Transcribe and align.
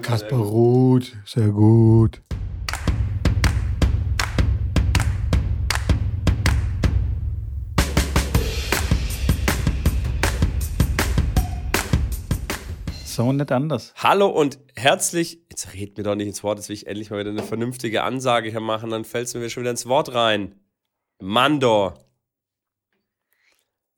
Kasper 0.00 0.36
Ruth, 0.36 1.14
sehr 1.26 1.48
gut. 1.48 2.22
So 13.04 13.32
nicht 13.32 13.52
anders. 13.52 13.92
Hallo 13.96 14.28
und 14.28 14.58
herzlich. 14.76 15.42
Jetzt 15.50 15.74
red 15.74 15.98
mir 15.98 16.04
doch 16.04 16.14
nicht 16.14 16.26
ins 16.26 16.42
Wort, 16.42 16.56
jetzt 16.56 16.70
will 16.70 16.74
ich 16.76 16.86
endlich 16.86 17.10
mal 17.10 17.20
wieder 17.20 17.28
eine 17.28 17.42
vernünftige 17.42 18.02
Ansage 18.02 18.48
hier 18.48 18.60
machen, 18.60 18.88
dann 18.88 19.04
fällt 19.04 19.26
es 19.26 19.34
mir 19.34 19.50
schon 19.50 19.64
wieder 19.64 19.72
ins 19.72 19.84
Wort 19.84 20.14
rein. 20.14 20.58
Mandor. 21.20 22.02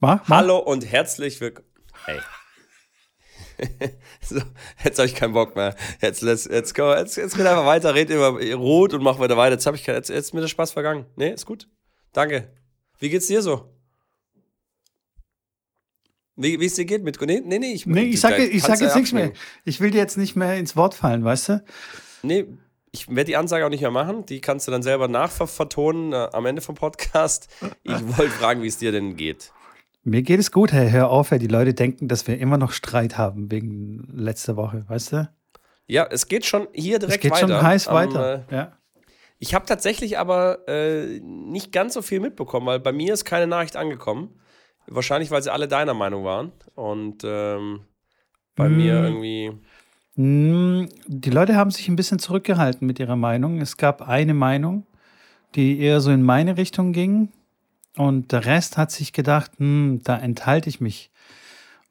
Ma? 0.00 0.20
Ma? 0.26 0.38
Hallo 0.38 0.58
und 0.58 0.84
herzlich 0.84 1.40
willkommen. 1.40 1.68
Hey. 2.04 2.18
so, 4.20 4.40
jetzt 4.84 4.98
habe 4.98 5.06
ich 5.06 5.14
keinen 5.14 5.32
Bock 5.32 5.56
mehr. 5.56 5.74
Jetzt, 6.00 6.22
let's, 6.22 6.44
jetzt, 6.44 6.74
go, 6.74 6.92
jetzt, 6.92 7.16
jetzt 7.16 7.36
geht 7.36 7.46
einfach 7.46 7.66
weiter, 7.66 7.94
red 7.94 8.10
über 8.10 8.38
Rot 8.54 8.94
und 8.94 9.02
mach 9.02 9.18
weiter 9.18 9.36
weiter. 9.36 9.54
Jetzt 9.54 9.66
habe 9.66 9.76
ich 9.76 9.86
jetzt, 9.86 10.08
jetzt 10.08 10.26
ist 10.26 10.34
mir 10.34 10.40
der 10.40 10.48
Spaß 10.48 10.72
vergangen. 10.72 11.06
Nee, 11.16 11.30
ist 11.30 11.46
gut. 11.46 11.68
Danke. 12.12 12.50
Wie 12.98 13.10
geht's 13.10 13.26
dir 13.26 13.42
so? 13.42 13.70
Wie, 16.36 16.58
wie 16.58 16.66
es 16.66 16.74
dir 16.74 16.84
geht 16.84 17.04
mit 17.04 17.20
Nee, 17.20 17.42
nee, 17.44 17.58
nee 17.58 17.72
ich, 17.72 17.86
Nee, 17.86 18.04
ich 18.04 18.20
sage 18.20 18.44
ich 18.44 18.62
sag 18.62 18.80
jetzt 18.80 18.96
nichts 18.96 19.12
mehr. 19.12 19.32
Ich 19.64 19.80
will 19.80 19.90
dir 19.90 19.98
jetzt 19.98 20.16
nicht 20.16 20.34
mehr 20.34 20.56
ins 20.56 20.74
Wort 20.74 20.94
fallen, 20.94 21.24
weißt 21.24 21.48
du? 21.48 21.64
Nee, 22.22 22.46
ich 22.90 23.08
werde 23.08 23.24
die 23.24 23.36
Ansage 23.36 23.64
auch 23.64 23.70
nicht 23.70 23.82
mehr 23.82 23.90
machen. 23.90 24.26
Die 24.26 24.40
kannst 24.40 24.66
du 24.66 24.72
dann 24.72 24.82
selber 24.82 25.08
nachvertonen 25.08 26.12
äh, 26.12 26.28
am 26.32 26.46
Ende 26.46 26.62
vom 26.62 26.74
Podcast. 26.74 27.48
Ich 27.82 27.92
wollte 28.18 28.30
fragen, 28.30 28.62
wie 28.62 28.68
es 28.68 28.78
dir 28.78 28.92
denn 28.92 29.16
geht. 29.16 29.52
Mir 30.04 30.22
geht 30.22 30.38
es 30.38 30.52
gut, 30.52 30.72
hey, 30.72 30.90
hör 30.90 31.10
auf, 31.10 31.30
hey. 31.30 31.38
die 31.38 31.46
Leute 31.46 31.72
denken, 31.72 32.08
dass 32.08 32.26
wir 32.26 32.38
immer 32.38 32.58
noch 32.58 32.72
Streit 32.72 33.16
haben 33.16 33.50
wegen 33.50 34.06
letzter 34.12 34.56
Woche, 34.56 34.84
weißt 34.86 35.12
du? 35.12 35.30
Ja, 35.86 36.06
es 36.10 36.28
geht 36.28 36.44
schon 36.44 36.68
hier 36.72 36.98
direkt 36.98 37.24
weiter. 37.24 37.34
Es 37.34 37.40
geht 37.40 37.48
weiter. 37.48 37.58
schon 37.58 37.66
heiß 37.66 37.88
am, 37.88 37.94
weiter, 37.94 38.44
äh, 38.50 38.54
ja. 38.54 38.72
Ich 39.38 39.54
habe 39.54 39.66
tatsächlich 39.66 40.18
aber 40.18 40.68
äh, 40.68 41.20
nicht 41.20 41.72
ganz 41.72 41.94
so 41.94 42.02
viel 42.02 42.20
mitbekommen, 42.20 42.66
weil 42.66 42.80
bei 42.80 42.92
mir 42.92 43.12
ist 43.12 43.24
keine 43.24 43.46
Nachricht 43.46 43.76
angekommen. 43.76 44.40
Wahrscheinlich, 44.86 45.30
weil 45.30 45.42
sie 45.42 45.52
alle 45.52 45.68
deiner 45.68 45.94
Meinung 45.94 46.24
waren. 46.24 46.52
Und 46.74 47.22
ähm, 47.24 47.80
bei 48.54 48.68
mm. 48.68 48.76
mir 48.76 48.94
irgendwie. 49.02 49.52
Mm, 50.16 50.88
die 51.06 51.30
Leute 51.30 51.56
haben 51.56 51.70
sich 51.70 51.88
ein 51.88 51.96
bisschen 51.96 52.18
zurückgehalten 52.18 52.86
mit 52.86 52.98
ihrer 52.98 53.16
Meinung. 53.16 53.60
Es 53.60 53.76
gab 53.76 54.02
eine 54.02 54.34
Meinung, 54.34 54.86
die 55.54 55.80
eher 55.80 56.00
so 56.00 56.10
in 56.10 56.22
meine 56.22 56.56
Richtung 56.56 56.92
ging. 56.92 57.32
Und 57.96 58.32
der 58.32 58.44
Rest 58.44 58.76
hat 58.76 58.90
sich 58.90 59.12
gedacht, 59.12 59.52
hm, 59.58 60.00
da 60.02 60.18
enthalte 60.18 60.68
ich 60.68 60.80
mich 60.80 61.10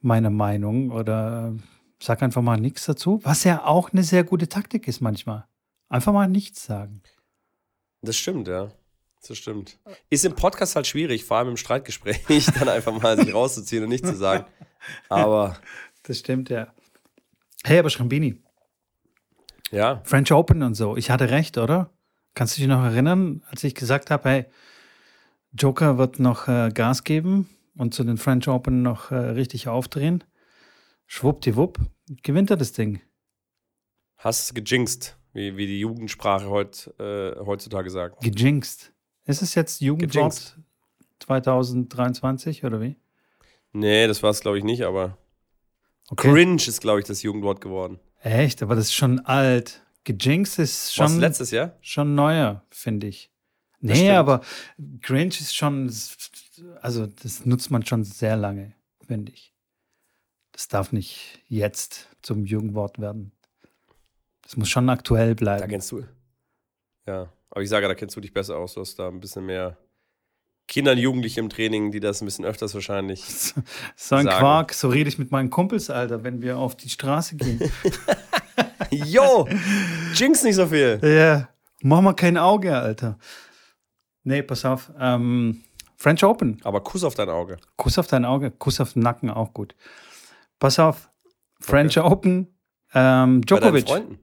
meiner 0.02 0.30
Meinung 0.30 0.92
oder 0.92 1.54
sag 2.00 2.22
einfach 2.22 2.42
mal 2.42 2.59
nichts 2.59 2.86
dazu, 2.86 3.22
was 3.23 3.46
ja 3.46 3.64
auch 3.66 3.94
eine 3.94 4.04
sehr 4.04 4.24
gute 4.24 4.50
Taktik 4.50 4.88
ist 4.88 5.00
manchmal. 5.00 5.46
Einfach 5.88 6.12
mal 6.12 6.28
nichts 6.28 6.66
sagen. 6.66 7.02
Das 8.02 8.18
stimmt, 8.18 8.48
ja. 8.48 8.72
Das 9.26 9.38
stimmt. 9.38 9.80
Ist 10.09 10.26
im 10.26 10.36
Podcast 10.36 10.76
halt 10.76 10.86
schwierig, 10.86 11.24
vor 11.24 11.38
allem 11.38 11.50
im 11.50 11.58
Streitgespräch, 11.58 12.46
dann 12.59 12.68
einfach 12.68 13.02
mal 13.02 13.18
sich 13.18 13.34
rauszuziehen 13.34 13.84
und 13.84 13.90
nichts 13.90 14.09
zu 14.09 14.18
sagen. 14.18 14.46
Aber. 15.08 15.58
Das 16.04 16.20
stimmt, 16.20 16.50
ja. 16.50 16.74
Hey, 17.64 17.80
aber 17.80 17.90
Schrambini. 17.90 18.36
Ja. 19.72 20.02
French 20.04 20.34
Open 20.34 20.62
und 20.64 20.76
so. 20.76 20.98
Ich 20.98 21.09
hatte 21.09 21.30
recht, 21.30 21.58
oder? 21.58 21.90
Kannst 22.36 22.58
du 22.58 22.62
dich 22.62 22.68
noch 22.68 22.84
erinnern, 22.84 23.42
als 23.50 23.64
ich 23.64 23.74
gesagt 23.74 24.12
habe, 24.12 24.30
hey, 24.30 24.46
Joker 25.54 25.98
wird 25.98 26.20
noch 26.20 26.48
äh, 26.48 26.72
Gas 26.73 27.04
geben 27.04 27.50
und 27.76 27.94
zu 27.94 28.04
den 28.04 28.18
French 28.18 28.48
Open 28.48 28.82
noch 28.82 29.12
äh, 29.12 29.16
richtig 29.16 29.68
aufdrehen. 29.68 30.23
Schwuppdiwupp, 31.06 31.80
gewinnt 32.23 32.50
er 32.50 32.58
das 32.58 32.72
Ding. 32.72 33.02
Hast 34.18 34.46
es 34.46 34.54
gejinxt, 34.54 35.18
wie, 35.34 35.56
wie 35.58 35.68
die 35.68 35.80
Jugendsprache 35.80 36.50
heut, 36.50 36.94
äh, 37.00 37.36
heutzutage 37.46 37.90
sagt. 37.90 38.22
Gejinxt. 38.22 38.94
Ist 39.26 39.42
es 39.42 39.56
jetzt 39.56 39.81
Jugendwort 39.81 40.58
2023 41.20 42.66
oder 42.66 42.81
wie? 42.81 42.96
Nee, 43.74 44.08
das 44.08 44.24
war 44.24 44.31
es 44.31 44.41
glaube 44.41 44.58
ich 44.58 44.64
nicht, 44.64 44.84
aber 44.84 45.18
okay. 46.09 46.31
Cringe 46.31 46.56
ist 46.56 46.81
glaube 46.81 47.00
ich 47.00 47.06
das 47.06 47.22
Jugendwort 47.22 47.62
geworden. 47.62 48.00
Echt, 48.22 48.64
aber 48.64 48.75
das 48.75 48.85
ist 48.85 48.94
schon 48.94 49.20
alt. 49.20 49.84
Gejinxt 50.03 50.59
ist 50.59 50.94
schon 50.94 51.06
Was, 51.06 51.18
letztes 51.18 51.52
Jahr? 51.52 51.78
Schon 51.81 52.16
neuer, 52.16 52.66
finde 52.70 53.08
ich. 53.08 53.33
Nee, 53.84 54.12
aber 54.12 54.42
Cringe 55.02 55.28
ist 55.28 55.56
schon, 55.56 55.92
also 56.82 57.06
das 57.06 57.46
nutzt 57.46 57.70
man 57.70 57.86
schon 57.86 58.04
sehr 58.04 58.38
lange, 58.38 58.74
finde 59.06 59.32
ich. 59.32 59.54
Das 60.54 60.68
darf 60.68 60.92
nicht 60.92 61.42
jetzt 61.48 62.08
zum 62.22 62.46
Jugendwort 62.46 63.00
werden. 63.00 63.32
Das 64.44 64.56
muss 64.56 64.70
schon 64.70 64.90
aktuell 64.90 65.36
bleiben. 65.36 65.62
Da 65.62 65.68
kennst 65.68 65.92
du. 65.92 66.06
Ja, 67.08 67.32
aber 67.50 67.62
ich 67.62 67.70
sage, 67.70 67.88
da 67.88 67.96
kennst 67.96 68.16
du 68.16 68.22
dich 68.22 68.34
besser 68.34 68.58
aus. 68.58 68.76
Du 68.76 68.82
hast 68.82 68.98
da 68.98 69.10
ein 69.10 69.20
bisschen 69.20 69.46
mehr 69.46 69.78
Kinder 70.68 70.94
und 70.94 71.00
Jugendliche 71.00 71.40
im 71.40 71.50
Training, 71.50 71.92
die 71.92 72.00
das 72.00 72.22
ein 72.22 72.26
bisschen 72.26 72.46
öfters 72.46 72.74
wahrscheinlich. 72.74 73.24
so 73.96 74.16
ein 74.16 74.26
sagen. 74.26 74.30
Quark, 74.30 74.74
so 74.74 74.90
rede 74.90 75.10
ich 75.10 75.18
mit 75.18 75.32
meinen 75.32 75.50
Kumpels, 75.50 75.90
Alter, 75.90 76.24
wenn 76.24 76.42
wir 76.42 76.58
auf 76.58 76.76
die 76.76 76.90
Straße 76.90 77.36
gehen. 77.36 77.60
Jo, 78.92 79.48
jinx 80.14 80.44
nicht 80.44 80.56
so 80.56 80.68
viel. 80.68 81.00
Ja, 81.02 81.50
mach 81.82 82.02
mal 82.02 82.14
kein 82.14 82.38
Auge, 82.38 82.78
Alter. 82.78 83.18
Nee, 84.23 84.41
pass 84.41 84.66
auf. 84.66 84.91
Ähm, 85.00 85.63
French 85.97 86.23
Open. 86.23 86.59
Aber 86.63 86.81
Kuss 86.81 87.03
auf 87.03 87.16
dein 87.16 87.29
Auge. 87.29 87.57
Kuss 87.78 87.97
auf 87.97 88.07
dein 88.07 88.25
Auge, 88.25 88.51
Kuss 88.51 88.79
auf 88.79 88.94
den 88.94 89.03
Nacken 89.03 89.29
auch 89.29 89.53
gut. 89.53 89.75
Pass 90.59 90.79
auf. 90.79 91.09
French 91.59 91.97
okay. 91.97 92.09
Open. 92.09 92.47
Ähm, 92.94 93.41
Djokovic. 93.45 93.85
Bei 93.85 93.91
Freunden. 93.91 94.19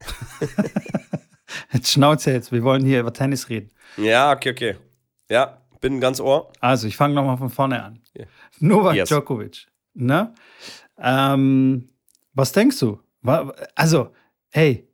jetzt 1.72 1.92
Schnauze 1.92 2.32
jetzt, 2.32 2.50
wir 2.50 2.62
wollen 2.62 2.84
hier 2.84 3.00
über 3.00 3.12
Tennis 3.12 3.48
reden. 3.48 3.70
Ja, 3.96 4.32
okay, 4.32 4.50
okay. 4.50 4.76
Ja, 5.30 5.62
bin 5.80 6.00
ganz 6.00 6.20
ohr. 6.20 6.52
Also, 6.60 6.86
ich 6.88 6.96
fange 6.96 7.14
nochmal 7.14 7.36
von 7.36 7.50
vorne 7.50 7.82
an. 7.82 8.00
Yeah. 8.16 8.26
Novak 8.58 8.96
yes. 8.96 9.08
Djokovic. 9.08 9.66
Ne? 9.94 10.34
Ähm, 10.98 11.90
was 12.32 12.52
denkst 12.52 12.78
du? 12.78 13.00
Also, 13.74 14.12
hey, 14.50 14.88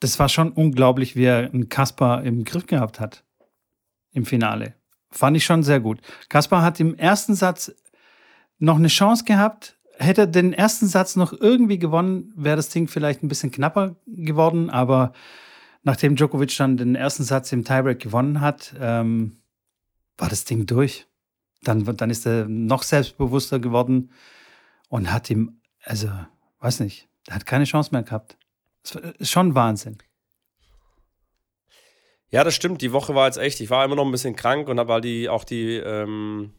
das 0.00 0.18
war 0.18 0.28
schon 0.28 0.52
unglaublich, 0.52 1.16
wie 1.16 1.24
er 1.24 1.50
einen 1.52 1.68
Kasper 1.68 2.22
im 2.24 2.44
Griff 2.44 2.66
gehabt 2.66 3.00
hat 3.00 3.24
im 4.12 4.24
Finale. 4.24 4.74
Fand 5.10 5.36
ich 5.36 5.44
schon 5.44 5.62
sehr 5.62 5.80
gut. 5.80 6.00
Kaspar 6.28 6.62
hat 6.62 6.80
im 6.80 6.94
ersten 6.94 7.34
Satz 7.34 7.72
noch 8.58 8.76
eine 8.76 8.88
Chance 8.88 9.24
gehabt. 9.24 9.76
Hätte 9.98 10.22
er 10.22 10.26
den 10.26 10.52
ersten 10.52 10.86
Satz 10.86 11.16
noch 11.16 11.32
irgendwie 11.32 11.78
gewonnen, 11.78 12.32
wäre 12.34 12.56
das 12.56 12.70
Ding 12.70 12.88
vielleicht 12.88 13.22
ein 13.22 13.28
bisschen 13.28 13.50
knapper 13.50 13.96
geworden. 14.06 14.70
Aber 14.70 15.12
nachdem 15.82 16.16
Djokovic 16.16 16.56
dann 16.56 16.76
den 16.76 16.94
ersten 16.94 17.24
Satz 17.24 17.52
im 17.52 17.64
Tiebreak 17.64 18.00
gewonnen 18.00 18.40
hat, 18.40 18.74
ähm, 18.80 19.36
war 20.16 20.28
das 20.28 20.44
Ding 20.44 20.66
durch. 20.66 21.06
Dann, 21.62 21.84
dann 21.84 22.10
ist 22.10 22.26
er 22.26 22.48
noch 22.48 22.82
selbstbewusster 22.82 23.58
geworden 23.58 24.10
und 24.88 25.12
hat 25.12 25.30
ihm, 25.30 25.60
also, 25.84 26.10
weiß 26.60 26.80
nicht, 26.80 27.08
er 27.28 27.36
hat 27.36 27.46
keine 27.46 27.64
Chance 27.64 27.90
mehr 27.92 28.02
gehabt. 28.02 28.36
Das 28.82 28.96
ist 29.18 29.30
schon 29.30 29.54
Wahnsinn. 29.54 29.98
Ja, 32.32 32.42
das 32.44 32.54
stimmt. 32.54 32.80
Die 32.80 32.92
Woche 32.92 33.14
war 33.14 33.26
jetzt 33.26 33.36
echt. 33.36 33.60
Ich 33.60 33.68
war 33.68 33.84
immer 33.84 33.94
noch 33.94 34.06
ein 34.06 34.10
bisschen 34.10 34.34
krank 34.34 34.66
und 34.68 34.80
habe 34.80 34.94
halt 34.94 35.04
die, 35.04 35.28
auch 35.28 35.44
die, 35.44 35.76
ähm, 35.76 36.54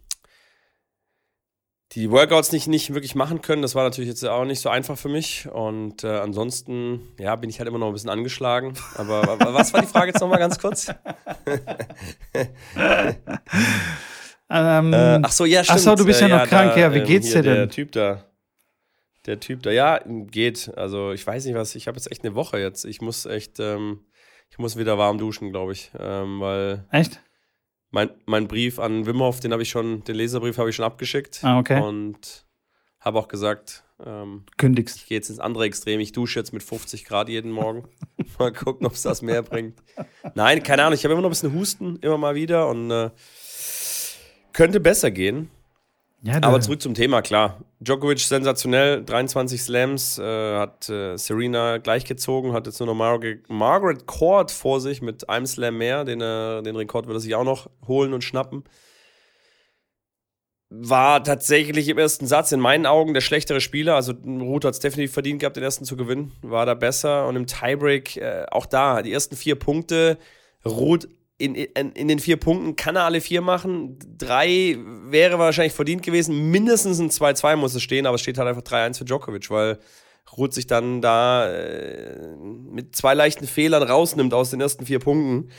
die 1.93 2.11
Workouts 2.11 2.51
nicht, 2.51 2.67
nicht 2.67 2.93
wirklich 2.93 3.15
machen 3.15 3.41
können. 3.41 3.63
Das 3.63 3.73
war 3.73 3.83
natürlich 3.83 4.07
jetzt 4.07 4.23
auch 4.23 4.45
nicht 4.45 4.59
so 4.61 4.69
einfach 4.69 4.99
für 4.99 5.09
mich. 5.09 5.47
Und 5.51 6.03
äh, 6.03 6.19
ansonsten, 6.19 7.01
ja, 7.19 7.35
bin 7.35 7.49
ich 7.49 7.57
halt 7.57 7.67
immer 7.67 7.79
noch 7.79 7.87
ein 7.87 7.93
bisschen 7.93 8.11
angeschlagen. 8.11 8.75
Aber 8.95 9.39
was 9.39 9.73
war 9.73 9.81
die 9.81 9.87
Frage 9.87 10.11
jetzt 10.11 10.21
nochmal 10.21 10.37
ganz 10.37 10.59
kurz? 10.59 10.89
ähm, 14.51 14.93
äh, 14.93 15.19
ach 15.23 15.31
so, 15.31 15.45
ja, 15.45 15.63
stimmt. 15.63 15.79
Ach 15.79 15.83
so, 15.83 15.95
du 15.95 16.05
bist 16.05 16.21
ja, 16.21 16.27
ja 16.27 16.37
noch 16.37 16.47
krank. 16.47 16.73
Da, 16.75 16.81
ja, 16.81 16.93
wie 16.93 16.99
ähm, 16.99 17.07
geht's 17.07 17.31
dir 17.31 17.41
denn? 17.41 17.55
Der 17.55 17.69
Typ 17.69 17.91
da. 17.93 18.23
Der 19.25 19.39
Typ 19.39 19.63
da, 19.63 19.71
ja, 19.71 20.01
geht. 20.05 20.71
Also, 20.77 21.13
ich 21.13 21.25
weiß 21.25 21.45
nicht 21.45 21.55
was. 21.55 21.73
Ich 21.73 21.87
habe 21.87 21.97
jetzt 21.97 22.11
echt 22.11 22.23
eine 22.23 22.35
Woche 22.35 22.59
jetzt. 22.59 22.85
Ich 22.85 23.01
muss 23.01 23.25
echt. 23.25 23.59
Ähm, 23.59 24.01
ich 24.49 24.57
muss 24.57 24.77
wieder 24.77 24.97
warm 24.97 25.17
duschen, 25.17 25.51
glaube 25.51 25.73
ich. 25.73 25.91
Ähm, 25.97 26.39
weil 26.39 26.85
Echt? 26.91 27.21
Mein, 27.89 28.09
mein 28.25 28.47
Brief 28.47 28.79
an 28.79 29.05
Wimhoff, 29.05 29.39
den 29.39 29.51
habe 29.51 29.61
ich 29.61 29.69
schon, 29.69 30.03
den 30.03 30.15
Leserbrief 30.15 30.57
habe 30.57 30.69
ich 30.69 30.75
schon 30.75 30.85
abgeschickt. 30.85 31.43
Ah, 31.43 31.59
okay. 31.59 31.79
Und 31.79 32.45
habe 32.99 33.19
auch 33.19 33.27
gesagt, 33.27 33.83
ähm, 34.05 34.45
Kündigst. 34.57 34.97
Ich 34.97 35.07
gehe 35.07 35.17
jetzt 35.17 35.29
ins 35.29 35.39
andere 35.39 35.65
Extrem. 35.65 35.99
Ich 35.99 36.11
dusche 36.11 36.39
jetzt 36.39 36.53
mit 36.53 36.63
50 36.63 37.05
Grad 37.05 37.29
jeden 37.29 37.51
Morgen. 37.51 37.87
mal 38.39 38.51
gucken, 38.51 38.85
ob 38.87 38.93
es 38.93 39.01
das 39.01 39.21
mehr 39.21 39.43
bringt. 39.43 39.81
Nein, 40.35 40.63
keine 40.63 40.83
Ahnung. 40.83 40.95
Ich 40.95 41.03
habe 41.03 41.13
immer 41.13 41.21
noch 41.21 41.29
ein 41.29 41.31
bisschen 41.31 41.53
Husten, 41.53 41.97
immer 41.97 42.17
mal 42.17 42.35
wieder. 42.35 42.67
Und 42.67 42.91
äh, 42.91 43.11
könnte 44.51 44.79
besser 44.79 45.11
gehen. 45.11 45.49
Ja, 46.25 46.41
Aber 46.41 46.61
zurück 46.61 46.81
zum 46.81 46.93
Thema, 46.93 47.21
klar. 47.21 47.59
Djokovic 47.81 48.19
sensationell, 48.19 49.03
23 49.03 49.61
Slams, 49.61 50.17
äh, 50.17 50.57
hat 50.57 50.87
äh, 50.87 51.17
Serena 51.17 51.79
gleichgezogen, 51.79 52.53
hat 52.53 52.65
jetzt 52.65 52.79
nur 52.79 52.87
noch 52.87 52.93
Mar 52.93 53.19
Margaret 53.49 54.07
Court 54.07 54.49
vor 54.49 54.79
sich 54.79 55.01
mit 55.01 55.27
einem 55.27 55.45
Slam 55.45 55.77
mehr. 55.77 56.05
Den, 56.05 56.21
äh, 56.21 56.63
den 56.63 56.77
Rekord 56.77 57.07
wird 57.07 57.17
er 57.17 57.19
sich 57.19 57.35
auch 57.35 57.43
noch 57.43 57.69
holen 57.85 58.13
und 58.13 58.23
schnappen. 58.23 58.63
war 60.69 61.23
tatsächlich 61.23 61.89
im 61.89 61.97
ersten 61.97 62.25
Satz 62.25 62.51
in 62.53 62.59
meinen 62.61 62.85
Augen 62.85 63.13
der 63.13 63.21
schlechtere 63.21 63.59
Spieler. 63.59 63.95
Also 63.95 64.13
Ruth 64.13 64.63
hat 64.65 64.73
es 64.73 64.79
definitiv 64.79 65.13
verdient 65.13 65.41
gehabt, 65.41 65.57
den 65.57 65.63
ersten 65.63 65.83
zu 65.83 65.97
gewinnen. 65.97 66.31
War 66.41 66.65
da 66.65 66.73
besser. 66.73 67.27
Und 67.27 67.35
im 67.35 67.47
Tiebreak 67.47 68.15
äh, 68.15 68.45
auch 68.49 68.65
da, 68.65 69.01
die 69.01 69.11
ersten 69.11 69.35
vier 69.35 69.55
Punkte. 69.55 70.17
Ruth 70.65 71.09
in, 71.43 71.55
in, 71.55 71.91
in, 71.91 72.07
den 72.07 72.19
vier 72.19 72.37
Punkten 72.37 72.77
kann 72.77 72.95
er 72.95 73.03
alle 73.03 73.19
vier 73.19 73.41
machen. 73.41 73.99
Drei 74.17 74.77
wäre 75.05 75.39
wahrscheinlich 75.39 75.73
verdient 75.73 76.01
gewesen. 76.01 76.51
Mindestens 76.51 76.99
ein 76.99 77.09
2-2 77.09 77.57
muss 77.57 77.75
es 77.75 77.83
stehen, 77.83 78.05
aber 78.05 78.15
es 78.15 78.21
steht 78.21 78.37
halt 78.37 78.47
einfach 78.47 78.61
3-1 78.61 78.99
für 78.99 79.05
Djokovic, 79.05 79.49
weil 79.49 79.77
Ruth 80.37 80.53
sich 80.53 80.67
dann 80.67 81.01
da 81.01 81.51
äh, 81.51 82.35
mit 82.37 82.95
zwei 82.95 83.13
leichten 83.13 83.45
Fehlern 83.45 83.83
rausnimmt 83.83 84.33
aus 84.33 84.51
den 84.51 84.61
ersten 84.61 84.85
vier 84.85 84.99
Punkten. 84.99 85.49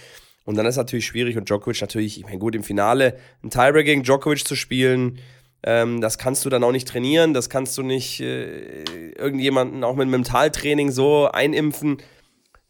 Und 0.44 0.56
dann 0.56 0.64
ist 0.64 0.74
es 0.74 0.78
natürlich 0.78 1.06
schwierig 1.06 1.36
und 1.36 1.48
Djokovic 1.48 1.80
natürlich, 1.80 2.18
ich 2.18 2.24
meine, 2.24 2.38
gut, 2.38 2.54
im 2.54 2.64
Finale 2.64 3.18
ein 3.42 3.50
Tiebreak 3.50 3.84
gegen 3.84 4.02
Djokovic 4.02 4.46
zu 4.46 4.56
spielen, 4.56 5.18
ähm, 5.62 6.00
das 6.00 6.18
kannst 6.18 6.44
du 6.44 6.50
dann 6.50 6.64
auch 6.64 6.72
nicht 6.72 6.88
trainieren, 6.88 7.34
das 7.34 7.48
kannst 7.48 7.76
du 7.78 7.82
nicht 7.82 8.20
äh, 8.20 9.12
irgendjemanden 9.12 9.84
auch 9.84 9.96
mit 9.96 10.08
Mentaltraining 10.08 10.90
so 10.90 11.28
einimpfen. 11.30 11.98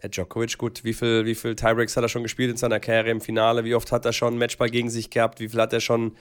Djokovic, 0.09 0.59
gut, 0.59 0.85
wie 0.85 0.93
viel, 0.93 1.25
wie 1.25 1.35
viel 1.35 1.55
Tiebreaks 1.55 1.97
hat 1.97 2.05
er 2.05 2.09
schon 2.09 2.23
gespielt 2.23 2.51
in 2.51 2.57
seiner 2.57 2.81
Karriere 2.81 3.11
im 3.11 3.21
Finale? 3.21 3.65
Wie 3.65 3.75
oft 3.75 3.93
hat 3.93 4.05
er 4.05 4.13
schon 4.13 4.39
Matchball 4.39 4.71
gegen 4.71 4.91
sich 4.91 5.11
gehabt? 5.11 5.41
Wie 5.41 5.49
viel 5.49 5.61
hat 5.61 5.73
er 5.73 5.81
schon 5.81 6.17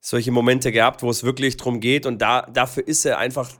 solche 0.00 0.30
Momente 0.30 0.72
gehabt, 0.72 1.02
wo 1.02 1.10
es 1.10 1.24
wirklich 1.24 1.56
drum 1.56 1.80
geht? 1.80 2.06
Und 2.06 2.20
da, 2.22 2.42
dafür 2.42 2.86
ist 2.86 3.04
er 3.04 3.18
einfach 3.18 3.50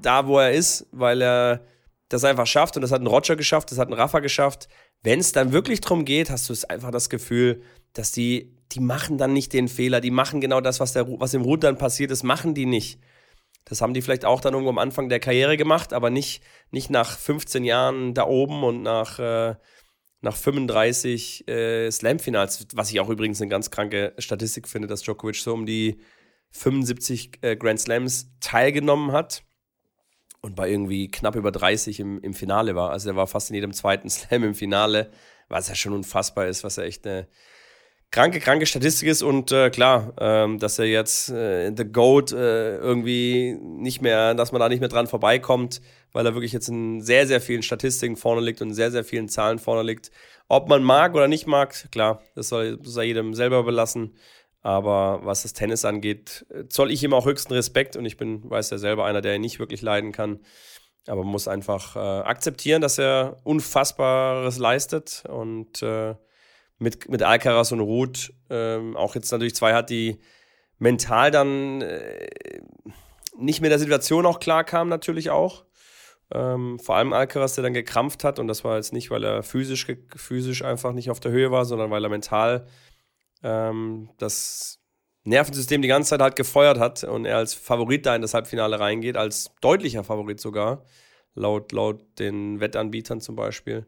da, 0.00 0.26
wo 0.26 0.38
er 0.38 0.52
ist, 0.52 0.86
weil 0.92 1.22
er 1.22 1.66
das 2.08 2.24
einfach 2.24 2.46
schafft. 2.46 2.76
Und 2.76 2.82
das 2.82 2.92
hat 2.92 3.00
ein 3.00 3.06
Roger 3.06 3.36
geschafft, 3.36 3.70
das 3.70 3.78
hat 3.78 3.88
ein 3.88 3.94
Rafa 3.94 4.20
geschafft 4.20 4.68
wenn 5.06 5.20
es 5.20 5.30
dann 5.30 5.52
wirklich 5.52 5.80
darum 5.80 6.04
geht, 6.04 6.30
hast 6.30 6.48
du 6.48 6.52
es 6.52 6.64
einfach 6.64 6.90
das 6.90 7.08
Gefühl, 7.08 7.62
dass 7.92 8.10
die, 8.12 8.56
die 8.72 8.80
machen 8.80 9.18
dann 9.18 9.32
nicht 9.32 9.52
den 9.52 9.68
Fehler, 9.68 10.00
die 10.00 10.10
machen 10.10 10.40
genau 10.40 10.60
das, 10.60 10.80
was, 10.80 10.94
der, 10.94 11.06
was 11.20 11.32
im 11.32 11.42
Rut 11.42 11.62
dann 11.62 11.78
passiert 11.78 12.10
ist, 12.10 12.24
machen 12.24 12.54
die 12.54 12.66
nicht. 12.66 12.98
Das 13.66 13.80
haben 13.80 13.94
die 13.94 14.00
vielleicht 14.00 14.24
auch 14.24 14.40
dann 14.40 14.54
irgendwo 14.54 14.70
am 14.70 14.78
Anfang 14.78 15.08
der 15.08 15.20
Karriere 15.20 15.56
gemacht, 15.56 15.92
aber 15.92 16.08
nicht, 16.08 16.42
nicht 16.70 16.88
nach 16.88 17.18
15 17.18 17.64
Jahren 17.64 18.14
da 18.14 18.24
oben 18.24 18.62
und 18.62 18.82
nach, 18.82 19.18
äh, 19.18 19.56
nach 20.20 20.36
35 20.36 21.48
äh, 21.48 21.90
Slam-Finals, 21.90 22.68
was 22.74 22.90
ich 22.90 23.00
auch 23.00 23.10
übrigens 23.10 23.40
eine 23.40 23.50
ganz 23.50 23.72
kranke 23.72 24.14
Statistik 24.18 24.68
finde, 24.68 24.86
dass 24.86 25.02
Djokovic 25.02 25.36
so 25.36 25.52
um 25.52 25.66
die 25.66 26.00
75 26.52 27.38
äh, 27.42 27.56
Grand 27.56 27.80
Slams 27.80 28.30
teilgenommen 28.40 29.10
hat 29.10 29.42
und 30.42 30.54
bei 30.54 30.70
irgendwie 30.70 31.10
knapp 31.10 31.34
über 31.34 31.50
30 31.50 31.98
im, 31.98 32.20
im 32.20 32.34
Finale 32.34 32.76
war. 32.76 32.90
Also 32.90 33.10
er 33.10 33.16
war 33.16 33.26
fast 33.26 33.50
in 33.50 33.56
jedem 33.56 33.72
zweiten 33.72 34.08
Slam 34.10 34.44
im 34.44 34.54
Finale, 34.54 35.10
was 35.48 35.68
ja 35.68 35.74
schon 35.74 35.92
unfassbar 35.92 36.46
ist, 36.46 36.62
was 36.62 36.76
ja 36.76 36.84
echt 36.84 37.04
eine 37.04 37.26
kranke, 38.16 38.40
kranke 38.40 38.64
Statistik 38.64 39.08
ist. 39.08 39.22
Und 39.22 39.52
äh, 39.52 39.68
klar, 39.68 40.14
ähm, 40.18 40.58
dass 40.58 40.78
er 40.78 40.86
jetzt 40.86 41.28
äh, 41.28 41.70
The 41.76 41.84
Goat 41.84 42.32
äh, 42.32 42.78
irgendwie 42.78 43.58
nicht 43.60 44.00
mehr, 44.00 44.34
dass 44.34 44.52
man 44.52 44.60
da 44.60 44.70
nicht 44.70 44.80
mehr 44.80 44.88
dran 44.88 45.06
vorbeikommt, 45.06 45.82
weil 46.12 46.24
er 46.24 46.34
wirklich 46.34 46.52
jetzt 46.52 46.68
in 46.68 47.02
sehr, 47.02 47.26
sehr 47.26 47.42
vielen 47.42 47.62
Statistiken 47.62 48.16
vorne 48.16 48.40
liegt 48.40 48.62
und 48.62 48.68
in 48.68 48.74
sehr, 48.74 48.90
sehr 48.90 49.04
vielen 49.04 49.28
Zahlen 49.28 49.58
vorne 49.58 49.82
liegt. 49.82 50.10
Ob 50.48 50.66
man 50.68 50.82
mag 50.82 51.14
oder 51.14 51.28
nicht 51.28 51.46
mag, 51.46 51.90
klar, 51.92 52.22
das 52.34 52.48
soll, 52.48 52.78
soll 52.84 53.04
jedem 53.04 53.34
selber 53.34 53.64
belassen. 53.64 54.16
Aber 54.62 55.20
was 55.22 55.42
das 55.42 55.52
Tennis 55.52 55.84
angeht, 55.84 56.46
zoll 56.70 56.90
ich 56.90 57.04
ihm 57.04 57.12
auch 57.12 57.26
höchsten 57.26 57.52
Respekt 57.52 57.96
und 57.96 58.06
ich 58.06 58.16
bin, 58.16 58.48
weiß 58.48 58.70
ja 58.70 58.78
selber, 58.78 59.04
einer, 59.04 59.20
der 59.20 59.34
ihn 59.34 59.42
nicht 59.42 59.58
wirklich 59.58 59.82
leiden 59.82 60.12
kann. 60.12 60.40
Aber 61.06 61.22
man 61.22 61.32
muss 61.32 61.48
einfach 61.48 61.94
äh, 61.96 61.98
akzeptieren, 61.98 62.80
dass 62.80 62.98
er 62.98 63.36
Unfassbares 63.44 64.58
leistet 64.58 65.22
und 65.28 65.82
äh, 65.82 66.14
mit, 66.78 67.08
mit 67.08 67.22
Alcaraz 67.22 67.72
und 67.72 67.80
Ruth 67.80 68.32
äh, 68.50 68.78
auch 68.94 69.14
jetzt 69.14 69.30
natürlich 69.32 69.54
zwei 69.54 69.74
hat, 69.74 69.90
die 69.90 70.18
mental 70.78 71.30
dann 71.30 71.80
äh, 71.80 72.28
nicht 73.38 73.60
mehr 73.60 73.70
der 73.70 73.78
Situation 73.78 74.26
auch 74.26 74.40
klar 74.40 74.64
kamen, 74.64 74.90
natürlich 74.90 75.30
auch. 75.30 75.64
Ähm, 76.32 76.78
vor 76.80 76.96
allem 76.96 77.12
Alcaraz, 77.12 77.54
der 77.54 77.62
dann 77.62 77.74
gekrampft 77.74 78.24
hat 78.24 78.38
und 78.38 78.48
das 78.48 78.64
war 78.64 78.76
jetzt 78.76 78.92
nicht, 78.92 79.10
weil 79.10 79.22
er 79.24 79.42
physisch, 79.42 79.86
physisch 80.16 80.62
einfach 80.62 80.92
nicht 80.92 81.10
auf 81.10 81.20
der 81.20 81.30
Höhe 81.30 81.52
war, 81.52 81.64
sondern 81.64 81.90
weil 81.90 82.04
er 82.04 82.10
mental 82.10 82.66
ähm, 83.44 84.10
das 84.18 84.80
Nervensystem 85.22 85.82
die 85.82 85.88
ganze 85.88 86.10
Zeit 86.10 86.20
halt 86.20 86.36
gefeuert 86.36 86.78
hat 86.78 87.04
und 87.04 87.26
er 87.26 87.36
als 87.36 87.54
Favorit 87.54 88.06
da 88.06 88.16
in 88.16 88.22
das 88.22 88.34
Halbfinale 88.34 88.80
reingeht, 88.80 89.16
als 89.16 89.52
deutlicher 89.60 90.04
Favorit 90.04 90.40
sogar, 90.40 90.84
laut, 91.34 91.72
laut 91.72 92.00
den 92.18 92.60
Wettanbietern 92.60 93.20
zum 93.20 93.36
Beispiel, 93.36 93.86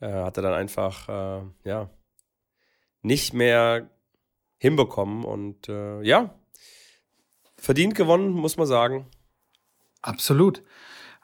äh, 0.00 0.12
hat 0.12 0.36
er 0.36 0.42
dann 0.44 0.54
einfach, 0.54 1.08
äh, 1.08 1.42
ja, 1.64 1.90
nicht 3.02 3.34
mehr 3.34 3.90
hinbekommen 4.58 5.24
und 5.24 5.68
äh, 5.68 6.02
ja, 6.02 6.34
verdient 7.56 7.94
gewonnen, 7.94 8.30
muss 8.30 8.56
man 8.56 8.66
sagen. 8.66 9.06
Absolut, 10.02 10.62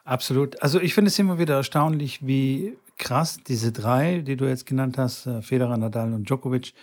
absolut. 0.03 0.61
Also 0.61 0.79
ich 0.79 0.93
finde 0.93 1.09
es 1.09 1.19
immer 1.19 1.39
wieder 1.39 1.55
erstaunlich, 1.55 2.25
wie 2.25 2.77
krass 2.97 3.39
diese 3.45 3.71
drei, 3.71 4.19
die 4.19 4.37
du 4.37 4.45
jetzt 4.45 4.65
genannt 4.65 4.97
hast, 4.97 5.25
äh, 5.25 5.41
Federer, 5.41 5.77
Nadal 5.77 6.13
und 6.13 6.29
Djokovic, 6.29 6.73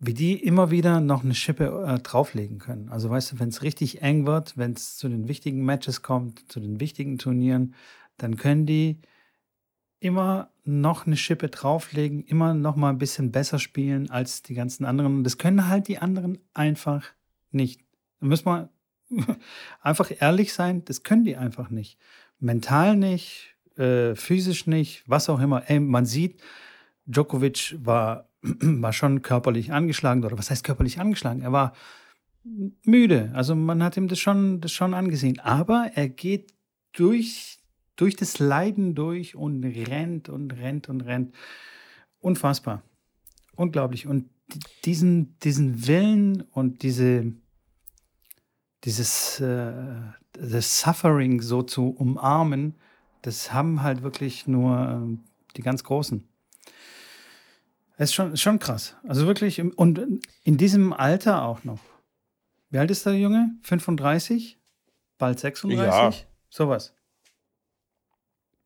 wie 0.00 0.14
die 0.14 0.34
immer 0.34 0.70
wieder 0.70 1.00
noch 1.00 1.24
eine 1.24 1.34
Schippe 1.34 1.84
äh, 1.86 1.98
drauflegen 1.98 2.58
können. 2.58 2.88
Also 2.88 3.10
weißt 3.10 3.32
du, 3.32 3.40
wenn 3.40 3.48
es 3.48 3.62
richtig 3.62 4.00
eng 4.02 4.26
wird, 4.26 4.56
wenn 4.56 4.72
es 4.72 4.96
zu 4.96 5.08
den 5.08 5.26
wichtigen 5.26 5.64
Matches 5.64 6.02
kommt, 6.02 6.50
zu 6.50 6.60
den 6.60 6.78
wichtigen 6.78 7.18
Turnieren, 7.18 7.74
dann 8.16 8.36
können 8.36 8.66
die 8.66 9.00
immer 10.00 10.50
noch 10.64 11.06
eine 11.06 11.16
Schippe 11.16 11.48
drauflegen, 11.48 12.24
immer 12.24 12.54
noch 12.54 12.76
mal 12.76 12.90
ein 12.90 12.98
bisschen 12.98 13.32
besser 13.32 13.58
spielen 13.58 14.10
als 14.10 14.42
die 14.42 14.54
ganzen 14.54 14.84
anderen. 14.84 15.16
Und 15.16 15.24
das 15.24 15.38
können 15.38 15.68
halt 15.68 15.88
die 15.88 15.98
anderen 15.98 16.38
einfach 16.54 17.04
nicht. 17.50 17.80
Da 18.20 18.26
müssen 18.26 18.46
wir 18.46 18.68
einfach 19.80 20.10
ehrlich 20.20 20.52
sein, 20.52 20.84
das 20.84 21.02
können 21.02 21.24
die 21.24 21.36
einfach 21.36 21.70
nicht. 21.70 21.98
Mental 22.38 22.96
nicht, 22.96 23.56
äh, 23.76 24.14
physisch 24.14 24.66
nicht, 24.66 25.02
was 25.06 25.28
auch 25.28 25.40
immer. 25.40 25.68
Ey, 25.68 25.80
man 25.80 26.06
sieht, 26.06 26.40
Djokovic 27.06 27.76
war 27.82 28.28
war 28.42 28.92
schon 28.92 29.22
körperlich 29.22 29.72
angeschlagen, 29.72 30.24
oder 30.24 30.38
was 30.38 30.50
heißt 30.50 30.64
körperlich 30.64 31.00
angeschlagen? 31.00 31.42
Er 31.42 31.52
war 31.52 31.72
müde. 32.84 33.30
Also 33.34 33.54
man 33.54 33.82
hat 33.82 33.96
ihm 33.96 34.08
das 34.08 34.18
schon, 34.18 34.60
das 34.60 34.72
schon 34.72 34.94
angesehen. 34.94 35.38
Aber 35.40 35.90
er 35.94 36.08
geht 36.08 36.54
durch, 36.92 37.57
durch 37.98 38.16
das 38.16 38.38
Leiden 38.38 38.94
durch 38.94 39.34
und 39.34 39.64
rennt 39.64 40.28
und 40.28 40.52
rennt 40.52 40.88
und 40.88 41.02
rennt. 41.02 41.34
Unfassbar. 42.20 42.82
Unglaublich. 43.56 44.06
Und 44.06 44.30
diesen, 44.84 45.36
diesen 45.40 45.86
Willen 45.86 46.42
und 46.52 46.82
diese, 46.82 47.32
dieses 48.84 49.40
äh, 49.40 49.72
das 50.32 50.80
Suffering 50.80 51.42
so 51.42 51.62
zu 51.62 51.88
umarmen, 51.88 52.76
das 53.22 53.52
haben 53.52 53.82
halt 53.82 54.02
wirklich 54.02 54.46
nur 54.46 54.78
äh, 54.78 55.18
die 55.56 55.62
ganz 55.62 55.82
Großen. 55.82 56.26
Das 57.96 58.10
ist 58.10 58.14
schon, 58.14 58.36
schon 58.36 58.60
krass. 58.60 58.94
Also 59.02 59.26
wirklich, 59.26 59.60
und 59.60 60.22
in 60.44 60.56
diesem 60.56 60.92
Alter 60.92 61.42
auch 61.42 61.64
noch. 61.64 61.80
Wie 62.70 62.78
alt 62.78 62.92
ist 62.92 63.04
der 63.06 63.14
Junge? 63.14 63.56
35? 63.62 64.60
Bald 65.18 65.40
36? 65.40 65.80
Ja. 65.80 66.12
Sowas. 66.48 66.94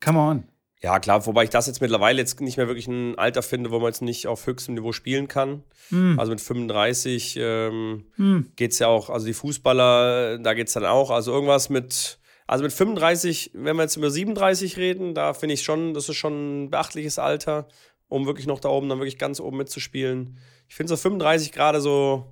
Come 0.03 0.19
on. 0.19 0.43
Ja, 0.81 0.99
klar, 0.99 1.25
wobei 1.25 1.45
ich 1.45 1.49
das 1.49 1.67
jetzt 1.67 1.79
mittlerweile 1.79 2.19
jetzt 2.19 2.41
nicht 2.41 2.57
mehr 2.57 2.67
wirklich 2.67 2.87
ein 2.87 3.17
Alter 3.17 3.41
finde, 3.41 3.71
wo 3.71 3.79
man 3.79 3.87
jetzt 3.87 4.01
nicht 4.01 4.27
auf 4.27 4.45
höchstem 4.45 4.75
Niveau 4.75 4.91
spielen 4.91 5.29
kann. 5.29 5.63
Mm. 5.91 6.19
Also 6.19 6.31
mit 6.31 6.41
35 6.41 7.37
ähm, 7.39 8.03
mm. 8.17 8.39
geht 8.57 8.73
es 8.73 8.79
ja 8.79 8.87
auch, 8.87 9.09
also 9.09 9.25
die 9.25 9.33
Fußballer, 9.33 10.39
da 10.39 10.53
geht 10.53 10.67
es 10.67 10.73
dann 10.73 10.85
auch. 10.85 11.09
Also 11.09 11.31
irgendwas 11.31 11.69
mit, 11.69 12.19
also 12.47 12.65
mit 12.65 12.73
35, 12.73 13.51
wenn 13.53 13.77
wir 13.77 13.83
jetzt 13.83 13.95
über 13.95 14.11
37 14.11 14.75
reden, 14.75 15.15
da 15.15 15.33
finde 15.33 15.53
ich 15.53 15.63
schon, 15.63 15.93
das 15.93 16.09
ist 16.09 16.17
schon 16.17 16.65
ein 16.65 16.69
beachtliches 16.69 17.17
Alter 17.17 17.67
um 18.13 18.27
wirklich 18.27 18.45
noch 18.45 18.59
da 18.59 18.69
oben, 18.69 18.89
dann 18.89 18.99
wirklich 18.99 19.17
ganz 19.17 19.39
oben 19.39 19.57
mitzuspielen. 19.57 20.37
Ich 20.67 20.75
finde 20.75 20.89
so 20.89 20.97
35 20.97 21.51
gerade 21.51 21.81
so, 21.81 22.31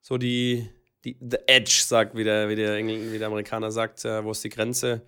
so 0.00 0.16
die, 0.16 0.70
die 1.04 1.18
The 1.20 1.36
Edge, 1.46 1.82
sagt, 1.84 2.16
wie 2.16 2.24
der, 2.24 2.48
wie 2.48 2.56
der, 2.56 2.76
Engl 2.76 3.12
wie 3.12 3.18
der 3.18 3.26
Amerikaner 3.26 3.70
sagt, 3.70 4.06
äh, 4.06 4.24
wo 4.24 4.30
ist 4.30 4.42
die 4.42 4.48
Grenze, 4.48 5.02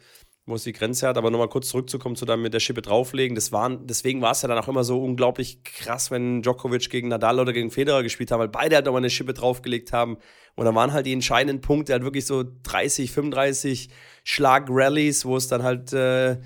wo 0.46 0.54
es 0.54 0.64
die 0.64 0.72
Grenze 0.72 1.06
hat. 1.06 1.16
Aber 1.16 1.30
nochmal 1.30 1.48
kurz 1.48 1.68
zurückzukommen 1.68 2.16
zu 2.16 2.24
dann 2.24 2.42
mit 2.42 2.54
der 2.54 2.60
Schippe 2.60 2.82
drauflegen. 2.82 3.34
Das 3.34 3.52
waren, 3.52 3.86
deswegen 3.86 4.22
war 4.22 4.32
es 4.32 4.42
ja 4.42 4.48
dann 4.48 4.58
auch 4.58 4.68
immer 4.68 4.84
so 4.84 5.02
unglaublich 5.02 5.62
krass, 5.64 6.10
wenn 6.10 6.42
Djokovic 6.42 6.90
gegen 6.90 7.08
Nadal 7.08 7.40
oder 7.40 7.52
gegen 7.52 7.70
Federer 7.70 8.02
gespielt 8.02 8.30
haben, 8.30 8.40
weil 8.40 8.48
beide 8.48 8.76
halt 8.76 8.86
nochmal 8.86 9.00
eine 9.00 9.10
Schippe 9.10 9.34
draufgelegt 9.34 9.92
haben. 9.92 10.18
Und 10.54 10.64
dann 10.64 10.74
waren 10.74 10.92
halt 10.92 11.06
die 11.06 11.12
entscheidenden 11.12 11.60
Punkte 11.60 11.92
halt 11.92 12.02
wirklich 12.02 12.26
so 12.26 12.44
30, 12.62 13.10
35 13.12 13.88
Schlag-Rallies, 14.24 15.24
wo 15.24 15.36
es 15.36 15.48
dann 15.48 15.62
halt 15.62 15.92
äh, 15.92 16.38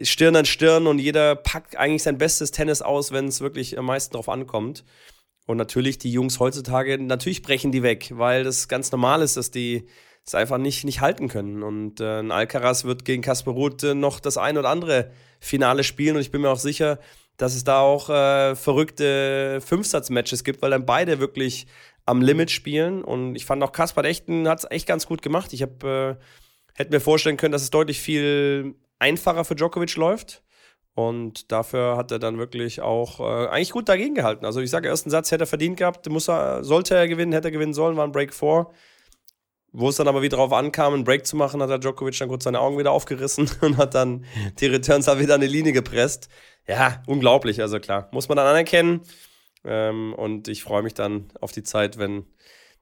Stirn 0.00 0.36
an 0.36 0.44
Stirn 0.44 0.86
und 0.86 0.98
jeder 0.98 1.36
packt 1.36 1.76
eigentlich 1.76 2.02
sein 2.02 2.18
bestes 2.18 2.50
Tennis 2.50 2.82
aus, 2.82 3.12
wenn 3.12 3.26
es 3.26 3.40
wirklich 3.40 3.78
am 3.78 3.86
meisten 3.86 4.14
drauf 4.14 4.28
ankommt. 4.28 4.84
Und 5.46 5.58
natürlich 5.58 5.98
die 5.98 6.10
Jungs 6.10 6.40
heutzutage, 6.40 6.98
natürlich 6.98 7.42
brechen 7.42 7.70
die 7.70 7.82
weg, 7.82 8.10
weil 8.14 8.44
das 8.44 8.66
ganz 8.66 8.90
normal 8.90 9.20
ist, 9.22 9.36
dass 9.36 9.50
die 9.50 9.86
es 10.26 10.34
einfach 10.34 10.58
nicht, 10.58 10.84
nicht 10.84 11.00
halten 11.00 11.28
können. 11.28 11.62
Und 11.62 12.00
äh, 12.00 12.04
Alcaraz 12.04 12.84
wird 12.84 13.04
gegen 13.04 13.22
Kasper 13.22 13.52
Ruth 13.52 13.82
äh, 13.82 13.94
noch 13.94 14.20
das 14.20 14.38
ein 14.38 14.56
oder 14.56 14.70
andere 14.70 15.10
Finale 15.40 15.84
spielen 15.84 16.16
und 16.16 16.22
ich 16.22 16.30
bin 16.30 16.40
mir 16.40 16.50
auch 16.50 16.58
sicher, 16.58 16.98
dass 17.36 17.54
es 17.54 17.64
da 17.64 17.80
auch 17.80 18.08
äh, 18.08 18.54
verrückte 18.54 19.60
Fünfsatz-Matches 19.60 20.44
gibt, 20.44 20.62
weil 20.62 20.70
dann 20.70 20.86
beide 20.86 21.18
wirklich 21.18 21.66
am 22.06 22.22
Limit 22.22 22.50
spielen. 22.50 23.02
Und 23.02 23.34
ich 23.34 23.44
fand 23.44 23.62
auch 23.62 23.72
Kaspar 23.72 24.04
hat 24.04 24.58
es 24.58 24.70
echt 24.70 24.86
ganz 24.86 25.06
gut 25.06 25.22
gemacht. 25.22 25.52
Ich 25.52 25.62
habe 25.62 26.18
äh, 26.20 26.24
hätte 26.74 26.92
mir 26.92 27.00
vorstellen 27.00 27.36
können, 27.36 27.52
dass 27.52 27.62
es 27.62 27.70
deutlich 27.70 28.00
viel 28.00 28.74
einfacher 28.98 29.44
für 29.44 29.54
Djokovic 29.54 29.96
läuft. 29.96 30.42
Und 30.94 31.50
dafür 31.50 31.96
hat 31.96 32.12
er 32.12 32.20
dann 32.20 32.38
wirklich 32.38 32.80
auch 32.80 33.18
äh, 33.18 33.48
eigentlich 33.48 33.72
gut 33.72 33.88
dagegen 33.88 34.14
gehalten. 34.14 34.46
Also 34.46 34.60
ich 34.60 34.70
sage, 34.70 34.88
ersten 34.88 35.10
Satz 35.10 35.32
hätte 35.32 35.42
er 35.44 35.48
verdient 35.48 35.76
gehabt, 35.76 36.08
muss 36.08 36.28
er, 36.28 36.62
sollte 36.62 36.94
er 36.94 37.08
gewinnen, 37.08 37.32
hätte 37.32 37.48
er 37.48 37.52
gewinnen 37.52 37.74
sollen, 37.74 37.96
war 37.96 38.04
ein 38.04 38.12
Break 38.12 38.32
4. 38.32 38.68
Wo 39.76 39.88
es 39.88 39.96
dann 39.96 40.06
aber 40.06 40.22
wieder 40.22 40.36
darauf 40.36 40.52
ankam, 40.52 40.94
einen 40.94 41.02
Break 41.02 41.26
zu 41.26 41.34
machen, 41.34 41.60
hat 41.60 41.68
der 41.68 41.78
Djokovic 41.78 42.16
dann 42.16 42.28
kurz 42.28 42.44
seine 42.44 42.60
Augen 42.60 42.78
wieder 42.78 42.92
aufgerissen 42.92 43.50
und 43.60 43.76
hat 43.76 43.94
dann 43.94 44.24
die 44.60 44.66
Returns 44.66 45.08
halt 45.08 45.18
wieder 45.18 45.34
an 45.34 45.40
die 45.40 45.48
Linie 45.48 45.72
gepresst. 45.72 46.28
Ja, 46.68 47.02
unglaublich, 47.08 47.60
also 47.60 47.80
klar, 47.80 48.08
muss 48.12 48.28
man 48.28 48.36
dann 48.36 48.46
anerkennen. 48.46 49.00
Ähm, 49.64 50.14
und 50.14 50.46
ich 50.46 50.62
freue 50.62 50.84
mich 50.84 50.94
dann 50.94 51.26
auf 51.40 51.50
die 51.50 51.64
Zeit, 51.64 51.98
wenn 51.98 52.24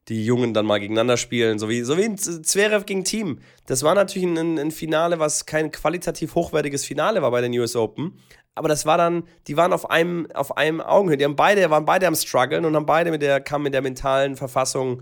die 0.07 0.23
Jungen 0.23 0.53
dann 0.53 0.67
mal 0.67 0.79
gegeneinander 0.79 1.17
spielen, 1.17 1.57
so 1.57 1.67
wie, 1.67 1.81
so 1.81 1.97
wie 1.97 2.03
ein 2.03 2.17
Zverev 2.17 2.85
gegen 2.85 3.03
Team. 3.03 3.39
Das 3.65 3.81
war 3.81 3.95
natürlich 3.95 4.27
ein, 4.27 4.59
ein, 4.59 4.69
Finale, 4.69 5.17
was 5.17 5.47
kein 5.47 5.71
qualitativ 5.71 6.35
hochwertiges 6.35 6.85
Finale 6.85 7.23
war 7.23 7.31
bei 7.31 7.41
den 7.41 7.57
US 7.57 7.75
Open. 7.75 8.19
Aber 8.53 8.67
das 8.67 8.85
war 8.85 8.99
dann, 8.99 9.23
die 9.47 9.57
waren 9.57 9.73
auf 9.73 9.89
einem, 9.89 10.27
auf 10.33 10.57
einem 10.57 10.79
Augenhöhe. 10.79 11.17
Die 11.17 11.25
haben 11.25 11.35
beide, 11.35 11.71
waren 11.71 11.85
beide 11.85 12.05
am 12.05 12.15
struggeln 12.15 12.65
und 12.65 12.75
haben 12.75 12.85
beide 12.85 13.09
mit 13.09 13.23
der, 13.23 13.41
kamen 13.41 13.63
mit 13.63 13.73
der 13.73 13.81
mentalen 13.81 14.35
Verfassung 14.35 15.01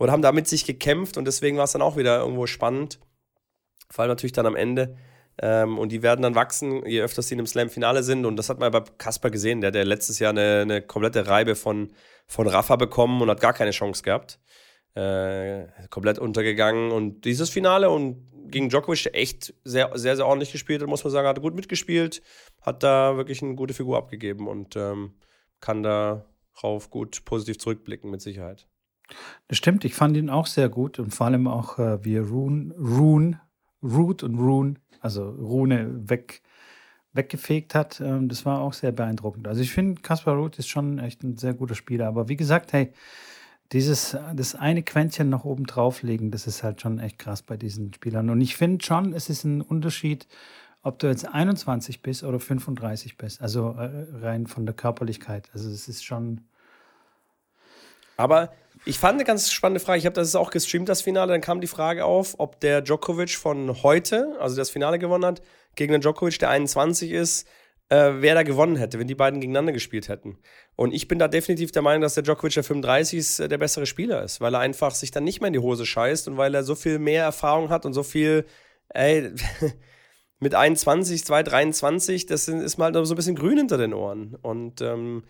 oder 0.00 0.12
haben 0.12 0.22
da 0.22 0.32
mit 0.32 0.48
sich 0.48 0.64
gekämpft 0.64 1.18
und 1.18 1.26
deswegen 1.26 1.58
war 1.58 1.64
es 1.64 1.72
dann 1.72 1.82
auch 1.82 1.98
wieder 1.98 2.20
irgendwo 2.20 2.46
spannend. 2.46 2.98
Vor 3.90 4.02
allem 4.02 4.08
natürlich 4.10 4.32
dann 4.32 4.46
am 4.46 4.56
Ende. 4.56 4.96
Ähm, 5.42 5.78
und 5.78 5.92
die 5.92 6.02
werden 6.02 6.22
dann 6.22 6.34
wachsen, 6.34 6.86
je 6.86 7.02
öfter 7.02 7.20
sie 7.20 7.34
in 7.34 7.40
einem 7.40 7.46
Slam-Finale 7.46 8.02
sind. 8.02 8.24
Und 8.24 8.36
das 8.36 8.48
hat 8.48 8.58
man 8.58 8.72
ja 8.72 8.80
bei 8.80 8.90
Kasper 8.96 9.30
gesehen, 9.30 9.60
der 9.60 9.68
hat 9.68 9.74
ja 9.74 9.82
letztes 9.82 10.18
Jahr 10.18 10.30
eine, 10.30 10.60
eine 10.62 10.80
komplette 10.80 11.26
Reibe 11.26 11.54
von, 11.54 11.92
von 12.26 12.46
Rafa 12.46 12.76
bekommen 12.76 13.20
und 13.20 13.28
hat 13.28 13.40
gar 13.40 13.52
keine 13.52 13.72
Chance 13.72 14.02
gehabt. 14.02 14.40
Äh, 14.94 15.66
komplett 15.90 16.18
untergegangen. 16.18 16.92
Und 16.92 17.26
dieses 17.26 17.50
Finale 17.50 17.90
und 17.90 18.26
gegen 18.50 18.70
Djokovic 18.70 19.10
echt 19.12 19.52
sehr, 19.64 19.90
sehr, 19.98 20.16
sehr 20.16 20.26
ordentlich 20.26 20.50
gespielt, 20.50 20.84
muss 20.86 21.04
man 21.04 21.12
sagen, 21.12 21.28
hat 21.28 21.42
gut 21.42 21.54
mitgespielt, 21.54 22.22
hat 22.62 22.82
da 22.82 23.18
wirklich 23.18 23.42
eine 23.42 23.54
gute 23.54 23.74
Figur 23.74 23.98
abgegeben 23.98 24.48
und 24.48 24.76
ähm, 24.76 25.12
kann 25.60 25.82
darauf 25.82 26.88
gut 26.88 27.26
positiv 27.26 27.58
zurückblicken, 27.58 28.10
mit 28.10 28.22
Sicherheit. 28.22 28.66
Das 29.48 29.58
stimmt, 29.58 29.84
ich 29.84 29.94
fand 29.94 30.16
ihn 30.16 30.30
auch 30.30 30.46
sehr 30.46 30.68
gut 30.68 30.98
und 30.98 31.14
vor 31.14 31.26
allem 31.26 31.46
auch, 31.46 31.78
äh, 31.78 32.04
wie 32.04 32.18
Rune, 32.18 32.74
Rune, 32.78 33.40
Root 33.82 34.22
und 34.22 34.38
Rune 34.38 34.74
also 35.00 35.28
Rune 35.30 36.08
weg, 36.08 36.42
weggefegt 37.12 37.74
hat. 37.74 38.00
Ähm, 38.00 38.28
das 38.28 38.46
war 38.46 38.60
auch 38.60 38.72
sehr 38.72 38.92
beeindruckend. 38.92 39.48
Also 39.48 39.62
ich 39.62 39.72
finde, 39.72 40.00
Kaspar 40.02 40.34
Ruth 40.36 40.58
ist 40.58 40.68
schon 40.68 40.98
echt 40.98 41.22
ein 41.22 41.36
sehr 41.36 41.54
guter 41.54 41.74
Spieler. 41.74 42.06
Aber 42.06 42.28
wie 42.28 42.36
gesagt, 42.36 42.72
hey, 42.72 42.92
dieses, 43.72 44.16
das 44.34 44.54
eine 44.54 44.82
Quäntchen 44.82 45.30
noch 45.30 45.44
oben 45.44 45.64
drauflegen, 45.64 46.30
das 46.30 46.46
ist 46.46 46.62
halt 46.62 46.80
schon 46.80 46.98
echt 46.98 47.18
krass 47.18 47.42
bei 47.42 47.56
diesen 47.56 47.94
Spielern. 47.94 48.30
Und 48.30 48.40
ich 48.40 48.56
finde 48.56 48.84
schon, 48.84 49.12
es 49.12 49.30
ist 49.30 49.44
ein 49.44 49.60
Unterschied, 49.62 50.26
ob 50.82 50.98
du 50.98 51.08
jetzt 51.08 51.26
21 51.28 52.02
bist 52.02 52.24
oder 52.24 52.40
35 52.40 53.16
bist. 53.16 53.40
Also 53.40 53.72
äh, 53.72 54.06
rein 54.22 54.46
von 54.46 54.66
der 54.66 54.74
Körperlichkeit. 54.74 55.50
Also 55.52 55.70
es 55.70 55.88
ist 55.88 56.04
schon. 56.04 56.42
Aber 58.16 58.52
ich 58.84 58.98
fand 58.98 59.14
eine 59.14 59.24
ganz 59.24 59.52
spannende 59.52 59.80
Frage. 59.80 59.98
Ich 59.98 60.06
habe 60.06 60.14
das 60.14 60.34
auch 60.34 60.50
gestreamt, 60.50 60.88
das 60.88 61.02
Finale. 61.02 61.32
Dann 61.32 61.40
kam 61.40 61.60
die 61.60 61.66
Frage 61.66 62.04
auf, 62.04 62.36
ob 62.38 62.60
der 62.60 62.80
Djokovic 62.80 63.30
von 63.30 63.82
heute, 63.82 64.36
also 64.40 64.56
das 64.56 64.70
Finale 64.70 64.98
gewonnen 64.98 65.24
hat, 65.24 65.42
gegen 65.74 65.92
den 65.92 66.00
Djokovic, 66.00 66.38
der 66.38 66.50
21 66.50 67.10
ist, 67.10 67.46
äh, 67.90 68.12
wer 68.20 68.34
da 68.34 68.42
gewonnen 68.42 68.76
hätte, 68.76 68.98
wenn 68.98 69.06
die 69.06 69.14
beiden 69.14 69.40
gegeneinander 69.40 69.72
gespielt 69.72 70.08
hätten. 70.08 70.38
Und 70.76 70.92
ich 70.92 71.08
bin 71.08 71.18
da 71.18 71.28
definitiv 71.28 71.72
der 71.72 71.82
Meinung, 71.82 72.00
dass 72.00 72.14
der 72.14 72.22
Djokovic, 72.22 72.54
der 72.54 72.64
35 72.64 73.18
ist, 73.18 73.40
äh, 73.40 73.48
der 73.48 73.58
bessere 73.58 73.86
Spieler 73.86 74.22
ist, 74.22 74.40
weil 74.40 74.54
er 74.54 74.60
einfach 74.60 74.94
sich 74.94 75.10
dann 75.10 75.24
nicht 75.24 75.40
mehr 75.40 75.48
in 75.48 75.54
die 75.54 75.58
Hose 75.58 75.84
scheißt 75.84 76.28
und 76.28 76.36
weil 76.36 76.54
er 76.54 76.62
so 76.62 76.74
viel 76.74 76.98
mehr 76.98 77.24
Erfahrung 77.24 77.68
hat 77.68 77.84
und 77.84 77.92
so 77.92 78.02
viel, 78.02 78.46
ey, 78.88 79.32
mit 80.38 80.54
21, 80.54 81.24
2, 81.24 81.42
23, 81.42 82.26
das 82.26 82.48
ist 82.48 82.78
mal 82.78 82.94
so 83.04 83.12
ein 83.12 83.16
bisschen 83.16 83.36
grün 83.36 83.58
hinter 83.58 83.76
den 83.76 83.92
Ohren. 83.92 84.36
Und 84.40 84.80
ähm, 84.80 85.24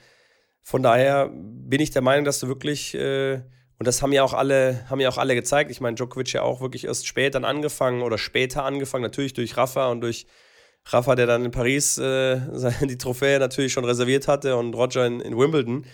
von 0.63 0.83
daher 0.83 1.31
bin 1.33 1.81
ich 1.81 1.91
der 1.91 2.03
Meinung, 2.03 2.25
dass 2.25 2.41
du 2.41 2.49
wirklich, 2.49 2.95
äh, 2.95 3.35
und 3.79 3.87
das 3.87 4.03
haben 4.03 4.13
ja 4.13 4.23
auch 4.23 4.35
alle, 4.35 4.89
haben 4.91 5.01
ja 5.01 5.09
auch 5.09 5.19
alle 5.19 5.35
gezeigt. 5.35 5.71
Ich 5.71 5.81
meine, 5.81 5.95
Djokovic 5.95 6.33
ja 6.33 6.43
auch 6.43 6.61
wirklich 6.61 6.85
erst 6.85 7.07
spät 7.07 7.35
dann 7.35 7.45
angefangen 7.45 8.03
oder 8.03 8.19
später 8.19 8.65
angefangen, 8.65 9.03
natürlich 9.03 9.33
durch 9.33 9.57
Rafa 9.57 9.91
und 9.91 10.03
durch 10.03 10.27
Rafa, 10.87 11.15
der 11.15 11.27
dann 11.27 11.45
in 11.45 11.51
Paris 11.51 11.99
äh, 11.99 12.41
die 12.87 12.99
Trophäe 12.99 13.39
natürlich 13.39 13.73
schon 13.73 13.85
reserviert 13.85 14.29
hatte 14.29 14.57
und 14.57 14.75
Roger 14.75 15.07
in, 15.07 15.21
in 15.21 15.37
Wimbledon, 15.37 15.87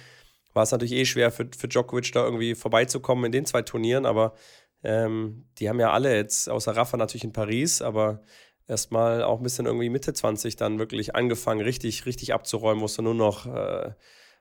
war 0.52 0.62
es 0.62 0.73
natürlich 0.73 0.94
eh 0.94 1.04
schwer 1.04 1.30
für, 1.30 1.49
für 1.56 1.68
Djokovic 1.68 2.12
da 2.12 2.25
irgendwie 2.25 2.54
vorbeizukommen 2.54 3.26
in 3.26 3.32
den 3.32 3.46
zwei 3.46 3.62
Turnieren, 3.62 4.06
aber 4.06 4.35
ähm, 4.82 5.46
die 5.58 5.68
haben 5.68 5.80
ja 5.80 5.90
alle 5.90 6.14
jetzt, 6.14 6.49
außer 6.49 6.76
Rafa 6.76 6.96
natürlich 6.96 7.25
in 7.25 7.32
Paris, 7.32 7.82
aber 7.82 8.23
erstmal 8.68 9.23
auch 9.23 9.38
ein 9.38 9.42
bisschen 9.42 9.66
irgendwie 9.66 9.90
Mitte 9.90 10.12
20 10.12 10.56
dann 10.56 10.78
wirklich 10.78 11.14
angefangen, 11.14 11.61
richtig, 11.61 12.06
richtig 12.06 12.32
abzuräumen, 12.32 12.80
musste 12.80 13.02
nur 13.02 13.14
noch 13.14 13.46
äh, 13.46 13.92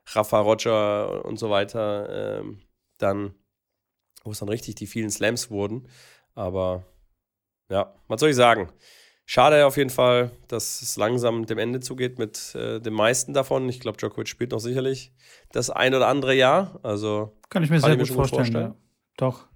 Rafa, 0.08 0.40
Roger 0.40 1.26
und 1.26 1.38
so 1.38 1.50
weiter, 1.50 2.40
ähm, 2.40 2.62
dann, 2.98 3.34
wo 4.24 4.32
es 4.32 4.40
dann 4.40 4.50
richtig 4.50 4.76
die 4.76 4.88
vielen 4.88 5.10
Slams 5.10 5.50
wurden. 5.50 5.88
Aber 6.34 6.86
ja, 7.70 7.94
was 8.08 8.20
soll 8.20 8.30
ich 8.30 8.36
sagen? 8.36 8.70
Schade 9.28 9.66
auf 9.66 9.78
jeden 9.78 9.90
Fall, 9.90 10.32
dass 10.48 10.84
es 10.84 10.98
langsam 10.98 11.48
dem 11.48 11.58
Ende 11.58 11.80
zugeht 11.80 12.20
mit 12.20 12.54
äh, 12.54 12.80
den 12.80 12.94
meisten 12.94 13.34
davon. 13.34 13.68
Ich 13.70 13.80
glaube, 13.80 13.98
Djokovic 13.98 14.28
spielt 14.28 14.52
noch 14.52 14.60
sicherlich 14.60 15.14
das 15.52 15.72
ein 15.72 15.96
oder 15.96 16.08
andere 16.08 16.36
Jahr. 16.36 16.80
Also 16.84 17.36
kann 17.50 17.64
ich 17.64 17.72
mir 17.72 17.80
sehr 17.80 17.98
gut, 17.98 18.08
vorstellen. 18.08 18.44
vorstellen. 18.44 18.66
Ja. 18.68 18.76
Doch, 19.18 19.48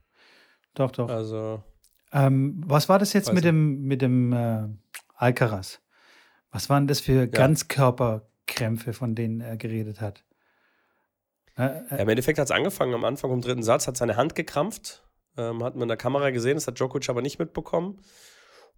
doch, 0.73 0.91
doch. 0.91 1.09
Also 1.09 1.63
ähm, 2.11 2.63
was 2.65 2.89
war 2.89 2.97
das 2.97 3.13
jetzt 3.13 3.31
mit 3.31 3.43
dem 3.43 3.83
mit 3.83 4.01
dem 4.01 4.33
äh, 4.33 4.67
Alcaraz? 5.15 5.81
Was 6.51 6.69
waren 6.71 6.87
das 6.87 6.99
für 6.99 7.19
ja. 7.19 7.25
Ganzkörperkrämpfe, 7.27 8.93
von 8.93 9.13
denen 9.13 9.39
er 9.41 9.57
geredet 9.57 10.01
hat? 10.01 10.23
Ja, 11.57 11.67
Im 11.97 12.09
Endeffekt 12.09 12.39
hat 12.39 12.45
es 12.45 12.51
angefangen, 12.51 12.93
am 12.93 13.05
Anfang 13.05 13.29
vom 13.29 13.41
dritten 13.41 13.63
Satz 13.63 13.87
hat 13.87 13.97
seine 13.97 14.15
Hand 14.15 14.35
gekrampft. 14.35 15.03
Ähm, 15.37 15.63
hat 15.63 15.75
man 15.75 15.83
in 15.83 15.87
der 15.89 15.97
Kamera 15.97 16.29
gesehen, 16.31 16.55
das 16.55 16.67
hat 16.67 16.79
Djokovic 16.79 17.09
aber 17.09 17.21
nicht 17.21 17.39
mitbekommen. 17.39 18.01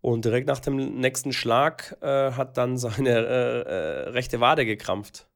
Und 0.01 0.25
direkt 0.25 0.48
nach 0.48 0.60
dem 0.60 1.00
nächsten 1.00 1.32
Schlag 1.32 1.96
äh, 2.01 2.32
hat 2.32 2.58
dann 2.58 2.78
seine 2.78 3.10
äh, 3.10 3.62
äh, 3.62 4.10
rechte 4.10 4.40
Wade 4.40 4.66
gekrampft. 4.66 5.28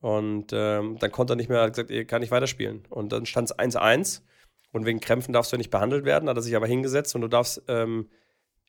Und 0.00 0.52
ähm, 0.52 0.96
dann 0.98 1.12
konnte 1.12 1.34
er 1.34 1.36
nicht 1.36 1.48
mehr, 1.48 1.60
hat 1.60 1.74
gesagt, 1.74 1.90
er 1.90 2.04
kann 2.04 2.22
nicht 2.22 2.32
weiterspielen. 2.32 2.84
Und 2.88 3.12
dann 3.12 3.26
stand 3.26 3.50
es 3.50 3.58
1-1. 3.58 4.22
Und 4.72 4.86
wegen 4.86 5.00
Krämpfen 5.00 5.32
darfst 5.32 5.52
du 5.52 5.56
nicht 5.56 5.70
behandelt 5.70 6.04
werden, 6.04 6.28
hat 6.28 6.36
er 6.36 6.42
sich 6.42 6.56
aber 6.56 6.66
hingesetzt 6.66 7.14
und 7.14 7.20
du 7.20 7.28
darfst 7.28 7.62
ähm, 7.68 8.08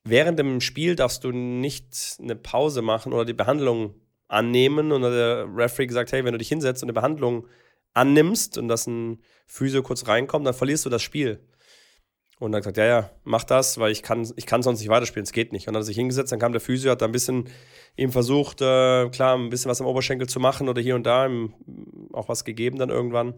während 0.04 0.38
dem 0.38 0.60
Spiel 0.60 0.96
darfst 0.96 1.24
du 1.24 1.32
nicht 1.32 2.18
eine 2.22 2.36
Pause 2.36 2.82
machen 2.82 3.14
oder 3.14 3.26
die 3.26 3.34
Behandlung 3.34 3.96
annehmen. 4.28 4.92
Und 4.92 5.04
der 5.04 5.48
Referee 5.56 5.88
gesagt, 5.88 6.12
hey, 6.12 6.26
wenn 6.26 6.34
du 6.34 6.38
dich 6.38 6.50
hinsetzt 6.50 6.84
und 6.84 6.90
eine 6.90 6.94
Behandlung 6.94 7.48
annimmst 7.94 8.58
und 8.58 8.68
dass 8.68 8.88
ein 8.88 9.22
Physio 9.46 9.84
kurz 9.84 10.08
reinkommt, 10.08 10.46
dann 10.46 10.54
verlierst 10.54 10.86
du 10.86 10.90
das 10.90 11.02
Spiel. 11.02 11.40
Und 12.40 12.52
dann 12.52 12.62
gesagt, 12.62 12.78
ja, 12.78 12.86
ja, 12.86 13.10
mach 13.24 13.44
das, 13.44 13.78
weil 13.78 13.92
ich 13.92 14.04
kann, 14.04 14.28
ich 14.36 14.46
kann 14.46 14.64
sonst 14.64 14.80
nicht 14.80 14.90
weiterspielen, 14.90 15.24
es 15.24 15.32
geht 15.32 15.54
nicht. 15.54 15.68
Und 15.68 15.74
dann 15.74 15.80
hat 15.80 15.84
er 15.84 15.88
sich 15.88 15.96
hingesetzt, 15.96 16.32
dann 16.32 16.40
kam 16.40 16.52
der 16.52 16.62
Physio, 16.62 16.92
hat 16.92 17.02
da 17.02 17.06
ein 17.06 17.12
bisschen 17.12 17.50
ihm 17.96 18.12
versucht, 18.12 18.60
äh, 18.62 19.10
klar, 19.10 19.38
ein 19.38 19.50
bisschen 19.50 19.70
was 19.70 19.80
am 19.80 19.88
Oberschenkel 19.88 20.28
zu 20.28 20.40
machen 20.40 20.68
oder 20.68 20.82
hier 20.82 20.96
und 20.96 21.04
da, 21.04 21.28
ihm 21.28 21.54
auch 22.12 22.28
was 22.28 22.44
gegeben 22.44 22.78
dann 22.78 22.90
irgendwann. 22.90 23.34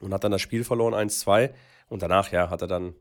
Und 0.00 0.12
hat 0.12 0.24
dann 0.24 0.32
das 0.32 0.42
Spiel 0.42 0.64
verloren, 0.64 0.94
1-2. 0.94 1.54
Und 1.88 2.02
danach, 2.02 2.32
ja, 2.32 2.50
hat 2.50 2.60
er 2.60 2.68
dann 2.68 2.96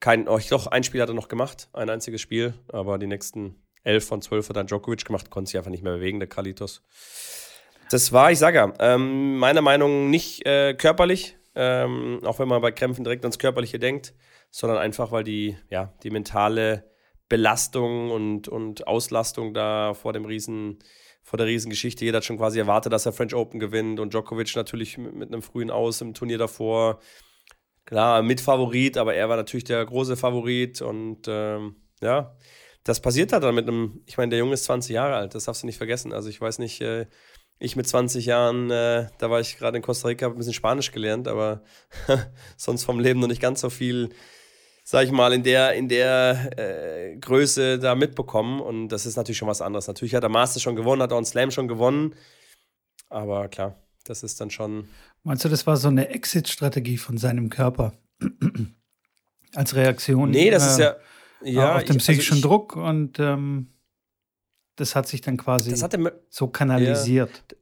kein, 0.00 0.28
oh, 0.28 0.38
ich 0.38 0.48
doch, 0.48 0.66
ein 0.66 0.82
Spiel 0.82 1.02
hat 1.02 1.08
er 1.08 1.14
noch 1.14 1.28
gemacht, 1.28 1.68
ein 1.72 1.90
einziges 1.90 2.20
Spiel, 2.20 2.54
aber 2.68 2.98
die 2.98 3.06
nächsten 3.06 3.62
elf 3.84 4.06
von 4.06 4.22
zwölf 4.22 4.48
hat 4.48 4.56
dann 4.56 4.66
Djokovic 4.66 5.04
gemacht, 5.04 5.30
konnte 5.30 5.50
sich 5.50 5.58
einfach 5.58 5.70
nicht 5.70 5.82
mehr 5.82 5.94
bewegen, 5.94 6.20
der 6.20 6.28
Kalitos. 6.28 6.82
Das 7.90 8.12
war, 8.12 8.30
ich 8.30 8.38
sage 8.38 8.58
ja, 8.58 8.72
ähm, 8.80 9.38
meiner 9.38 9.62
Meinung 9.62 10.04
nach 10.04 10.10
nicht 10.10 10.46
äh, 10.46 10.74
körperlich, 10.74 11.38
ähm, 11.54 12.20
auch 12.22 12.38
wenn 12.38 12.48
man 12.48 12.60
bei 12.60 12.70
Krämpfen 12.70 13.02
direkt 13.02 13.24
ans 13.24 13.38
Körperliche 13.38 13.78
denkt, 13.78 14.14
sondern 14.50 14.78
einfach, 14.78 15.10
weil 15.10 15.24
die, 15.24 15.56
ja, 15.70 15.94
die 16.02 16.10
mentale 16.10 16.84
Belastung 17.30 18.10
und, 18.10 18.46
und 18.46 18.86
Auslastung 18.86 19.54
da 19.54 19.94
vor 19.94 20.12
dem 20.12 20.26
Riesen, 20.26 20.80
vor 21.22 21.38
der 21.38 21.46
Riesengeschichte. 21.46 22.04
Jeder 22.04 22.18
hat 22.18 22.24
schon 22.24 22.36
quasi 22.36 22.58
erwartet, 22.58 22.92
dass 22.92 23.06
er 23.06 23.12
French 23.12 23.34
Open 23.34 23.58
gewinnt 23.58 24.00
und 24.00 24.12
Djokovic 24.12 24.54
natürlich 24.54 24.98
mit, 24.98 25.14
mit 25.14 25.32
einem 25.32 25.42
frühen 25.42 25.70
Aus 25.70 26.02
im 26.02 26.12
Turnier 26.12 26.38
davor. 26.38 27.00
Klar, 27.86 28.22
Mitfavorit, 28.22 28.98
aber 28.98 29.14
er 29.14 29.30
war 29.30 29.36
natürlich 29.36 29.64
der 29.64 29.84
große 29.84 30.18
Favorit 30.18 30.82
und 30.82 31.26
ähm, 31.26 31.76
ja, 32.02 32.36
das 32.84 33.00
passiert 33.00 33.32
hat 33.32 33.42
dann 33.42 33.54
mit 33.54 33.66
einem, 33.66 34.02
ich 34.04 34.18
meine, 34.18 34.30
der 34.30 34.38
Junge 34.40 34.54
ist 34.54 34.64
20 34.64 34.94
Jahre 34.94 35.16
alt, 35.16 35.34
das 35.34 35.44
darfst 35.44 35.62
du 35.62 35.66
nicht 35.66 35.78
vergessen. 35.78 36.12
Also 36.12 36.28
ich 36.28 36.40
weiß 36.40 36.58
nicht, 36.58 36.82
äh, 36.82 37.06
ich 37.58 37.76
mit 37.76 37.88
20 37.88 38.26
Jahren, 38.26 38.70
äh, 38.70 39.08
da 39.18 39.30
war 39.30 39.40
ich 39.40 39.58
gerade 39.58 39.76
in 39.76 39.82
Costa 39.82 40.08
Rica, 40.08 40.26
habe 40.26 40.36
ein 40.36 40.38
bisschen 40.38 40.54
Spanisch 40.54 40.92
gelernt, 40.92 41.26
aber 41.26 41.62
sonst 42.56 42.84
vom 42.84 43.00
Leben 43.00 43.20
noch 43.20 43.28
nicht 43.28 43.42
ganz 43.42 43.60
so 43.60 43.70
viel, 43.70 44.10
sag 44.84 45.04
ich 45.04 45.10
mal, 45.10 45.32
in 45.32 45.42
der, 45.42 45.74
in 45.74 45.88
der 45.88 46.50
äh, 46.56 47.16
Größe 47.16 47.78
da 47.78 47.94
mitbekommen. 47.94 48.60
Und 48.60 48.88
das 48.88 49.06
ist 49.06 49.16
natürlich 49.16 49.38
schon 49.38 49.48
was 49.48 49.60
anderes. 49.60 49.88
Natürlich 49.88 50.14
hat 50.14 50.22
der 50.22 50.30
Master 50.30 50.60
schon 50.60 50.76
gewonnen, 50.76 51.02
hat 51.02 51.12
auch 51.12 51.16
einen 51.16 51.26
Slam 51.26 51.50
schon 51.50 51.68
gewonnen. 51.68 52.14
Aber 53.08 53.48
klar, 53.48 53.76
Das 54.04 54.22
ist 54.22 54.40
dann 54.40 54.50
schon. 54.50 54.88
Meinst 55.24 55.44
du, 55.44 55.48
das 55.48 55.66
war 55.66 55.76
so 55.76 55.88
eine 55.88 56.08
Exit-Strategie 56.08 56.96
von 56.96 57.18
seinem 57.18 57.50
Körper? 57.50 57.94
Als 59.54 59.74
Reaktion? 59.74 60.30
Nee, 60.30 60.50
das 60.50 60.66
äh, 60.66 60.70
ist 60.70 60.78
ja. 60.78 60.96
Ja, 61.40 61.76
auf 61.76 61.84
dem 61.84 61.98
psychischen 61.98 62.38
also 62.38 62.48
Druck 62.48 62.74
und 62.74 63.20
ähm, 63.20 63.68
das 64.78 64.94
hat 64.94 65.06
sich 65.06 65.20
dann 65.20 65.36
quasi 65.36 65.74
so 66.30 66.48
kanalisiert. 66.48 67.30
Ja, 67.50 67.56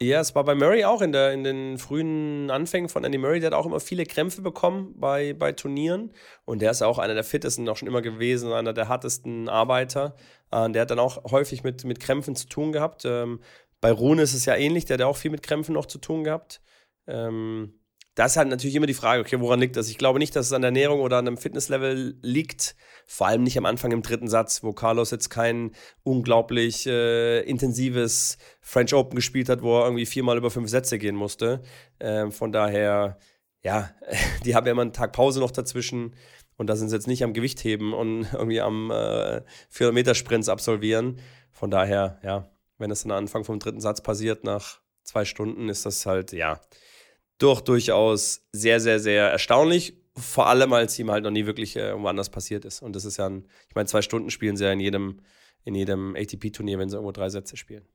ja, 0.00 0.20
es 0.20 0.32
war 0.36 0.44
bei 0.44 0.54
Murray 0.54 0.84
auch 0.84 1.02
in, 1.02 1.10
der, 1.10 1.32
in 1.32 1.42
den 1.42 1.76
frühen 1.76 2.52
Anfängen 2.52 2.88
von 2.88 3.02
Andy 3.02 3.18
Murray. 3.18 3.40
Der 3.40 3.50
hat 3.50 3.58
auch 3.58 3.66
immer 3.66 3.80
viele 3.80 4.06
Krämpfe 4.06 4.42
bekommen 4.42 4.94
bei, 4.96 5.32
bei 5.32 5.50
Turnieren. 5.50 6.12
Und 6.44 6.62
der 6.62 6.70
ist 6.70 6.82
auch 6.82 6.98
einer 6.98 7.14
der 7.14 7.24
fittesten, 7.24 7.68
auch 7.68 7.76
schon 7.76 7.88
immer 7.88 8.00
gewesen, 8.00 8.52
einer 8.52 8.72
der 8.72 8.86
hartesten 8.86 9.48
Arbeiter. 9.48 10.14
Äh, 10.52 10.70
der 10.70 10.82
hat 10.82 10.92
dann 10.92 11.00
auch 11.00 11.24
häufig 11.32 11.64
mit, 11.64 11.84
mit 11.84 11.98
Krämpfen 11.98 12.36
zu 12.36 12.46
tun 12.46 12.70
gehabt. 12.70 13.04
Ähm, 13.04 13.40
bei 13.80 13.90
Rune 13.90 14.22
ist 14.22 14.34
es 14.34 14.44
ja 14.44 14.54
ähnlich, 14.54 14.84
der 14.84 14.98
hat 14.98 15.02
auch 15.02 15.16
viel 15.16 15.32
mit 15.32 15.42
Krämpfen 15.42 15.74
noch 15.74 15.86
zu 15.86 15.98
tun 15.98 16.22
gehabt. 16.22 16.60
Ähm, 17.08 17.77
da 18.18 18.24
ist 18.24 18.36
halt 18.36 18.48
natürlich 18.48 18.74
immer 18.74 18.88
die 18.88 18.94
Frage, 18.94 19.20
okay, 19.20 19.38
woran 19.38 19.60
liegt 19.60 19.76
das? 19.76 19.88
Ich 19.88 19.96
glaube 19.96 20.18
nicht, 20.18 20.34
dass 20.34 20.46
es 20.46 20.52
an 20.52 20.62
der 20.62 20.70
Ernährung 20.70 21.02
oder 21.02 21.18
an 21.18 21.28
einem 21.28 21.36
Fitnesslevel 21.36 22.18
liegt. 22.20 22.74
Vor 23.06 23.28
allem 23.28 23.44
nicht 23.44 23.56
am 23.56 23.64
Anfang 23.64 23.92
im 23.92 24.02
dritten 24.02 24.26
Satz, 24.26 24.64
wo 24.64 24.72
Carlos 24.72 25.12
jetzt 25.12 25.28
kein 25.28 25.70
unglaublich 26.02 26.84
äh, 26.88 27.42
intensives 27.42 28.38
French 28.60 28.92
Open 28.92 29.14
gespielt 29.14 29.48
hat, 29.48 29.62
wo 29.62 29.78
er 29.78 29.84
irgendwie 29.84 30.04
viermal 30.04 30.36
über 30.36 30.50
fünf 30.50 30.68
Sätze 30.68 30.98
gehen 30.98 31.14
musste. 31.14 31.62
Ähm, 32.00 32.32
von 32.32 32.50
daher, 32.50 33.20
ja, 33.62 33.90
die 34.44 34.56
haben 34.56 34.66
ja 34.66 34.72
immer 34.72 34.82
einen 34.82 34.92
Tag 34.92 35.12
Pause 35.12 35.38
noch 35.38 35.52
dazwischen. 35.52 36.16
Und 36.56 36.66
da 36.66 36.74
sind 36.74 36.88
sie 36.88 36.96
jetzt 36.96 37.06
nicht 37.06 37.22
am 37.22 37.34
Gewichtheben 37.34 37.92
und 37.92 38.26
irgendwie 38.32 38.60
am 38.60 38.90
äh, 38.90 39.42
400-Meter-Sprints 39.72 40.48
absolvieren. 40.48 41.20
Von 41.52 41.70
daher, 41.70 42.18
ja, 42.24 42.50
wenn 42.78 42.90
es 42.90 43.04
dann 43.04 43.12
am 43.12 43.18
Anfang 43.18 43.44
vom 43.44 43.60
dritten 43.60 43.80
Satz 43.80 44.00
passiert, 44.00 44.42
nach 44.42 44.80
zwei 45.04 45.24
Stunden, 45.24 45.68
ist 45.68 45.86
das 45.86 46.04
halt, 46.04 46.32
ja, 46.32 46.60
doch 47.38 47.60
durchaus 47.60 48.42
sehr, 48.52 48.80
sehr, 48.80 49.00
sehr 49.00 49.30
erstaunlich. 49.30 49.94
Vor 50.16 50.48
allem, 50.48 50.72
als 50.72 50.98
ihm 50.98 51.10
halt 51.10 51.24
noch 51.24 51.30
nie 51.30 51.46
wirklich 51.46 51.76
äh, 51.76 51.90
irgendwo 51.90 52.08
anders 52.08 52.30
passiert 52.30 52.64
ist. 52.64 52.82
Und 52.82 52.96
das 52.96 53.04
ist 53.04 53.18
ja 53.18 53.28
ein, 53.28 53.46
ich 53.68 53.74
meine, 53.74 53.86
zwei 53.86 54.02
Stunden 54.02 54.30
spielen 54.30 54.56
sie 54.56 54.64
ja 54.64 54.72
in 54.72 54.80
jedem, 54.80 55.20
in 55.64 55.74
jedem 55.74 56.16
ATP-Turnier, 56.16 56.78
wenn 56.78 56.88
sie 56.88 56.96
irgendwo 56.96 57.12
drei 57.12 57.28
Sätze 57.28 57.56
spielen. 57.56 57.86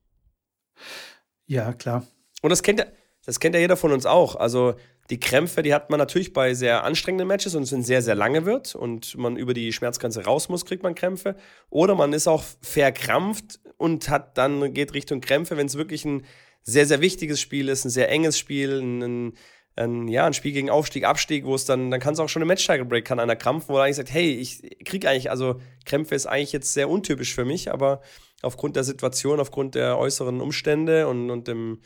Ja, 1.45 1.73
klar. 1.73 2.07
Und 2.41 2.49
das 2.49 2.63
kennt, 2.63 2.85
das 3.25 3.39
kennt 3.39 3.55
ja 3.55 3.61
jeder 3.61 3.75
von 3.77 3.91
uns 3.91 4.05
auch. 4.05 4.35
Also 4.35 4.75
die 5.09 5.19
Krämpfe, 5.19 5.63
die 5.63 5.73
hat 5.73 5.89
man 5.89 5.97
natürlich 5.97 6.31
bei 6.31 6.53
sehr 6.53 6.83
anstrengenden 6.83 7.27
Matches 7.27 7.55
und 7.55 7.63
es 7.63 7.69
sind 7.69 7.83
sehr, 7.83 8.01
sehr 8.01 8.15
lange 8.15 8.45
wird 8.45 8.73
und 8.73 9.17
man 9.17 9.35
über 9.35 9.53
die 9.53 9.73
Schmerzgrenze 9.73 10.23
raus 10.23 10.47
muss, 10.47 10.65
kriegt 10.65 10.83
man 10.83 10.95
Krämpfe. 10.95 11.35
Oder 11.69 11.95
man 11.95 12.13
ist 12.13 12.27
auch 12.27 12.43
verkrampft 12.61 13.59
und 13.77 14.09
hat 14.09 14.37
dann 14.37 14.73
geht 14.73 14.93
Richtung 14.93 15.19
Krämpfe, 15.19 15.57
wenn 15.57 15.67
es 15.67 15.77
wirklich 15.77 16.05
ein 16.05 16.23
sehr, 16.63 16.85
sehr 16.85 17.01
wichtiges 17.01 17.39
Spiel 17.39 17.69
ist, 17.69 17.85
ein 17.85 17.89
sehr 17.89 18.09
enges 18.09 18.37
Spiel, 18.37 18.79
ein, 18.79 19.33
ein, 19.75 20.07
ja, 20.07 20.25
ein 20.25 20.33
Spiel 20.33 20.51
gegen 20.51 20.69
Aufstieg, 20.69 21.03
Abstieg, 21.05 21.45
wo 21.45 21.55
es 21.55 21.65
dann, 21.65 21.91
dann 21.91 21.99
kann 21.99 22.13
es 22.13 22.19
auch 22.19 22.29
schon 22.29 22.41
im 22.41 22.47
Match-Title-Break, 22.47 23.05
kann 23.05 23.19
einer 23.19 23.35
krampfen, 23.35 23.73
wo 23.73 23.77
er 23.77 23.83
eigentlich 23.83 23.97
sagt, 23.97 24.13
hey, 24.13 24.31
ich 24.31 24.61
kriege 24.85 25.09
eigentlich, 25.09 25.29
also 25.29 25.59
Krämpfe 25.85 26.15
ist 26.15 26.25
eigentlich 26.25 26.51
jetzt 26.51 26.73
sehr 26.73 26.89
untypisch 26.89 27.33
für 27.33 27.45
mich, 27.45 27.71
aber 27.71 28.01
aufgrund 28.41 28.75
der 28.75 28.83
Situation, 28.83 29.39
aufgrund 29.39 29.75
der 29.75 29.97
äußeren 29.97 30.41
Umstände 30.41 31.07
und, 31.07 31.31
und 31.31 31.47
dem, 31.47 31.79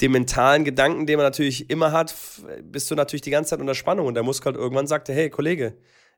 dem 0.00 0.12
mentalen 0.12 0.64
Gedanken, 0.64 1.06
den 1.06 1.16
man 1.16 1.26
natürlich 1.26 1.70
immer 1.70 1.92
hat, 1.92 2.14
bist 2.62 2.90
du 2.90 2.94
natürlich 2.94 3.22
die 3.22 3.30
ganze 3.30 3.50
Zeit 3.50 3.60
unter 3.60 3.74
Spannung. 3.74 4.06
Und 4.06 4.14
der 4.14 4.22
Muskel 4.22 4.52
halt 4.52 4.56
irgendwann 4.56 4.86
sagte, 4.86 5.12
hey, 5.12 5.30
Kollege, 5.30 5.76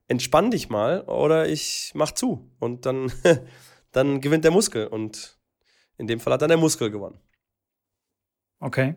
entspann 0.08 0.50
dich 0.50 0.68
mal 0.68 1.02
oder 1.02 1.48
ich 1.48 1.92
mach 1.94 2.12
zu. 2.12 2.50
Und 2.60 2.86
dann, 2.86 3.12
dann 3.92 4.20
gewinnt 4.20 4.44
der 4.44 4.52
Muskel. 4.52 4.86
Und 4.86 5.38
in 5.98 6.06
dem 6.06 6.20
Fall 6.20 6.32
hat 6.32 6.42
dann 6.42 6.48
der 6.48 6.58
Muskel 6.58 6.90
gewonnen. 6.90 7.18
Okay. 8.62 8.94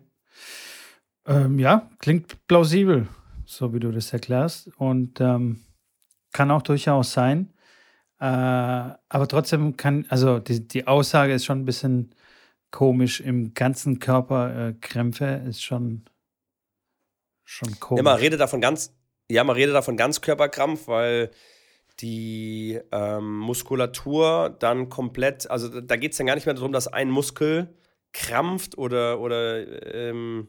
Ähm, 1.25 1.57
ja, 1.57 1.89
klingt 1.98 2.48
plausibel, 2.48 3.07
so 3.45 3.74
wie 3.74 3.79
du 3.79 3.91
das 3.91 4.13
erklärst. 4.13 4.69
Und 4.77 5.19
ähm, 5.19 5.65
kann 6.31 6.51
auch 6.51 6.62
durchaus 6.62 7.13
sein. 7.13 7.51
Äh, 8.19 8.25
aber 8.25 9.27
trotzdem 9.27 9.75
kann, 9.75 10.05
also 10.10 10.38
die, 10.38 10.67
die 10.67 10.86
Aussage 10.86 11.34
ist 11.34 11.45
schon 11.45 11.62
ein 11.62 11.65
bisschen 11.65 12.13
komisch. 12.69 13.22
Im 13.22 13.55
ganzen 13.55 13.98
Körper 13.98 14.68
äh, 14.68 14.74
Krämpfe 14.74 15.42
ist 15.48 15.63
schon, 15.63 16.05
schon 17.44 17.79
komisch. 17.79 18.00
Ja, 18.00 18.03
man 18.03 18.20
redet 18.20 18.39
davon 18.39 18.61
ganz, 18.61 18.96
ja, 19.31 19.44
man 19.44 19.55
redet 19.55 19.74
davon 19.74 19.98
Ganzkörperkrampf, 19.98 20.87
weil 20.87 21.31
die 22.01 22.79
ähm, 22.92 23.39
Muskulatur 23.39 24.55
dann 24.59 24.89
komplett, 24.89 25.50
also 25.50 25.81
da 25.81 25.96
geht 25.96 26.11
es 26.11 26.20
dann 26.20 26.27
gar 26.27 26.35
nicht 26.35 26.46
mehr 26.46 26.53
darum, 26.53 26.72
dass 26.72 26.87
ein 26.87 27.09
Muskel 27.09 27.74
krampft 28.15 28.77
oder, 28.77 29.19
oder 29.19 29.93
ähm, 29.93 30.47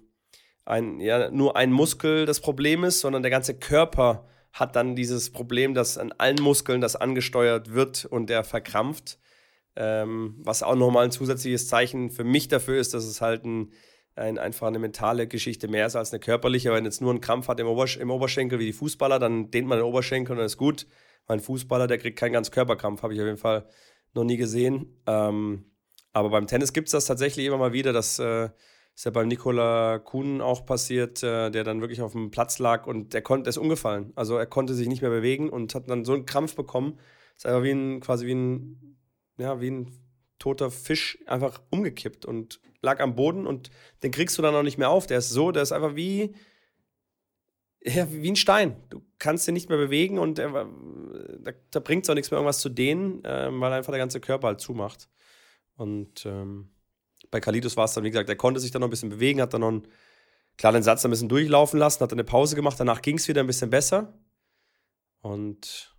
ein, 0.65 1.01
ja, 1.01 1.31
nur 1.31 1.57
ein 1.57 1.73
Muskel 1.73 2.25
das 2.25 2.41
Problem 2.41 2.85
ist, 2.85 3.01
sondern 3.01 3.23
der 3.23 3.31
ganze 3.31 3.59
Körper 3.59 4.29
hat 4.53 4.77
dann 4.77 4.95
dieses 4.95 5.33
Problem, 5.33 5.75
dass 5.75 5.99
an 5.99 6.13
allen 6.13 6.41
Muskeln 6.41 6.81
das 6.81 6.95
angesteuert 6.97 7.75
wird 7.75 8.05
und 8.05 8.31
der 8.31 8.45
verkrampft. 8.45 9.19
Ähm, 9.75 10.37
was 10.39 10.63
auch 10.63 10.77
nochmal 10.77 11.05
ein 11.05 11.11
zusätzliches 11.11 11.69
Zeichen 11.69 12.11
für 12.11 12.25
mich 12.25 12.49
dafür 12.49 12.79
ist, 12.79 12.95
dass 12.95 13.05
es 13.05 13.21
halt 13.21 13.45
ein, 13.45 13.73
ein, 14.15 14.39
einfach 14.39 14.69
eine 14.69 14.79
mentale 14.79 15.27
Geschichte 15.27 15.69
mehr 15.69 15.87
ist 15.87 15.97
als 15.97 16.13
eine 16.13 16.21
körperliche. 16.21 16.73
Wenn 16.73 16.85
jetzt 16.85 17.03
nur 17.03 17.13
ein 17.13 17.21
Krampf 17.21 17.49
hat 17.49 17.61
im, 17.61 17.67
Obersch 17.67 17.97
im 17.97 18.11
Oberschenkel 18.11 18.59
wie 18.61 18.67
die 18.67 18.73
Fußballer, 18.73 19.19
dann 19.19 19.51
dehnt 19.51 19.67
man 19.67 19.79
den 19.79 19.85
Oberschenkel 19.85 20.33
und 20.33 20.39
dann 20.39 20.47
ist 20.47 20.57
gut. 20.57 20.87
Mein 21.29 21.41
Fußballer, 21.41 21.89
der 21.89 21.99
kriegt 21.99 22.19
keinen 22.19 22.33
ganz 22.33 22.51
Körperkrampf, 22.51 23.03
habe 23.03 23.13
ich 23.13 23.21
auf 23.21 23.27
jeden 23.27 23.39
Fall 23.39 23.69
noch 24.15 24.25
nie 24.25 24.37
gesehen. 24.37 25.03
Ähm, 25.07 25.65
aber 26.17 26.31
beim 26.31 26.47
Tennis 26.47 26.73
gibt 26.73 26.89
es 26.89 26.93
das 26.93 27.05
tatsächlich 27.05 27.45
immer 27.45 27.59
mal 27.59 27.75
wieder. 27.75 27.93
Das 27.93 28.19
äh, 28.19 28.49
ist 28.95 29.05
ja 29.05 29.11
beim 29.11 29.29
Nikola 29.29 29.99
Kuhn 29.99 30.41
auch 30.41 30.65
passiert, 30.65 31.23
äh, 31.23 31.51
der 31.51 31.63
dann 31.63 31.83
wirklich 31.83 32.01
auf 32.01 32.13
dem 32.13 32.31
Platz 32.31 32.59
lag 32.59 32.87
und 32.87 33.13
der, 33.13 33.21
konnte, 33.21 33.51
ist 33.51 33.59
umgefallen. 33.59 34.15
Also 34.17 34.39
er 34.39 34.47
konnte 34.47 34.73
sich 34.73 34.89
nicht 34.89 35.03
mehr 35.03 35.11
bewegen 35.11 35.51
und 35.51 35.75
hat 35.75 35.91
dann 35.91 36.07
so 36.07 36.15
einen 36.15 36.25
Krampf 36.25 36.57
bekommen. 36.57 36.99
Ist 37.37 37.45
einfach 37.45 37.63
wie 37.65 37.73
ein, 37.73 38.01
quasi 38.01 38.27
wie 38.27 38.35
ein, 38.35 38.97
ja, 39.37 39.61
wie 39.61 39.71
ein 39.71 39.91
toter 40.39 40.71
Fisch 40.71 41.19
einfach 41.27 41.61
umgekippt 41.69 42.25
und 42.25 42.61
lag 42.81 43.01
am 43.01 43.15
Boden 43.15 43.47
und 43.47 43.71
den 44.03 44.11
kriegst 44.11 44.39
du 44.39 44.43
dann 44.43 44.55
auch 44.55 44.63
nicht 44.63 44.79
mehr 44.79 44.89
auf. 44.89 45.07
Der 45.07 45.19
ist 45.19 45.29
so, 45.29 45.53
der 45.53 45.65
ist 45.65 45.73
einfach 45.73 45.97
wie, 45.97 46.35
ja, 47.85 48.11
wie 48.11 48.31
ein 48.31 48.37
Stein. 48.37 48.77
Du 48.89 49.03
kannst 49.19 49.47
den 49.47 49.53
nicht 49.53 49.69
mehr 49.69 49.77
bewegen 49.77 50.19
und 50.19 50.39
der, 50.39 50.67
da, 51.41 51.53
da 51.71 51.81
bringt 51.81 52.05
es 52.05 52.11
auch 52.11 52.15
nichts 52.15 52.31
mehr, 52.31 52.39
irgendwas 52.39 52.61
zu 52.61 52.71
dehnen, 52.71 53.23
äh, 53.23 53.51
weil 53.51 53.75
einfach 53.75 53.93
der 53.93 54.01
ganze 54.01 54.21
Körper 54.21 54.47
halt 54.47 54.61
zumacht. 54.63 55.11
Und 55.77 56.27
ähm, 56.27 56.71
bei 57.31 57.41
Kalidos 57.41 57.77
war 57.77 57.85
es 57.85 57.93
dann, 57.93 58.05
wie 58.05 58.11
gesagt, 58.11 58.29
er 58.29 58.37
konnte 58.37 58.61
sich 58.61 58.71
dann 58.71 58.81
noch 58.81 58.89
ein 58.89 58.91
bisschen 58.91 59.11
bewegen, 59.11 59.41
hat 59.41 59.55
dann 59.55 59.61
noch 59.61 59.69
einen 59.69 59.89
kleinen 60.57 60.83
Satz 60.83 61.05
ein 61.05 61.11
bisschen 61.11 61.29
durchlaufen 61.29 61.79
lassen, 61.79 62.03
hat 62.03 62.13
dann 62.13 62.19
eine 62.19 62.25
Pause 62.25 62.57
gemacht, 62.57 62.81
danach 62.81 63.03
ging 63.03 63.19
es 63.19 63.29
wieder 63.29 63.43
ein 63.43 63.47
bisschen 63.47 63.71
besser. 63.71 64.19
Und 65.21 65.97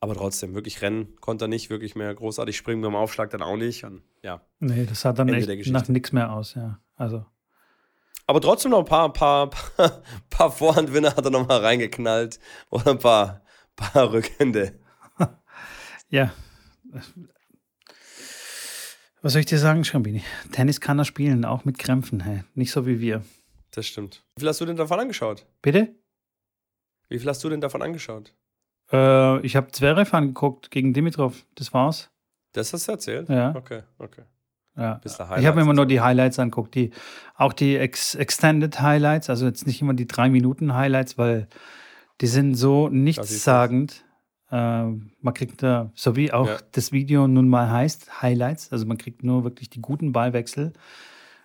aber 0.00 0.14
trotzdem, 0.14 0.54
wirklich 0.54 0.82
rennen 0.82 1.16
konnte 1.20 1.46
er 1.46 1.48
nicht, 1.48 1.70
wirklich 1.70 1.94
mehr 1.94 2.14
großartig 2.14 2.56
springen 2.56 2.82
beim 2.82 2.94
Aufschlag 2.94 3.30
dann 3.30 3.42
auch 3.42 3.56
nicht. 3.56 3.84
Und, 3.84 4.02
ja, 4.22 4.42
nee, 4.58 4.84
das 4.84 5.00
sah 5.00 5.12
dann 5.12 5.28
Ende 5.28 5.52
echt 5.52 5.70
nach 5.70 5.88
nichts 5.88 6.12
mehr 6.12 6.32
aus, 6.32 6.54
ja. 6.54 6.80
Also. 6.96 7.24
Aber 8.26 8.40
trotzdem 8.40 8.72
noch 8.72 8.80
ein 8.80 8.84
paar, 8.84 9.12
paar, 9.12 9.50
paar, 9.50 10.02
paar 10.30 10.50
Vorhandwinner 10.50 11.16
hat 11.16 11.24
er 11.24 11.30
noch 11.30 11.48
mal 11.48 11.60
reingeknallt 11.60 12.38
oder 12.70 12.90
ein 12.90 12.98
paar, 12.98 13.42
paar 13.74 14.12
Rückhände. 14.12 14.78
ja, 16.08 16.32
was 19.26 19.32
soll 19.32 19.40
ich 19.40 19.46
dir 19.46 19.58
sagen, 19.58 19.82
Schrambini? 19.82 20.22
Tennis 20.52 20.80
kann 20.80 21.00
er 21.00 21.04
spielen, 21.04 21.44
auch 21.44 21.64
mit 21.64 21.78
Krämpfen. 21.78 22.20
Hey. 22.20 22.44
Nicht 22.54 22.70
so 22.70 22.86
wie 22.86 23.00
wir. 23.00 23.24
Das 23.72 23.84
stimmt. 23.84 24.22
Wie 24.36 24.42
viel 24.42 24.48
hast 24.48 24.60
du 24.60 24.66
denn 24.66 24.76
davon 24.76 25.00
angeschaut? 25.00 25.44
Bitte? 25.62 25.88
Wie 27.08 27.18
viel 27.18 27.28
hast 27.28 27.42
du 27.42 27.48
denn 27.48 27.60
davon 27.60 27.82
angeschaut? 27.82 28.32
Äh, 28.92 29.44
ich 29.44 29.56
habe 29.56 29.72
Zverev 29.72 30.14
angeguckt 30.14 30.70
gegen 30.70 30.94
Dimitrov. 30.94 31.44
Das 31.56 31.74
war's. 31.74 32.08
Das 32.52 32.72
hast 32.72 32.86
du 32.86 32.92
erzählt? 32.92 33.28
Ja. 33.28 33.52
Okay, 33.56 33.82
okay. 33.98 34.22
Ja. 34.76 35.00
Ich 35.04 35.18
habe 35.18 35.56
mir 35.56 35.62
immer 35.62 35.74
nur 35.74 35.86
die 35.86 36.00
Highlights 36.00 36.38
angeguckt, 36.38 36.76
die, 36.76 36.92
auch 37.34 37.52
die 37.52 37.76
Ex 37.78 38.14
Extended 38.14 38.80
Highlights, 38.80 39.28
also 39.28 39.46
jetzt 39.46 39.66
nicht 39.66 39.82
immer 39.82 39.94
die 39.94 40.06
drei 40.06 40.28
Minuten 40.28 40.74
Highlights, 40.74 41.18
weil 41.18 41.48
die 42.20 42.28
sind 42.28 42.54
so 42.54 42.88
nichtssagend. 42.90 44.04
Äh, 44.50 44.84
man 44.84 45.34
kriegt 45.34 45.62
da, 45.62 45.90
so 45.94 46.16
wie 46.16 46.32
auch 46.32 46.46
ja. 46.46 46.58
das 46.72 46.92
Video 46.92 47.26
nun 47.26 47.48
mal 47.48 47.70
heißt, 47.70 48.22
Highlights. 48.22 48.72
Also 48.72 48.86
man 48.86 48.98
kriegt 48.98 49.24
nur 49.24 49.44
wirklich 49.44 49.70
die 49.70 49.80
guten 49.80 50.12
Ballwechsel 50.12 50.72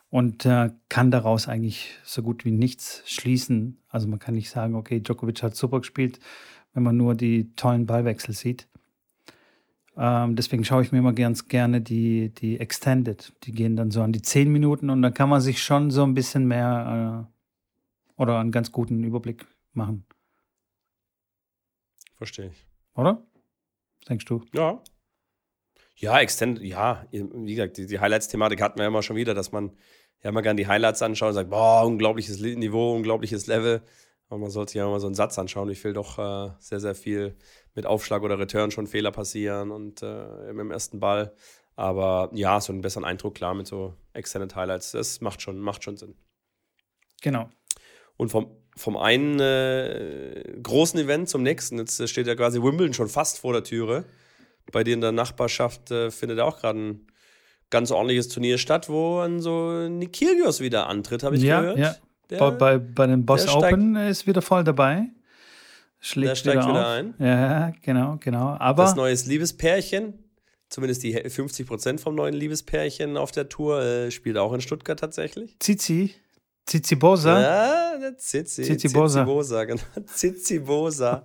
und 0.10 0.46
äh, 0.46 0.72
kann 0.90 1.10
daraus 1.10 1.48
eigentlich 1.48 1.98
so 2.04 2.22
gut 2.22 2.46
wie 2.46 2.52
nichts 2.52 3.02
schließen. 3.06 3.82
Also 3.90 4.08
man 4.08 4.20
kann 4.20 4.36
nicht 4.36 4.50
sagen, 4.50 4.76
okay, 4.76 5.00
Djokovic 5.00 5.42
hat 5.42 5.56
super 5.56 5.80
gespielt, 5.80 6.20
wenn 6.74 6.84
man 6.84 6.98
nur 6.98 7.16
die 7.16 7.56
tollen 7.56 7.86
Ballwechsel 7.86 8.34
sieht. 8.36 8.68
Ähm, 9.98 10.36
deswegen 10.36 10.64
schaue 10.64 10.84
ich 10.84 10.92
mir 10.92 11.00
immer 11.00 11.14
ganz 11.14 11.48
gerne 11.48 11.82
die, 11.82 12.34
die 12.34 12.60
Extended. 12.60 13.34
Die 13.44 13.52
gehen 13.52 13.76
dann 13.76 13.92
so 13.92 14.02
an 14.02 14.14
die 14.14 14.22
zehn 14.22 14.52
Minuten 14.52 14.90
und 14.90 15.02
dann 15.02 15.14
kann 15.14 15.30
man 15.30 15.42
sich 15.42 15.62
schon 15.62 15.92
so 15.92 16.04
ein 16.04 16.14
bisschen 16.14 16.48
mehr 16.48 17.28
äh, 18.18 18.22
oder 18.22 18.40
einen 18.40 18.52
ganz 18.52 18.72
guten 18.72 19.04
Überblick 19.04 19.46
machen. 19.74 20.06
Verstehe 22.18 22.48
ich. 22.48 22.71
Oder? 22.96 23.26
Was 24.00 24.08
denkst 24.08 24.26
du? 24.26 24.44
Ja. 24.54 24.82
Ja, 25.96 26.20
Extend, 26.20 26.62
ja, 26.62 27.06
wie 27.12 27.56
gesagt, 27.56 27.78
die, 27.78 27.86
die 27.86 28.00
Highlights-Thematik 28.00 28.62
hatten 28.62 28.80
wir 28.80 28.84
ja 28.84 28.88
immer 28.88 29.04
schon 29.04 29.16
wieder, 29.16 29.36
dass 29.36 29.52
man 29.52 29.76
ja, 30.24 30.32
man 30.32 30.44
kann 30.44 30.58
die 30.58 30.68
Highlights 30.68 31.02
anschauen 31.02 31.30
und 31.30 31.36
sagt, 31.36 31.50
boah, 31.50 31.86
unglaubliches 31.86 32.40
Niveau, 32.40 32.96
unglaubliches 32.96 33.48
Level. 33.48 33.82
Aber 34.30 34.40
man 34.40 34.52
sollte 34.52 34.72
sich 34.72 34.80
ja 34.80 34.88
mal 34.88 35.00
so 35.00 35.08
einen 35.08 35.16
Satz 35.16 35.38
anschauen, 35.40 35.70
wie 35.70 35.76
viel 35.76 35.94
doch 35.94 36.18
äh, 36.18 36.52
sehr, 36.60 36.80
sehr 36.80 36.96
viel 36.96 37.36
mit 37.74 37.86
Aufschlag 37.86 38.22
oder 38.22 38.40
Return 38.40 38.72
schon 38.72 38.88
Fehler 38.88 39.12
passieren 39.12 39.72
und 39.72 40.04
äh, 40.04 40.50
im 40.50 40.72
ersten 40.72 41.00
Ball. 41.00 41.34
Aber 41.76 42.30
ja, 42.34 42.62
so 42.62 42.72
einen 42.72 42.82
besseren 42.82 43.04
Eindruck, 43.04 43.36
klar, 43.36 43.54
mit 43.54 43.68
so 43.68 43.96
Extended 44.14 44.56
Highlights, 44.56 44.92
das 44.92 45.22
macht 45.22 45.42
schon, 45.42 45.60
macht 45.60 45.84
schon 45.84 45.98
Sinn. 45.98 46.16
Genau. 47.22 47.50
Und 48.16 48.30
vom, 48.30 48.56
vom 48.76 48.98
einen 48.98 49.40
äh, 49.40 50.44
großen 50.64 51.00
Event 51.00 51.30
zum 51.30 51.44
nächsten, 51.44 51.78
jetzt 51.78 52.08
steht 52.10 52.28
ja 52.28 52.36
quasi 52.36 52.62
Wimbledon 52.62 52.94
schon 52.94 53.10
fast 53.10 53.40
vor 53.40 53.54
der 53.54 53.64
Türe. 53.64 54.06
Bei 54.72 54.84
dir 54.84 54.94
in 54.94 55.02
der 55.02 55.12
Nachbarschaft 55.12 55.92
äh, 55.92 56.12
findet 56.12 56.38
ja 56.38 56.46
auch 56.46 56.60
gerade 56.60 56.80
ein 56.80 57.08
ganz 57.70 57.92
ordentliches 57.92 58.30
Turnier 58.30 58.58
statt, 58.58 58.90
wo 58.90 59.20
dann 59.22 59.42
so 59.42 59.88
Nikirios 59.90 60.60
wieder 60.60 60.88
antritt, 60.88 61.24
habe 61.24 61.36
ich 61.36 61.44
ja, 61.44 61.62
gehört. 61.62 61.78
Ja, 61.80 61.96
der, 62.30 62.38
bei, 62.38 62.52
bei, 62.52 62.78
bei 62.78 63.08
den 63.08 63.26
Boss 63.26 63.48
Open 63.48 63.96
ist 63.96 64.28
wieder 64.28 64.42
voll 64.42 64.64
dabei. 64.64 65.08
Schlägt 66.00 66.30
der 66.30 66.36
steigt 66.36 66.58
wieder, 66.64 66.70
wieder 66.70 66.88
ein. 66.88 67.14
Ja, 67.20 67.74
genau, 67.82 68.18
genau. 68.20 68.56
Aber 68.60 68.84
das 68.84 68.96
neue 68.96 69.14
Liebespärchen, 69.14 70.14
zumindest 70.68 71.04
die 71.04 71.14
50 71.14 71.68
Prozent 71.68 72.02
vom 72.02 72.16
neuen 72.16 72.34
Liebespärchen 72.34 73.18
auf 73.18 73.32
der 73.32 73.50
Tour, 73.50 73.82
äh, 73.82 74.12
spielt 74.12 74.38
auch 74.38 74.54
in 74.54 74.62
Stuttgart 74.62 75.00
tatsächlich. 75.00 75.56
Zizi. 75.60 76.16
Zizibosa. 76.72 77.42
Ja, 77.42 78.18
Zizi. 78.18 78.64
Zizibosa. 78.64 79.26
Zizibosa, 79.26 79.66
genau. 79.66 79.82
Zizibosa. 80.06 81.24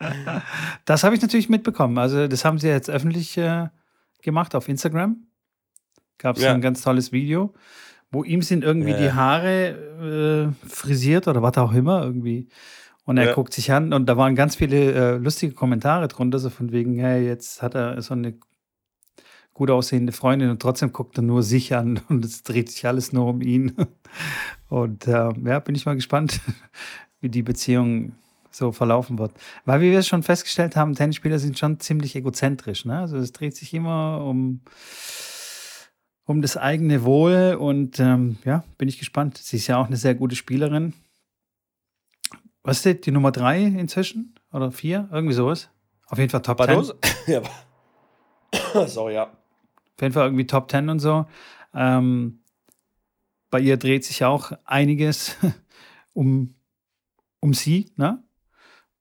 das 0.84 1.04
habe 1.04 1.14
ich 1.14 1.22
natürlich 1.22 1.48
mitbekommen. 1.48 1.96
Also, 1.98 2.26
das 2.26 2.44
haben 2.44 2.58
sie 2.58 2.66
jetzt 2.66 2.90
öffentlich 2.90 3.38
äh, 3.38 3.68
gemacht 4.22 4.56
auf 4.56 4.68
Instagram. 4.68 5.28
Gab 6.18 6.36
es 6.36 6.42
ja. 6.42 6.52
ein 6.52 6.60
ganz 6.60 6.82
tolles 6.82 7.12
Video, 7.12 7.54
wo 8.10 8.24
ihm 8.24 8.42
sind 8.42 8.64
irgendwie 8.64 8.90
ja, 8.90 8.98
die 8.98 9.12
Haare 9.12 10.52
äh, 10.64 10.68
frisiert 10.68 11.28
oder 11.28 11.42
was 11.42 11.56
auch 11.56 11.72
immer 11.72 12.02
irgendwie. 12.02 12.48
Und 13.04 13.18
er 13.18 13.26
ja. 13.26 13.34
guckt 13.34 13.52
sich 13.52 13.70
an 13.70 13.92
und 13.92 14.06
da 14.06 14.16
waren 14.16 14.34
ganz 14.34 14.56
viele 14.56 14.92
äh, 14.94 15.16
lustige 15.16 15.54
Kommentare 15.54 16.08
drunter, 16.08 16.40
so 16.40 16.50
von 16.50 16.72
wegen, 16.72 16.98
hey, 16.98 17.24
jetzt 17.24 17.62
hat 17.62 17.76
er 17.76 18.02
so 18.02 18.14
eine 18.14 18.34
gut 19.56 19.70
aussehende 19.70 20.12
Freundin 20.12 20.50
und 20.50 20.60
trotzdem 20.60 20.92
guckt 20.92 21.16
er 21.16 21.22
nur 21.22 21.42
sich 21.42 21.74
an 21.74 22.00
und 22.10 22.24
es 22.24 22.42
dreht 22.42 22.70
sich 22.70 22.86
alles 22.86 23.12
nur 23.12 23.26
um 23.26 23.40
ihn. 23.40 23.74
Und 24.68 25.06
äh, 25.06 25.30
ja, 25.44 25.60
bin 25.60 25.76
ich 25.76 25.86
mal 25.86 25.94
gespannt, 25.94 26.40
wie 27.20 27.28
die 27.28 27.44
Beziehung 27.44 28.16
so 28.50 28.72
verlaufen 28.72 29.16
wird. 29.16 29.32
Weil 29.64 29.80
wie 29.80 29.92
wir 29.92 30.00
es 30.00 30.08
schon 30.08 30.24
festgestellt 30.24 30.74
haben, 30.74 30.94
Tennisspieler 30.94 31.38
sind 31.38 31.56
schon 31.56 31.78
ziemlich 31.78 32.16
egozentrisch. 32.16 32.84
Ne? 32.84 32.98
Also 32.98 33.16
es 33.16 33.30
dreht 33.30 33.54
sich 33.54 33.72
immer 33.74 34.24
um, 34.24 34.62
um 36.24 36.42
das 36.42 36.56
eigene 36.56 37.04
Wohl 37.04 37.56
und 37.60 38.00
ähm, 38.00 38.38
ja, 38.44 38.64
bin 38.76 38.88
ich 38.88 38.98
gespannt. 38.98 39.38
Sie 39.38 39.58
ist 39.58 39.68
ja 39.68 39.76
auch 39.76 39.86
eine 39.86 39.96
sehr 39.96 40.16
gute 40.16 40.34
Spielerin. 40.34 40.94
Was 42.64 42.84
ist 42.84 43.06
die 43.06 43.12
Nummer 43.12 43.30
drei 43.30 43.62
inzwischen? 43.62 44.34
Oder 44.52 44.72
vier? 44.72 45.08
Irgendwie 45.12 45.34
sowas. 45.34 45.70
Auf 46.08 46.18
jeden 46.18 46.30
Fall 46.30 46.42
Top 46.42 46.58
Ten. 46.58 46.82
ja. 47.28 47.42
Sorry, 48.88 49.14
ja. 49.14 49.30
Auf 49.96 50.02
jeden 50.02 50.12
Fall 50.12 50.26
irgendwie 50.26 50.46
Top 50.46 50.68
Ten 50.68 50.88
und 50.88 50.98
so. 50.98 51.26
Ähm, 51.74 52.40
bei 53.50 53.60
ihr 53.60 53.76
dreht 53.76 54.04
sich 54.04 54.24
auch 54.24 54.52
einiges 54.64 55.36
um, 56.12 56.54
um 57.40 57.54
sie, 57.54 57.90
ne? 57.96 58.22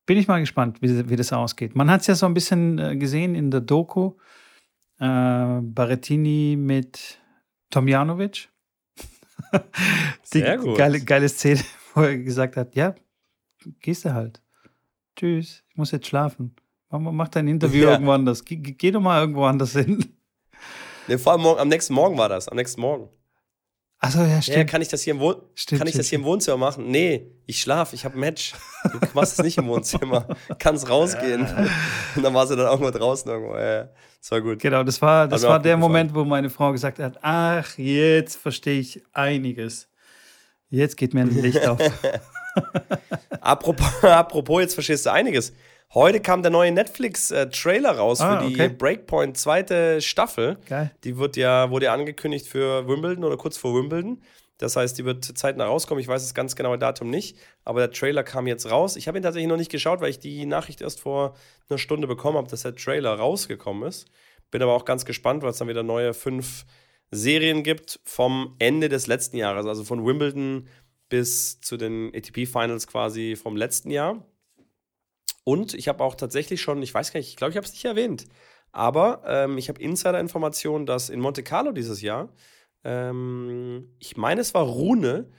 Bin 0.05 0.17
ich 0.17 0.27
mal 0.27 0.39
gespannt, 0.39 0.81
wie, 0.81 1.09
wie 1.09 1.15
das 1.15 1.33
ausgeht. 1.33 1.75
Man 1.75 1.89
hat 1.89 2.01
es 2.01 2.07
ja 2.07 2.15
so 2.15 2.27
ein 2.27 2.33
bisschen 2.33 2.77
äh, 2.77 2.95
gesehen 2.95 3.33
in 3.33 3.49
der 3.49 3.61
Doku. 3.61 4.13
Äh, 4.99 5.59
Barettini 5.61 6.55
mit 6.57 7.19
Tomjanovic. 7.71 8.49
Sehr 10.23 10.57
gut. 10.57 10.77
Geile, 10.77 11.01
geile 11.01 11.27
Szene, 11.27 11.59
wo 11.93 12.01
er 12.01 12.17
gesagt 12.19 12.55
hat, 12.55 12.75
ja, 12.75 12.95
gehst 13.81 14.05
du 14.05 14.13
halt. 14.13 14.41
Tschüss, 15.15 15.63
ich 15.67 15.75
muss 15.75 15.91
jetzt 15.91 16.07
schlafen. 16.07 16.55
Mach, 16.89 16.99
mach 16.99 17.27
dein 17.27 17.47
Interview 17.47 17.85
ja. 17.85 17.91
irgendwo 17.93 18.11
anders. 18.11 18.45
Geh, 18.45 18.57
geh 18.57 18.91
doch 18.91 19.01
mal 19.01 19.19
irgendwo 19.19 19.45
anders 19.45 19.73
hin. 19.73 20.05
Nee, 21.07 21.17
vor 21.17 21.33
allem 21.33 21.45
am 21.45 21.67
nächsten 21.67 21.93
Morgen 21.93 22.17
war 22.17 22.29
das, 22.29 22.47
am 22.47 22.57
nächsten 22.57 22.81
Morgen. 22.81 23.09
Achso, 23.99 24.21
ja, 24.23 24.41
stimmt. 24.41 24.57
Ja, 24.57 24.63
kann 24.65 24.81
ich 24.81 24.87
das 24.89 25.01
hier 25.01 25.13
im, 25.13 25.19
Wohn 25.19 25.35
stimmt, 25.55 25.79
kann 25.79 25.87
ich 25.87 25.95
das 25.95 26.07
hier 26.07 26.19
im 26.19 26.25
Wohnzimmer 26.25 26.57
machen? 26.57 26.91
Nee, 26.91 27.31
ich 27.45 27.61
schlafe, 27.61 27.95
ich 27.95 28.05
habe 28.05 28.17
Match. 28.17 28.53
Du 28.83 28.99
machst 29.13 29.39
es 29.39 29.43
nicht 29.43 29.57
im 29.57 29.67
Wohnzimmer. 29.67 30.27
Kannst 30.59 30.89
rausgehen. 30.89 31.47
Und 32.15 32.23
dann 32.23 32.33
war 32.33 32.45
sie 32.45 32.55
dann 32.55 32.67
auch 32.67 32.79
mal 32.79 32.91
draußen 32.91 33.31
irgendwo. 33.31 33.55
Ja, 33.57 33.89
das 34.19 34.31
war 34.31 34.41
gut. 34.41 34.59
Genau, 34.59 34.83
das 34.83 35.01
war, 35.01 35.27
das 35.27 35.43
war 35.43 35.59
der 35.59 35.77
Moment, 35.77 36.13
wo 36.13 36.23
meine 36.23 36.49
Frau 36.49 36.71
gesagt 36.71 36.99
hat: 36.99 37.17
Ach, 37.21 37.77
jetzt 37.77 38.35
verstehe 38.35 38.79
ich 38.79 39.01
einiges. 39.13 39.87
Jetzt 40.69 40.97
geht 40.97 41.13
mir 41.13 41.21
ein 41.21 41.41
Licht 41.41 41.65
auf. 41.65 41.79
apropos, 43.41 43.87
apropos, 44.03 44.61
jetzt 44.61 44.73
verstehst 44.73 45.05
du 45.05 45.11
einiges. 45.11 45.53
Heute 45.95 46.19
kam 46.19 46.41
der 46.41 46.51
neue 46.51 46.73
Netflix-Trailer 46.73 47.91
raus 47.91 48.19
ah, 48.19 48.41
für 48.41 48.47
die 48.49 48.53
okay. 48.53 48.67
Breakpoint 48.67 49.37
zweite 49.37 50.01
Staffel. 50.01 50.57
Geil. 50.67 50.91
Die 51.05 51.17
wird 51.17 51.37
ja, 51.37 51.71
wurde 51.71 51.85
ja 51.85 51.93
angekündigt 51.93 52.47
für 52.47 52.85
Wimbledon 52.85 53.23
oder 53.23 53.37
kurz 53.37 53.57
vor 53.57 53.73
Wimbledon. 53.73 54.21
Das 54.57 54.75
heißt, 54.75 54.97
die 54.97 55.05
wird 55.05 55.23
zeitnah 55.23 55.65
rauskommen. 55.65 56.01
Ich 56.01 56.09
weiß 56.09 56.21
das 56.21 56.33
ganz 56.33 56.57
genaue 56.57 56.77
Datum 56.77 57.09
nicht, 57.09 57.37
aber 57.63 57.79
der 57.79 57.91
Trailer 57.91 58.23
kam 58.23 58.45
jetzt 58.45 58.69
raus. 58.69 58.97
Ich 58.97 59.07
habe 59.07 59.17
ihn 59.17 59.23
tatsächlich 59.23 59.47
noch 59.47 59.55
nicht 59.55 59.71
geschaut, 59.71 60.01
weil 60.01 60.09
ich 60.09 60.19
die 60.19 60.45
Nachricht 60.45 60.81
erst 60.81 60.99
vor 60.99 61.33
einer 61.69 61.77
Stunde 61.77 62.07
bekommen 62.07 62.37
habe, 62.37 62.49
dass 62.49 62.63
der 62.63 62.75
Trailer 62.75 63.13
rausgekommen 63.13 63.87
ist. 63.87 64.05
Bin 64.51 64.61
aber 64.61 64.73
auch 64.73 64.83
ganz 64.83 65.05
gespannt, 65.05 65.43
weil 65.43 65.51
es 65.51 65.59
dann 65.59 65.69
wieder 65.69 65.83
neue 65.83 66.13
fünf 66.13 66.65
Serien 67.11 67.63
gibt 67.63 68.01
vom 68.03 68.57
Ende 68.59 68.89
des 68.89 69.07
letzten 69.07 69.37
Jahres, 69.37 69.65
also 69.65 69.85
von 69.85 70.05
Wimbledon 70.05 70.67
bis 71.07 71.61
zu 71.61 71.77
den 71.77 72.13
ATP 72.13 72.47
Finals 72.47 72.85
quasi 72.85 73.37
vom 73.37 73.55
letzten 73.55 73.91
Jahr. 73.91 74.25
Und 75.45 75.73
ich 75.73 75.87
habe 75.87 76.03
auch 76.03 76.15
tatsächlich 76.15 76.61
schon, 76.61 76.81
ich 76.81 76.93
weiß 76.93 77.13
gar 77.13 77.19
nicht, 77.19 77.29
ich 77.29 77.35
glaube, 77.37 77.51
ich 77.51 77.57
habe 77.57 77.65
es 77.65 77.71
nicht 77.71 77.85
erwähnt, 77.85 78.25
aber 78.73 79.21
ähm, 79.25 79.57
ich 79.57 79.69
habe 79.69 79.81
Insider-Informationen, 79.81 80.85
dass 80.85 81.09
in 81.09 81.21
Monte 81.21 81.43
Carlo 81.43 81.71
dieses 81.71 82.01
Jahr, 82.01 82.33
ähm, 82.83 83.95
ich 83.99 84.17
meine, 84.17 84.41
es 84.41 84.53
war 84.53 84.63
Rune, 84.63 85.29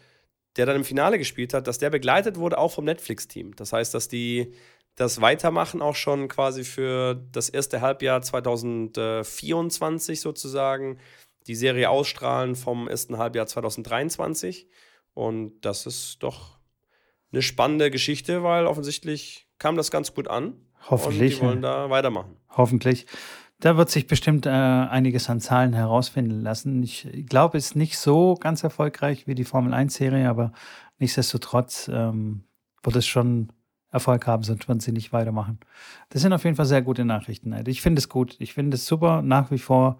der 0.57 0.65
dann 0.65 0.77
im 0.77 0.85
Finale 0.85 1.19
gespielt 1.19 1.53
hat, 1.53 1.67
dass 1.67 1.79
der 1.79 1.91
begleitet 1.91 2.39
wurde 2.39 2.57
auch 2.57 2.73
vom 2.73 2.85
Netflix-Team. 2.85 3.57
Das 3.57 3.73
heißt, 3.73 3.93
dass 3.93 4.09
die 4.09 4.55
das 4.95 5.21
Weitermachen 5.21 5.83
auch 5.83 5.97
schon 5.97 6.29
quasi 6.29 6.65
für 6.65 7.15
das 7.33 7.51
erste 7.51 7.83
Halbjahr 7.83 8.23
2024 8.23 10.21
sozusagen, 10.21 10.99
die 11.47 11.55
Serie 11.57 11.91
ausstrahlen 11.91 12.57
vom 12.57 12.89
ersten 12.89 13.19
Halbjahr 13.19 13.47
2023. 13.47 14.69
Und 15.13 15.61
das 15.61 15.85
ist 15.85 16.23
doch 16.23 16.59
eine 17.33 17.43
spannende 17.43 17.91
Geschichte, 17.91 18.43
weil 18.43 18.67
offensichtlich 18.67 19.46
kam 19.59 19.77
das 19.77 19.91
ganz 19.91 20.15
gut 20.15 20.29
an. 20.29 20.55
Hoffentlich. 20.91 21.35
Und 21.35 21.41
die 21.41 21.47
wollen 21.47 21.63
da 21.63 21.91
weitermachen. 21.91 22.37
Hoffentlich. 22.51 23.07
Da 23.59 23.77
wird 23.77 23.91
sich 23.91 24.07
bestimmt 24.07 24.45
äh, 24.47 24.51
einiges 24.51 25.31
an 25.31 25.41
Zahlen 25.41 25.73
herausfinden 25.73 26.43
lassen. 26.43 26.83
Ich 26.83 27.09
glaube, 27.29 27.57
es 27.57 27.69
ist 27.69 27.77
nicht 27.77 27.99
so 27.99 28.35
ganz 28.35 28.63
erfolgreich 28.63 29.27
wie 29.27 29.35
die 29.35 29.45
Formel 29.45 29.73
1-Serie, 29.73 30.29
aber 30.29 30.53
nichtsdestotrotz 30.99 31.91
ähm, 31.93 32.45
wird 32.83 32.97
es 32.97 33.07
schon 33.07 33.51
Erfolg 33.91 34.27
haben, 34.27 34.43
sonst 34.43 34.69
würden 34.69 34.81
sie 34.81 34.93
nicht 34.93 35.13
weitermachen. 35.13 35.59
Das 36.11 36.21
sind 36.21 36.35
auf 36.35 36.45
jeden 36.45 36.57
Fall 36.57 36.67
sehr 36.67 36.83
gute 36.83 37.05
Nachrichten. 37.05 37.55
Ich 37.67 37.81
finde 37.81 37.99
es 37.99 38.11
gut. 38.11 38.37
Ich 38.41 38.53
finde 38.53 38.75
es 38.75 38.85
super, 38.85 39.23
nach 39.23 39.51
wie 39.51 39.59
vor 39.59 39.99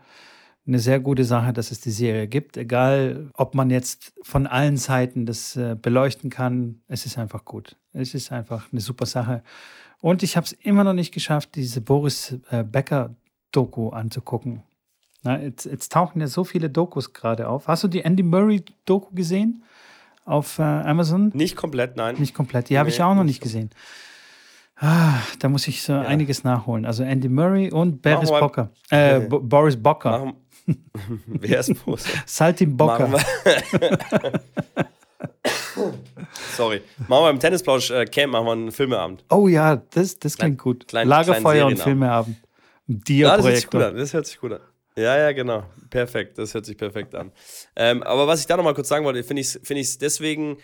eine 0.67 0.79
sehr 0.79 1.01
gute 1.01 1.25
Sache, 1.25 1.53
dass 1.53 1.71
es 1.71 1.81
die 1.81 1.91
Serie 1.91 2.27
gibt. 2.27 2.57
Egal, 2.57 3.31
ob 3.35 3.55
man 3.55 3.71
jetzt 3.71 4.13
von 4.23 4.47
allen 4.47 4.77
Seiten 4.77 5.27
das 5.27 5.57
äh, 5.57 5.77
beleuchten 5.81 6.31
kann, 6.31 6.81
es 6.89 7.07
ist 7.07 7.19
einfach 7.19 7.45
gut. 7.45 7.77
Es 7.93 8.15
ist 8.15 8.33
einfach 8.33 8.73
eine 8.73 8.81
super 8.81 9.07
Sache. 9.07 9.43
Und 10.01 10.23
ich 10.23 10.37
habe 10.37 10.45
es 10.45 10.53
immer 10.53 10.85
noch 10.85 10.93
nicht 10.93 11.15
geschafft, 11.15 11.51
diese 11.55 11.81
Boris 11.81 12.37
äh, 12.51 12.65
Becker-Doku 12.65 13.91
anzugucken. 13.91 14.63
Na, 15.23 15.41
jetzt, 15.41 15.67
jetzt, 15.67 15.93
tauchen 15.93 16.21
ja 16.21 16.27
so 16.27 16.45
viele 16.45 16.69
Dokus 16.69 17.13
gerade 17.13 17.49
auf. 17.49 17.69
Hast 17.69 17.85
du 17.85 17.89
die 17.89 18.01
Andy 18.01 18.23
Murray-Doku 18.23 19.15
gesehen 19.15 19.63
auf 20.25 20.59
äh, 20.59 20.63
Amazon? 20.63 21.31
Nicht 21.35 21.57
komplett, 21.57 21.97
nein. 21.97 22.17
Nicht 22.19 22.35
komplett. 22.35 22.69
Die 22.69 22.75
nee, 22.75 22.79
habe 22.79 22.89
ich 22.91 23.03
auch 23.03 23.15
noch 23.15 23.25
nicht 23.25 23.41
gesehen. 23.41 23.71
Ah, 24.79 25.15
da 25.39 25.49
muss 25.49 25.67
ich 25.69 25.83
so 25.83 25.95
ja. 25.95 26.03
einiges 26.03 26.45
nachholen. 26.45 26.85
Also 26.85 27.03
Andy 27.03 27.29
Murray 27.29 27.73
und 27.73 28.03
Boris 28.03 28.29
Bocker. 28.29 28.71
Äh, 28.91 29.21
Boris 29.21 29.77
Bocker. 29.83 30.11
Machen, 30.11 30.35
Wer 31.27 31.61
ist 31.61 31.85
Boris? 31.85 32.05
Saltimbocca. 32.27 33.09
Sorry. 36.57 36.83
Machen 37.09 37.25
wir 37.25 37.31
im 37.31 37.41
Tennisplausch 37.41 37.91
äh, 37.91 38.05
Camp, 38.07 38.33
machen 38.33 38.47
wir 38.47 38.53
einen 38.53 38.73
Filmeabend. 38.73 39.25
Oh 39.31 39.49
ja, 39.49 39.77
das, 39.77 40.19
das 40.19 40.37
klingt 40.37 40.59
Klein, 40.59 40.65
gut. 40.65 40.89
Klein, 40.89 41.09
Lagerfeuer 41.09 41.67
und 41.67 41.79
Filmeabend. 41.79 42.37
Ja, 43.09 43.37
das 43.37 43.47
hört 43.47 43.57
sich 43.57 43.71
gut 43.71 43.83
an. 43.83 43.97
Das 43.97 44.15
hört 44.15 44.27
sich 44.27 44.39
gut 44.41 44.53
an. 44.53 44.61
Ja, 44.97 45.17
ja, 45.19 45.33
genau. 45.33 45.65
Perfekt. 45.91 46.39
Das 46.39 46.55
hört 46.55 46.65
sich 46.65 46.77
perfekt 46.77 47.15
an. 47.15 47.33
Ähm, 47.75 48.03
aber 48.03 48.27
was 48.27 48.41
ich 48.41 48.47
da 48.47 48.57
nochmal 48.57 48.75
kurz 48.75 48.89
sagen 48.89 49.05
wollte, 49.05 49.23
finde 49.25 49.43
ich 49.43 49.49
es 49.49 49.61
find 49.63 50.03
deswegen 50.03 50.57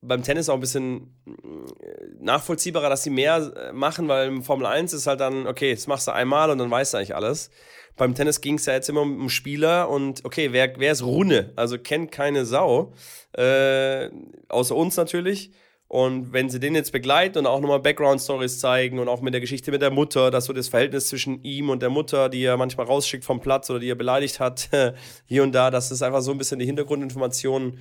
beim 0.00 0.22
Tennis 0.22 0.48
auch 0.48 0.54
ein 0.54 0.60
bisschen 0.60 1.14
äh, 1.26 1.32
nachvollziehbarer, 2.20 2.88
dass 2.88 3.02
sie 3.02 3.10
mehr 3.10 3.52
äh, 3.56 3.72
machen, 3.72 4.06
weil 4.08 4.28
im 4.28 4.42
Formel 4.42 4.66
1 4.66 4.92
ist 4.92 5.06
halt 5.06 5.20
dann, 5.20 5.46
okay, 5.46 5.74
das 5.74 5.86
machst 5.86 6.06
du 6.06 6.12
einmal 6.12 6.50
und 6.50 6.58
dann 6.58 6.70
weißt 6.70 6.94
du 6.94 6.98
eigentlich 6.98 7.16
alles. 7.16 7.50
Beim 7.98 8.14
Tennis 8.14 8.40
ging 8.40 8.54
es 8.54 8.66
ja 8.66 8.74
jetzt 8.74 8.88
immer 8.88 9.02
um 9.02 9.28
Spieler 9.28 9.90
und 9.90 10.24
okay, 10.24 10.52
wer, 10.52 10.72
wer 10.78 10.92
ist 10.92 11.02
Runne? 11.02 11.52
Also 11.56 11.78
kennt 11.78 12.12
keine 12.12 12.46
Sau, 12.46 12.92
äh, 13.32 14.08
außer 14.48 14.74
uns 14.74 14.96
natürlich. 14.96 15.50
Und 15.88 16.34
wenn 16.34 16.50
sie 16.50 16.60
den 16.60 16.74
jetzt 16.74 16.92
begleiten 16.92 17.38
und 17.38 17.46
auch 17.46 17.60
nochmal 17.60 17.80
Background-Stories 17.80 18.58
zeigen 18.60 18.98
und 18.98 19.08
auch 19.08 19.22
mit 19.22 19.32
der 19.32 19.40
Geschichte 19.40 19.70
mit 19.70 19.80
der 19.80 19.90
Mutter, 19.90 20.30
dass 20.30 20.44
so 20.44 20.52
das 20.52 20.68
Verhältnis 20.68 21.08
zwischen 21.08 21.42
ihm 21.42 21.70
und 21.70 21.80
der 21.80 21.88
Mutter, 21.88 22.28
die 22.28 22.42
er 22.42 22.58
manchmal 22.58 22.84
rausschickt 22.84 23.24
vom 23.24 23.40
Platz 23.40 23.70
oder 23.70 23.80
die 23.80 23.90
er 23.90 23.94
beleidigt 23.94 24.38
hat, 24.38 24.68
hier 25.26 25.42
und 25.42 25.52
da, 25.52 25.70
dass 25.70 25.90
es 25.90 26.02
einfach 26.02 26.20
so 26.20 26.30
ein 26.30 26.38
bisschen 26.38 26.58
die 26.58 26.66
Hintergrundinformationen 26.66 27.78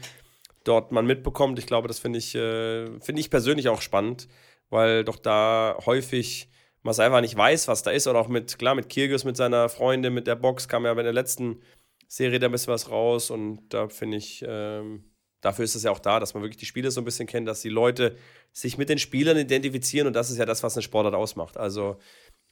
dort 0.63 0.93
man 0.93 1.05
mitbekommt. 1.05 1.59
Ich 1.59 1.65
glaube, 1.65 1.89
das 1.89 1.99
finde 1.99 2.19
ich, 2.19 2.33
äh, 2.33 2.85
find 3.01 3.19
ich 3.19 3.29
persönlich 3.29 3.67
auch 3.67 3.81
spannend, 3.81 4.29
weil 4.69 5.03
doch 5.03 5.17
da 5.17 5.77
häufig 5.85 6.47
man 6.83 6.91
es 6.91 6.99
einfach 6.99 7.21
nicht 7.21 7.35
weiß, 7.35 7.67
was 7.67 7.83
da 7.83 7.91
ist. 7.91 8.07
Oder 8.07 8.19
auch 8.19 8.27
mit, 8.27 8.57
klar, 8.57 8.75
mit 8.75 8.89
Kirgis, 8.89 9.23
mit 9.23 9.37
seiner 9.37 9.69
Freundin, 9.69 10.13
mit 10.13 10.27
der 10.27 10.35
Box 10.35 10.67
kam 10.67 10.85
ja 10.85 10.93
bei 10.93 11.03
der 11.03 11.13
letzten 11.13 11.61
Serie 12.07 12.39
da 12.39 12.47
ein 12.47 12.51
bisschen 12.51 12.73
was 12.73 12.89
raus. 12.89 13.29
Und 13.29 13.69
da 13.69 13.89
finde 13.89 14.17
ich, 14.17 14.43
ähm, 14.47 15.03
dafür 15.41 15.65
ist 15.65 15.75
es 15.75 15.83
ja 15.83 15.91
auch 15.91 15.99
da, 15.99 16.19
dass 16.19 16.33
man 16.33 16.43
wirklich 16.43 16.57
die 16.57 16.65
Spiele 16.65 16.91
so 16.91 17.01
ein 17.01 17.05
bisschen 17.05 17.27
kennt, 17.27 17.47
dass 17.47 17.61
die 17.61 17.69
Leute 17.69 18.15
sich 18.51 18.77
mit 18.77 18.89
den 18.89 18.99
Spielern 18.99 19.37
identifizieren. 19.37 20.07
Und 20.07 20.13
das 20.13 20.29
ist 20.29 20.37
ja 20.37 20.45
das, 20.45 20.63
was 20.63 20.75
eine 20.75 20.83
Sportart 20.83 21.15
ausmacht. 21.15 21.57
Also 21.57 21.97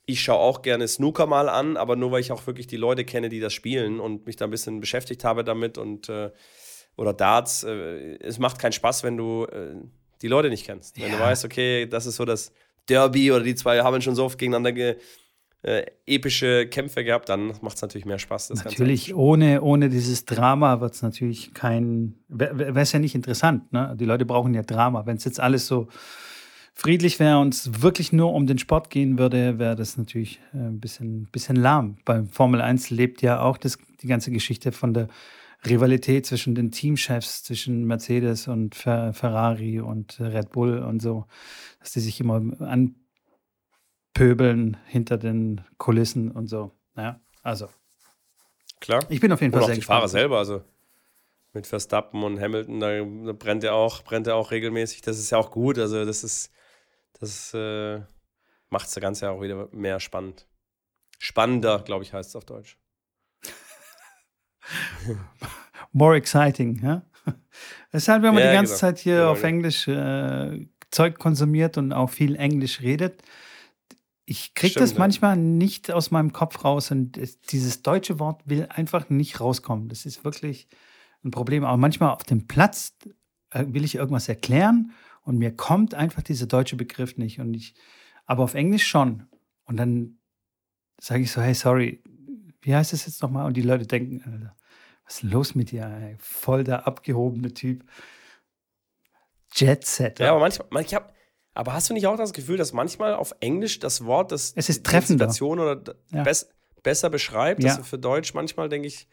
ich 0.05 0.21
schaue 0.21 0.39
auch 0.39 0.61
gerne 0.61 0.87
Snooker 0.87 1.25
mal 1.25 1.49
an, 1.49 1.77
aber 1.77 1.95
nur 1.95 2.11
weil 2.11 2.21
ich 2.21 2.31
auch 2.31 2.45
wirklich 2.45 2.67
die 2.67 2.77
Leute 2.77 3.05
kenne, 3.05 3.29
die 3.29 3.39
das 3.39 3.53
spielen 3.53 3.99
und 3.99 4.25
mich 4.27 4.35
da 4.35 4.45
ein 4.45 4.51
bisschen 4.51 4.79
beschäftigt 4.79 5.23
habe 5.23 5.43
damit 5.43 5.77
und 5.77 6.09
äh, 6.09 6.31
oder 6.95 7.13
Darts. 7.13 7.63
Äh, 7.63 8.17
es 8.19 8.39
macht 8.39 8.59
keinen 8.59 8.71
Spaß, 8.71 9.03
wenn 9.03 9.17
du 9.17 9.45
äh, 9.45 9.75
die 10.21 10.27
Leute 10.27 10.49
nicht 10.49 10.65
kennst. 10.65 10.97
Wenn 10.97 11.11
ja. 11.11 11.17
du 11.17 11.23
weißt, 11.23 11.45
okay, 11.45 11.87
das 11.87 12.05
ist 12.05 12.17
so 12.17 12.25
das 12.25 12.51
Derby 12.89 13.31
oder 13.31 13.43
die 13.43 13.55
zwei 13.55 13.81
haben 13.81 14.01
schon 14.01 14.15
so 14.15 14.25
oft 14.25 14.37
gegeneinander 14.37 14.71
ge, 14.71 14.95
äh, 15.65 15.85
epische 16.05 16.67
Kämpfe 16.67 17.03
gehabt, 17.03 17.27
dann 17.29 17.53
macht 17.61 17.77
es 17.77 17.81
natürlich 17.81 18.05
mehr 18.05 18.19
Spaß. 18.19 18.51
natürlich, 18.51 19.15
ohne, 19.15 19.61
ohne 19.61 19.89
dieses 19.89 20.25
Drama 20.25 20.79
wird 20.79 20.93
es 20.93 21.01
natürlich 21.01 21.55
kein, 21.55 22.13
wäre 22.27 22.79
es 22.79 22.91
ja 22.91 22.99
nicht 22.99 23.15
interessant. 23.15 23.73
Ne? 23.73 23.95
Die 23.99 24.05
Leute 24.05 24.25
brauchen 24.25 24.53
ja 24.53 24.61
Drama. 24.61 25.07
Wenn 25.07 25.17
es 25.17 25.23
jetzt 25.23 25.39
alles 25.39 25.65
so 25.65 25.87
friedlich 26.75 27.19
wäre 27.19 27.39
und 27.39 27.55
es 27.55 27.81
wirklich 27.81 28.13
nur 28.13 28.33
um 28.33 28.45
den 28.45 28.59
Sport 28.59 28.91
gehen 28.91 29.17
würde, 29.17 29.57
wäre 29.57 29.75
das 29.75 29.97
natürlich 29.97 30.39
äh, 30.53 30.57
ein 30.57 30.79
bisschen, 30.79 31.27
bisschen 31.31 31.55
lahm. 31.55 31.97
Beim 32.05 32.27
Formel 32.27 32.61
1 32.61 32.91
lebt 32.91 33.23
ja 33.23 33.41
auch 33.41 33.57
das, 33.57 33.79
die 34.01 34.07
ganze 34.07 34.29
Geschichte 34.29 34.71
von 34.71 34.93
der 34.93 35.07
Rivalität 35.69 36.25
zwischen 36.25 36.55
den 36.55 36.71
Teamchefs, 36.71 37.43
zwischen 37.43 37.85
Mercedes 37.85 38.47
und 38.47 38.75
Ferrari 38.75 39.79
und 39.79 40.19
Red 40.19 40.51
Bull 40.51 40.79
und 40.79 41.01
so, 41.01 41.25
dass 41.79 41.93
die 41.93 41.99
sich 41.99 42.19
immer 42.19 42.41
anpöbeln 44.13 44.77
hinter 44.85 45.17
den 45.17 45.61
Kulissen 45.77 46.31
und 46.31 46.47
so. 46.47 46.71
Ja, 46.95 47.19
also. 47.43 47.69
Klar. 48.79 49.05
Ich 49.09 49.19
bin 49.19 49.31
auf 49.31 49.41
jeden 49.41 49.51
Fall 49.51 49.61
Oder 49.61 49.67
sehr 49.67 49.73
auch 49.73 49.75
die 49.75 49.79
gespannt. 49.81 49.97
Fahrer 49.97 50.09
selber, 50.09 50.37
also 50.37 50.63
mit 51.53 51.65
Verstappen 51.65 52.21
und 52.23 52.39
Hamilton, 52.39 52.79
da, 52.79 52.99
da 52.99 53.31
brennt 53.33 53.63
er 53.63 53.73
auch, 53.73 54.03
brennt 54.03 54.27
er 54.27 54.35
auch 54.35 54.51
regelmäßig. 54.51 55.01
Das 55.01 55.17
ist 55.17 55.31
ja 55.31 55.37
auch 55.37 55.51
gut. 55.51 55.79
Also 55.79 56.05
das 56.05 56.23
ist, 56.23 56.51
das 57.19 57.53
äh, 57.53 58.01
macht 58.69 58.87
das 58.87 58.95
Ganze 58.95 59.25
ja 59.25 59.31
auch 59.31 59.41
wieder 59.41 59.69
mehr 59.71 59.99
spannend. 59.99 60.47
Spannender, 61.17 61.79
glaube 61.79 62.03
ich, 62.03 62.13
heißt 62.13 62.29
es 62.29 62.35
auf 62.35 62.45
Deutsch. 62.45 62.77
More 65.93 66.15
exciting, 66.15 66.81
ja. 66.83 67.03
Deshalb, 67.93 68.23
wenn 68.23 68.33
man 68.33 68.43
ja, 68.43 68.49
die 68.49 68.55
ganze 68.55 68.73
genau. 68.73 68.79
Zeit 68.79 68.99
hier 68.99 69.15
genau, 69.17 69.31
auf 69.31 69.37
genau. 69.41 69.49
Englisch 69.49 69.87
äh, 69.87 70.67
Zeug 70.91 71.17
konsumiert 71.19 71.77
und 71.77 71.93
auch 71.93 72.09
viel 72.09 72.35
Englisch 72.35 72.81
redet, 72.81 73.21
ich 74.25 74.55
kriege 74.55 74.79
das 74.79 74.97
manchmal 74.97 75.35
ja. 75.37 75.41
nicht 75.41 75.91
aus 75.91 76.09
meinem 76.09 76.33
Kopf 76.33 76.63
raus 76.63 76.89
und 76.89 77.19
dieses 77.51 77.83
deutsche 77.83 78.19
Wort 78.19 78.41
will 78.45 78.65
einfach 78.69 79.09
nicht 79.09 79.39
rauskommen. 79.39 79.87
Das 79.87 80.05
ist 80.05 80.23
wirklich 80.23 80.67
ein 81.23 81.31
Problem. 81.31 81.63
Aber 81.63 81.77
manchmal 81.77 82.11
auf 82.11 82.23
dem 82.23 82.47
Platz 82.47 82.95
äh, 83.51 83.65
will 83.67 83.83
ich 83.83 83.95
irgendwas 83.95 84.27
erklären 84.27 84.91
und 85.21 85.37
mir 85.37 85.55
kommt 85.55 85.93
einfach 85.93 86.23
dieser 86.23 86.47
deutsche 86.47 86.75
Begriff 86.75 87.17
nicht. 87.17 87.39
Und 87.39 87.53
ich, 87.53 87.75
aber 88.25 88.43
auf 88.43 88.55
Englisch 88.55 88.87
schon. 88.87 89.27
Und 89.65 89.77
dann 89.77 90.17
sage 90.99 91.21
ich 91.23 91.31
so, 91.31 91.41
hey, 91.41 91.53
sorry, 91.53 92.01
wie 92.65 92.75
heißt 92.75 92.93
das 92.93 93.05
jetzt 93.05 93.21
nochmal? 93.21 93.45
Und 93.45 93.55
die 93.55 93.61
Leute 93.61 93.85
denken, 93.85 94.51
was 95.05 95.17
ist 95.17 95.23
los 95.23 95.55
mit 95.55 95.71
dir? 95.71 95.85
Ey? 95.85 96.15
Voll 96.19 96.63
der 96.63 96.87
abgehobene 96.87 97.53
Typ. 97.53 97.83
Jet 99.53 99.85
Set. 99.85 100.19
Ja, 100.19 100.31
aber 100.31 100.39
manchmal, 100.39 100.67
manchmal, 100.71 101.13
aber 101.53 101.73
hast 101.73 101.89
du 101.89 101.93
nicht 101.93 102.07
auch 102.07 102.17
das 102.17 102.33
Gefühl, 102.33 102.57
dass 102.57 102.73
manchmal 102.73 103.13
auf 103.13 103.35
Englisch 103.39 103.79
das 103.79 104.03
Wort, 104.03 104.31
das 104.31 104.53
es 104.55 104.67
ist 104.67 104.83
treffender. 104.83 105.29
Situation 105.29 105.59
oder 105.59 105.95
ja. 106.11 106.23
bess, 106.23 106.49
besser 106.81 107.11
beschreibt, 107.11 107.63
ja. 107.63 107.81
für 107.83 107.99
Deutsch 107.99 108.33
manchmal 108.33 108.67
denke 108.67 108.87
ich, 108.87 109.07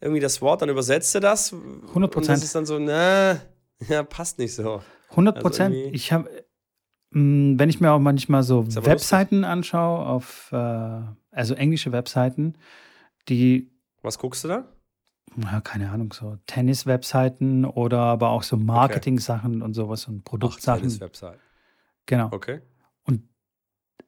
irgendwie 0.00 0.20
das 0.20 0.40
Wort, 0.40 0.62
dann 0.62 0.68
übersetzt 0.68 1.14
du 1.16 1.20
das. 1.20 1.52
100 1.52 2.10
Prozent. 2.12 2.16
Und 2.16 2.28
das 2.28 2.44
ist 2.44 2.54
dann 2.54 2.66
so, 2.66 2.78
na, 2.78 3.40
ja, 3.88 4.04
passt 4.04 4.38
nicht 4.38 4.54
so. 4.54 4.82
100 5.10 5.36
also 5.36 5.48
Prozent. 5.48 5.74
Also 5.74 5.90
ich 5.92 6.12
habe, 6.12 6.43
wenn 7.14 7.68
ich 7.68 7.80
mir 7.80 7.92
auch 7.92 8.00
manchmal 8.00 8.42
so 8.42 8.66
Webseiten 8.84 9.36
lustig. 9.36 9.50
anschaue, 9.50 10.04
auf, 10.04 10.50
äh, 10.52 11.00
also 11.30 11.54
englische 11.54 11.92
Webseiten, 11.92 12.58
die. 13.28 13.70
Was 14.02 14.18
guckst 14.18 14.42
du 14.44 14.48
da? 14.48 14.68
Ja, 15.36 15.60
keine 15.60 15.90
Ahnung, 15.90 16.12
so 16.12 16.38
Tennis-Webseiten 16.46 17.64
oder 17.64 18.00
aber 18.00 18.30
auch 18.30 18.42
so 18.42 18.56
Marketing-Sachen 18.56 19.56
okay. 19.56 19.64
und 19.64 19.74
sowas 19.74 20.06
und 20.06 20.24
Produktsachen. 20.24 20.82
Tennis-Webseiten. 20.82 21.40
Genau. 22.06 22.28
Okay. 22.32 22.60
Und 23.04 23.22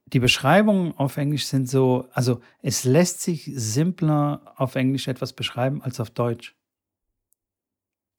die 0.07 0.21
Beschreibungen 0.21 0.93
auf 0.97 1.17
Englisch 1.17 1.47
sind 1.47 1.69
so, 1.69 2.09
also 2.13 2.41
es 2.61 2.85
lässt 2.85 3.23
sich 3.23 3.51
simpler 3.55 4.53
auf 4.57 4.75
Englisch 4.75 5.09
etwas 5.09 5.33
beschreiben 5.33 5.81
als 5.81 6.01
auf 6.01 6.11
Deutsch. 6.11 6.57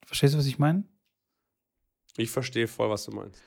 Verstehst 0.06 0.34
du, 0.34 0.38
was 0.38 0.46
ich 0.46 0.60
meine? 0.60 0.86
Ich 2.16 2.32
verstehe 2.32 2.68
voll, 2.68 2.90
was 2.90 3.06
du 3.06 3.12
meinst. 3.12 3.42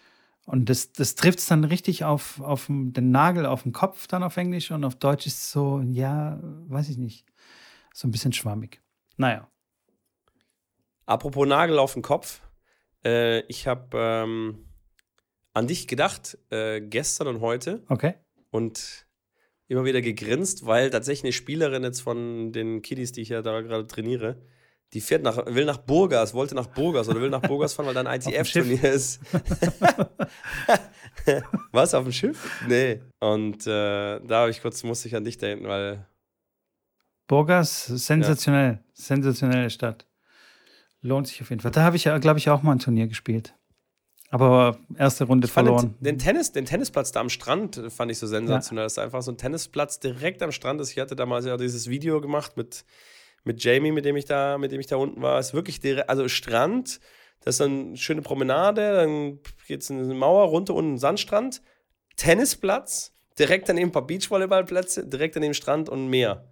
Und 0.46 0.68
das, 0.68 0.92
das 0.92 1.14
trifft 1.14 1.38
es 1.38 1.46
dann 1.46 1.64
richtig 1.64 2.04
auf, 2.04 2.40
auf 2.40 2.66
den 2.68 3.10
Nagel, 3.10 3.46
auf 3.46 3.62
den 3.62 3.72
Kopf 3.72 4.06
dann 4.06 4.22
auf 4.22 4.36
Englisch 4.36 4.70
und 4.70 4.84
auf 4.84 4.96
Deutsch 4.96 5.26
ist 5.26 5.42
es 5.42 5.52
so, 5.52 5.80
ja, 5.80 6.40
weiß 6.42 6.88
ich 6.88 6.98
nicht 6.98 7.26
so 7.94 8.08
ein 8.08 8.10
bisschen 8.10 8.32
schwammig. 8.32 8.80
Naja. 9.16 9.48
Apropos 11.06 11.46
Nagel 11.46 11.78
auf 11.78 11.94
den 11.94 12.02
Kopf. 12.02 12.40
Äh, 13.04 13.40
ich 13.46 13.66
habe 13.66 13.88
ähm, 13.94 14.70
an 15.52 15.66
dich 15.66 15.88
gedacht, 15.88 16.38
äh, 16.50 16.80
gestern 16.80 17.28
und 17.28 17.40
heute. 17.40 17.82
Okay. 17.88 18.14
Und 18.50 19.06
immer 19.68 19.84
wieder 19.84 20.00
gegrinst, 20.00 20.66
weil 20.66 20.90
tatsächlich 20.90 21.24
eine 21.24 21.32
Spielerin 21.32 21.84
jetzt 21.84 22.00
von 22.00 22.52
den 22.52 22.82
Kiddies, 22.82 23.12
die 23.12 23.22
ich 23.22 23.28
ja 23.28 23.42
da 23.42 23.60
gerade 23.60 23.86
trainiere, 23.86 24.42
die 24.92 25.00
fährt 25.00 25.22
nach, 25.22 25.46
will 25.46 25.64
nach 25.64 25.78
Burgas, 25.78 26.34
wollte 26.34 26.54
nach 26.54 26.66
Burgas 26.66 27.08
oder 27.08 27.20
will 27.20 27.30
nach 27.30 27.42
Burgas 27.42 27.74
fahren, 27.74 27.86
weil 27.86 27.94
da 27.94 28.02
ein 28.02 28.20
ITF-Turnier 28.20 28.84
ist. 28.84 29.20
Was, 31.72 31.94
auf 31.94 32.04
dem 32.04 32.12
Schiff? 32.12 32.64
Nee. 32.66 33.00
Und 33.20 33.66
äh, 33.66 34.20
da 34.20 34.48
ich 34.48 34.60
kurz, 34.60 34.82
musste 34.82 35.08
ich 35.08 35.14
an 35.14 35.24
dich 35.24 35.38
denken, 35.38 35.68
weil 35.68 36.06
Burgas, 37.28 37.86
sensationell. 37.86 38.72
Ja. 38.72 38.80
Sensationelle 38.92 39.70
Stadt. 39.70 40.06
Lohnt 41.00 41.28
sich 41.28 41.40
auf 41.40 41.50
jeden 41.50 41.62
Fall. 41.62 41.70
Da 41.70 41.82
habe 41.82 41.94
ich 41.94 42.04
ja, 42.04 42.18
glaube 42.18 42.40
ich, 42.40 42.50
auch 42.50 42.62
mal 42.62 42.72
ein 42.72 42.80
Turnier 42.80 43.06
gespielt. 43.06 43.54
Aber 44.30 44.78
erste 44.96 45.24
Runde 45.24 45.46
verloren. 45.46 45.94
Den, 46.00 46.04
den, 46.04 46.18
Tennis, 46.18 46.52
den 46.52 46.64
Tennisplatz 46.64 47.12
da 47.12 47.20
am 47.20 47.28
Strand 47.28 47.82
fand 47.88 48.10
ich 48.10 48.18
so 48.18 48.26
sensationell. 48.26 48.82
Ja. 48.82 48.86
Das 48.86 48.92
ist 48.94 48.98
einfach 48.98 49.22
so 49.22 49.30
ein 49.30 49.36
Tennisplatz 49.36 50.00
direkt 50.00 50.42
am 50.42 50.50
Strand 50.50 50.80
ist. 50.80 50.90
Ich 50.90 50.98
hatte 50.98 51.14
damals 51.14 51.46
ja 51.46 51.56
dieses 51.56 51.88
Video 51.88 52.20
gemacht 52.20 52.56
mit, 52.56 52.84
mit 53.44 53.62
Jamie, 53.62 53.92
mit 53.92 54.04
dem 54.04 54.16
ich 54.16 54.24
da, 54.24 54.58
mit 54.58 54.72
dem 54.72 54.80
ich 54.80 54.86
da 54.86 54.96
unten 54.96 55.22
war. 55.22 55.38
Ist 55.38 55.54
wirklich 55.54 55.80
direkt, 55.80 56.08
also 56.08 56.28
Strand, 56.28 57.00
das 57.40 57.56
ist 57.56 57.60
eine 57.62 57.96
schöne 57.96 58.22
Promenade, 58.22 58.94
dann 58.96 59.38
geht 59.66 59.82
es 59.82 59.90
eine 59.90 60.02
Mauer 60.14 60.48
runter 60.48 60.74
und 60.74 60.94
ein 60.94 60.98
Sandstrand, 60.98 61.62
Tennisplatz, 62.16 63.14
direkt 63.38 63.68
daneben 63.68 63.88
ein 63.88 63.92
paar 63.92 64.06
Beachvolleyballplätze, 64.06 65.06
direkt 65.06 65.36
daneben 65.36 65.54
Strand 65.54 65.88
und 65.88 66.08
Meer. 66.08 66.44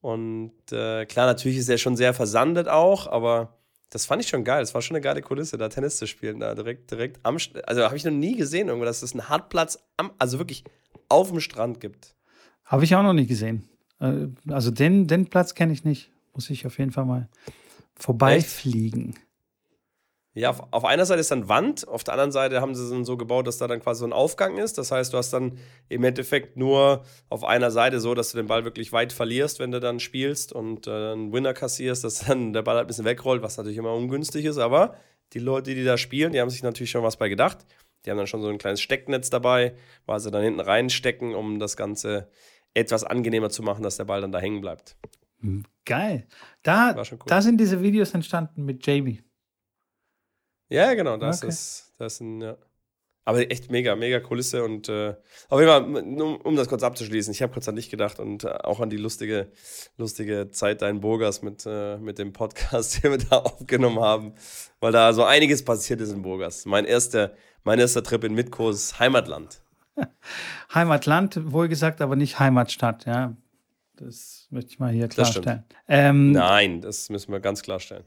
Und 0.00 0.52
äh, 0.72 1.06
klar, 1.06 1.26
natürlich 1.26 1.58
ist 1.58 1.68
er 1.68 1.78
schon 1.78 1.96
sehr 1.96 2.14
versandet 2.14 2.66
auch, 2.66 3.06
aber 3.06 3.58
das 3.90 4.06
fand 4.06 4.22
ich 4.22 4.28
schon 4.28 4.42
geil. 4.42 4.60
Das 4.60 4.74
war 4.74 4.80
schon 4.80 4.96
eine 4.96 5.02
geile 5.02 5.20
Kulisse, 5.20 5.58
da 5.58 5.68
Tennis 5.68 5.98
zu 5.98 6.06
spielen, 6.06 6.40
da 6.40 6.54
direkt, 6.54 6.90
direkt 6.90 7.20
am, 7.24 7.36
also 7.66 7.84
habe 7.84 7.96
ich 7.96 8.04
noch 8.04 8.10
nie 8.10 8.36
gesehen, 8.36 8.68
irgendwo, 8.68 8.86
dass 8.86 9.02
es 9.02 9.12
einen 9.12 9.28
Hartplatz 9.28 9.78
am, 9.98 10.12
also 10.18 10.38
wirklich 10.38 10.64
auf 11.08 11.30
dem 11.30 11.40
Strand 11.40 11.78
gibt. 11.80 12.14
Habe 12.64 12.84
ich 12.84 12.96
auch 12.96 13.02
noch 13.02 13.12
nie 13.12 13.26
gesehen. 13.26 13.68
Äh, 14.00 14.28
also 14.48 14.70
den, 14.70 15.06
den 15.06 15.26
Platz 15.26 15.54
kenne 15.54 15.74
ich 15.74 15.84
nicht. 15.84 16.10
Muss 16.34 16.50
ich 16.50 16.66
auf 16.66 16.78
jeden 16.78 16.92
Fall 16.92 17.04
mal 17.04 17.28
vorbeifliegen. 17.94 19.18
Ja, 20.34 20.48
auf, 20.48 20.62
auf, 20.70 20.84
einer 20.86 21.04
Seite 21.04 21.20
ist 21.20 21.30
dann 21.30 21.50
Wand, 21.50 21.86
auf 21.86 22.04
der 22.04 22.14
anderen 22.14 22.32
Seite 22.32 22.62
haben 22.62 22.74
sie 22.74 22.82
es 22.82 22.88
dann 22.88 23.04
so 23.04 23.18
gebaut, 23.18 23.46
dass 23.46 23.58
da 23.58 23.68
dann 23.68 23.80
quasi 23.80 24.00
so 24.00 24.06
ein 24.06 24.14
Aufgang 24.14 24.56
ist. 24.56 24.78
Das 24.78 24.90
heißt, 24.90 25.12
du 25.12 25.18
hast 25.18 25.30
dann 25.30 25.58
im 25.90 26.04
Endeffekt 26.04 26.56
nur 26.56 27.04
auf 27.28 27.44
einer 27.44 27.70
Seite 27.70 28.00
so, 28.00 28.14
dass 28.14 28.32
du 28.32 28.38
den 28.38 28.46
Ball 28.46 28.64
wirklich 28.64 28.92
weit 28.92 29.12
verlierst, 29.12 29.58
wenn 29.58 29.72
du 29.72 29.78
dann 29.78 30.00
spielst 30.00 30.54
und 30.54 30.86
äh, 30.86 31.12
einen 31.12 31.34
Winner 31.34 31.52
kassierst, 31.52 32.02
dass 32.02 32.20
dann 32.20 32.54
der 32.54 32.62
Ball 32.62 32.76
halt 32.76 32.86
ein 32.86 32.88
bisschen 32.88 33.04
wegrollt, 33.04 33.42
was 33.42 33.58
natürlich 33.58 33.76
immer 33.76 33.92
ungünstig 33.92 34.46
ist. 34.46 34.56
Aber 34.56 34.96
die 35.34 35.38
Leute, 35.38 35.74
die 35.74 35.84
da 35.84 35.98
spielen, 35.98 36.32
die 36.32 36.40
haben 36.40 36.50
sich 36.50 36.62
natürlich 36.62 36.90
schon 36.90 37.02
was 37.02 37.18
bei 37.18 37.28
gedacht. 37.28 37.58
Die 38.06 38.10
haben 38.10 38.16
dann 38.16 38.26
schon 38.26 38.40
so 38.40 38.48
ein 38.48 38.58
kleines 38.58 38.80
Stecknetz 38.80 39.28
dabei, 39.28 39.74
was 40.06 40.22
sie 40.22 40.30
dann 40.30 40.42
hinten 40.42 40.60
reinstecken, 40.60 41.34
um 41.34 41.58
das 41.58 41.76
Ganze 41.76 42.28
etwas 42.72 43.04
angenehmer 43.04 43.50
zu 43.50 43.62
machen, 43.62 43.82
dass 43.82 43.98
der 43.98 44.04
Ball 44.04 44.22
dann 44.22 44.32
da 44.32 44.38
hängen 44.38 44.62
bleibt. 44.62 44.96
Geil. 45.84 46.26
Da, 46.62 46.94
cool. 46.96 47.18
da 47.26 47.42
sind 47.42 47.58
diese 47.58 47.82
Videos 47.82 48.14
entstanden 48.14 48.64
mit 48.64 48.86
Jamie. 48.86 49.22
Ja, 50.68 50.94
genau, 50.94 51.16
das 51.16 51.42
okay. 51.42 51.48
ist, 51.48 51.92
das 51.98 52.20
ein, 52.20 52.40
ja. 52.40 52.56
Aber 53.24 53.38
echt 53.52 53.70
mega, 53.70 53.94
mega 53.94 54.18
Kulisse 54.18 54.64
und 54.64 54.88
äh, 54.88 55.14
auf 55.48 55.60
jeden 55.60 55.70
Fall, 55.70 55.84
um, 55.84 56.36
um 56.40 56.56
das 56.56 56.66
kurz 56.66 56.82
abzuschließen, 56.82 57.32
ich 57.32 57.40
habe 57.40 57.52
kurz 57.52 57.68
an 57.68 57.76
dich 57.76 57.88
gedacht 57.88 58.18
und 58.18 58.42
äh, 58.42 58.48
auch 58.48 58.80
an 58.80 58.90
die 58.90 58.96
lustige, 58.96 59.52
lustige 59.96 60.50
Zeit 60.50 60.82
dein 60.82 61.00
Burgers 61.00 61.40
mit, 61.40 61.64
äh, 61.64 61.98
mit 61.98 62.18
dem 62.18 62.32
Podcast, 62.32 63.02
den 63.04 63.12
wir 63.12 63.18
da 63.18 63.38
aufgenommen 63.38 64.00
haben, 64.00 64.34
weil 64.80 64.90
da 64.90 65.12
so 65.12 65.22
einiges 65.22 65.64
passiert 65.64 66.00
ist 66.00 66.10
in 66.10 66.22
Burgers. 66.22 66.64
Mein 66.64 66.84
erster, 66.84 67.34
mein 67.62 67.78
erster 67.78 68.02
Trip 68.02 68.24
in 68.24 68.34
Mitkos 68.34 68.98
Heimatland. 68.98 69.62
Heimatland, 70.74 71.52
wohl 71.52 71.68
gesagt, 71.68 72.00
aber 72.00 72.16
nicht 72.16 72.40
Heimatstadt, 72.40 73.06
ja. 73.06 73.36
Das 73.96 74.46
möchte 74.50 74.70
ich 74.70 74.78
mal 74.78 74.92
hier 74.92 75.08
klarstellen. 75.08 75.64
Ähm, 75.86 76.32
Nein, 76.32 76.80
das 76.80 77.10
müssen 77.10 77.32
wir 77.32 77.40
ganz 77.40 77.62
klarstellen 77.62 78.04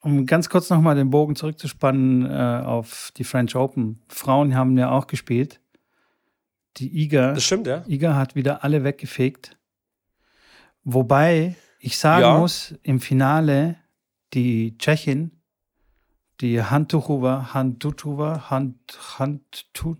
um 0.00 0.26
ganz 0.26 0.48
kurz 0.48 0.70
nochmal 0.70 0.94
den 0.94 1.10
Bogen 1.10 1.36
zurückzuspannen 1.36 2.26
äh, 2.26 2.62
auf 2.64 3.12
die 3.16 3.24
French 3.24 3.56
Open. 3.56 4.00
Frauen 4.08 4.54
haben 4.54 4.78
ja 4.78 4.90
auch 4.90 5.06
gespielt. 5.06 5.60
Die 6.76 7.02
Iga, 7.02 7.32
das 7.32 7.44
stimmt, 7.44 7.66
ja. 7.66 7.84
Iga 7.86 8.14
hat 8.14 8.34
wieder 8.34 8.62
alle 8.62 8.84
weggefegt. 8.84 9.56
Wobei 10.84 11.56
ich 11.80 11.98
sagen 11.98 12.22
ja. 12.22 12.38
muss, 12.38 12.74
im 12.82 13.00
Finale 13.00 13.76
die 14.32 14.78
Tschechin, 14.78 15.32
die 16.40 16.62
Handtuchova, 16.62 17.52
Handtuchova, 17.52 18.50
Hand, 18.50 18.98
Handtu 19.18 19.96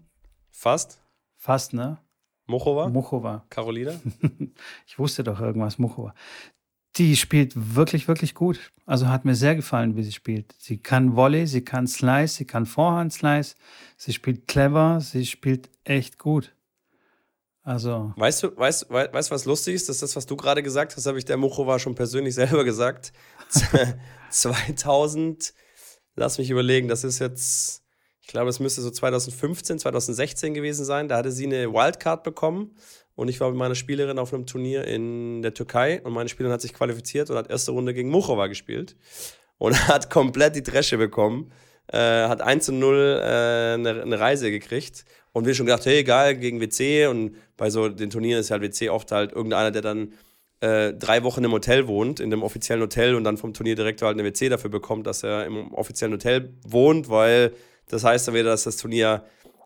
Fast? 0.51 1.01
Fast, 1.37 1.73
ne? 1.73 1.99
Mochova? 2.49 2.89
Mochova. 2.89 3.45
Carolina? 3.51 4.01
ich 4.87 4.99
wusste 4.99 5.23
doch 5.23 5.41
irgendwas, 5.41 5.79
Mochova. 5.79 6.15
Die 6.97 7.15
spielt 7.15 7.53
wirklich, 7.55 8.09
wirklich 8.09 8.35
gut. 8.35 8.73
Also 8.87 9.09
hat 9.09 9.25
mir 9.25 9.35
sehr 9.35 9.55
gefallen, 9.55 9.97
wie 9.97 10.03
sie 10.03 10.13
spielt. 10.13 10.55
Sie 10.59 10.79
kann 10.79 11.15
Volley, 11.15 11.47
sie 11.47 11.63
kann 11.63 11.87
Slice, 11.87 12.35
sie 12.35 12.47
kann 12.47 12.67
Vorhand 12.67 13.13
Slice, 13.13 13.55
sie 13.97 14.13
spielt 14.13 14.49
clever, 14.49 15.01
sie 15.01 15.27
spielt 15.27 15.69
echt 15.85 16.19
gut. 16.19 16.55
Also. 17.63 18.15
Weißt 18.17 18.43
du, 18.43 18.57
weißt, 18.57 18.89
weißt, 18.89 19.13
weißt 19.13 19.31
was 19.31 19.45
lustig 19.45 19.75
ist? 19.75 19.91
Das 19.91 19.97
ist 19.97 20.03
das, 20.03 20.17
was 20.17 20.25
du 20.25 20.37
gerade 20.37 20.63
gesagt 20.63 20.97
hast, 20.97 21.05
habe 21.05 21.19
ich 21.19 21.27
der 21.27 21.37
Muchova 21.37 21.79
schon 21.79 21.95
persönlich 21.95 22.35
selber 22.35 22.65
gesagt. 22.65 23.13
2000, 24.31 25.53
lass 26.17 26.39
mich 26.39 26.49
überlegen, 26.49 26.89
das 26.89 27.05
ist 27.05 27.19
jetzt, 27.19 27.83
ich 28.29 28.33
glaube, 28.33 28.51
es 28.51 28.61
müsste 28.61 28.83
so 28.83 28.91
2015, 28.91 29.79
2016 29.79 30.53
gewesen 30.53 30.85
sein. 30.85 31.09
Da 31.09 31.17
hatte 31.17 31.33
sie 31.33 31.47
eine 31.47 31.73
Wildcard 31.73 32.25
bekommen 32.25 32.77
und 33.15 33.29
ich 33.29 33.41
war 33.41 33.49
mit 33.49 33.57
meiner 33.57 33.75
Spielerin 33.75 34.19
auf 34.19 34.35
einem 34.35 34.45
Turnier 34.45 34.85
in 34.85 35.41
der 35.41 35.55
Türkei 35.55 36.03
und 36.03 36.13
meine 36.13 36.29
Spielerin 36.29 36.53
hat 36.53 36.61
sich 36.61 36.75
qualifiziert 36.75 37.31
und 37.31 37.39
hat 37.39 37.49
erste 37.49 37.71
Runde 37.71 37.95
gegen 37.95 38.11
Muchova 38.11 38.49
gespielt 38.49 38.97
und 39.57 39.73
hat 39.89 40.11
komplett 40.11 40.57
die 40.57 40.63
Dresche 40.63 40.99
bekommen. 40.99 41.51
Äh, 41.91 42.29
hat 42.29 42.43
1 42.43 42.67
zu 42.67 42.73
0 42.73 42.97
äh, 42.97 43.25
eine, 43.73 44.03
eine, 44.03 44.21
Reise 44.21 44.51
gekriegt. 44.51 45.07
Und 45.33 45.47
wir 45.47 45.55
schon 45.55 45.65
gedacht, 45.65 45.87
hey, 45.87 46.01
egal, 46.01 46.37
gegen 46.37 46.61
WC. 46.61 47.07
Und 47.07 47.35
bei 47.57 47.71
so 47.71 47.89
den 47.89 48.11
Turnieren 48.11 48.41
ist 48.41 48.51
halt 48.51 48.61
WC 48.61 48.91
oft 48.91 49.11
halt 49.11 49.33
irgendeiner, 49.33 49.71
der 49.71 49.81
dann 49.81 50.13
äh, 50.61 50.93
drei 50.93 51.23
Wochen 51.23 51.45
im 51.45 51.53
Hotel 51.53 51.89
wohnt, 51.89 52.21
in 52.21 52.29
dem 52.29 52.43
offiziellen 52.43 52.83
Hotel 52.83 53.15
und 53.15 53.25
dann 53.25 53.39
vom 53.39 53.55
Turnierdirektor 53.55 54.07
halt 54.07 54.19
eine 54.19 54.29
WC 54.29 54.51
dafür 54.51 54.69
bekommt, 54.69 55.07
dass 55.07 55.23
er 55.23 55.47
im 55.47 55.73
offiziellen 55.73 56.13
Hotel 56.13 56.53
wohnt, 56.67 57.09
weil 57.09 57.55
das 57.89 58.05
heißt 58.05 58.29
dann 58.29 58.35
wieder, 58.35 58.51
dass 58.51 58.65
das 58.65 58.77
Turnier 58.77 59.25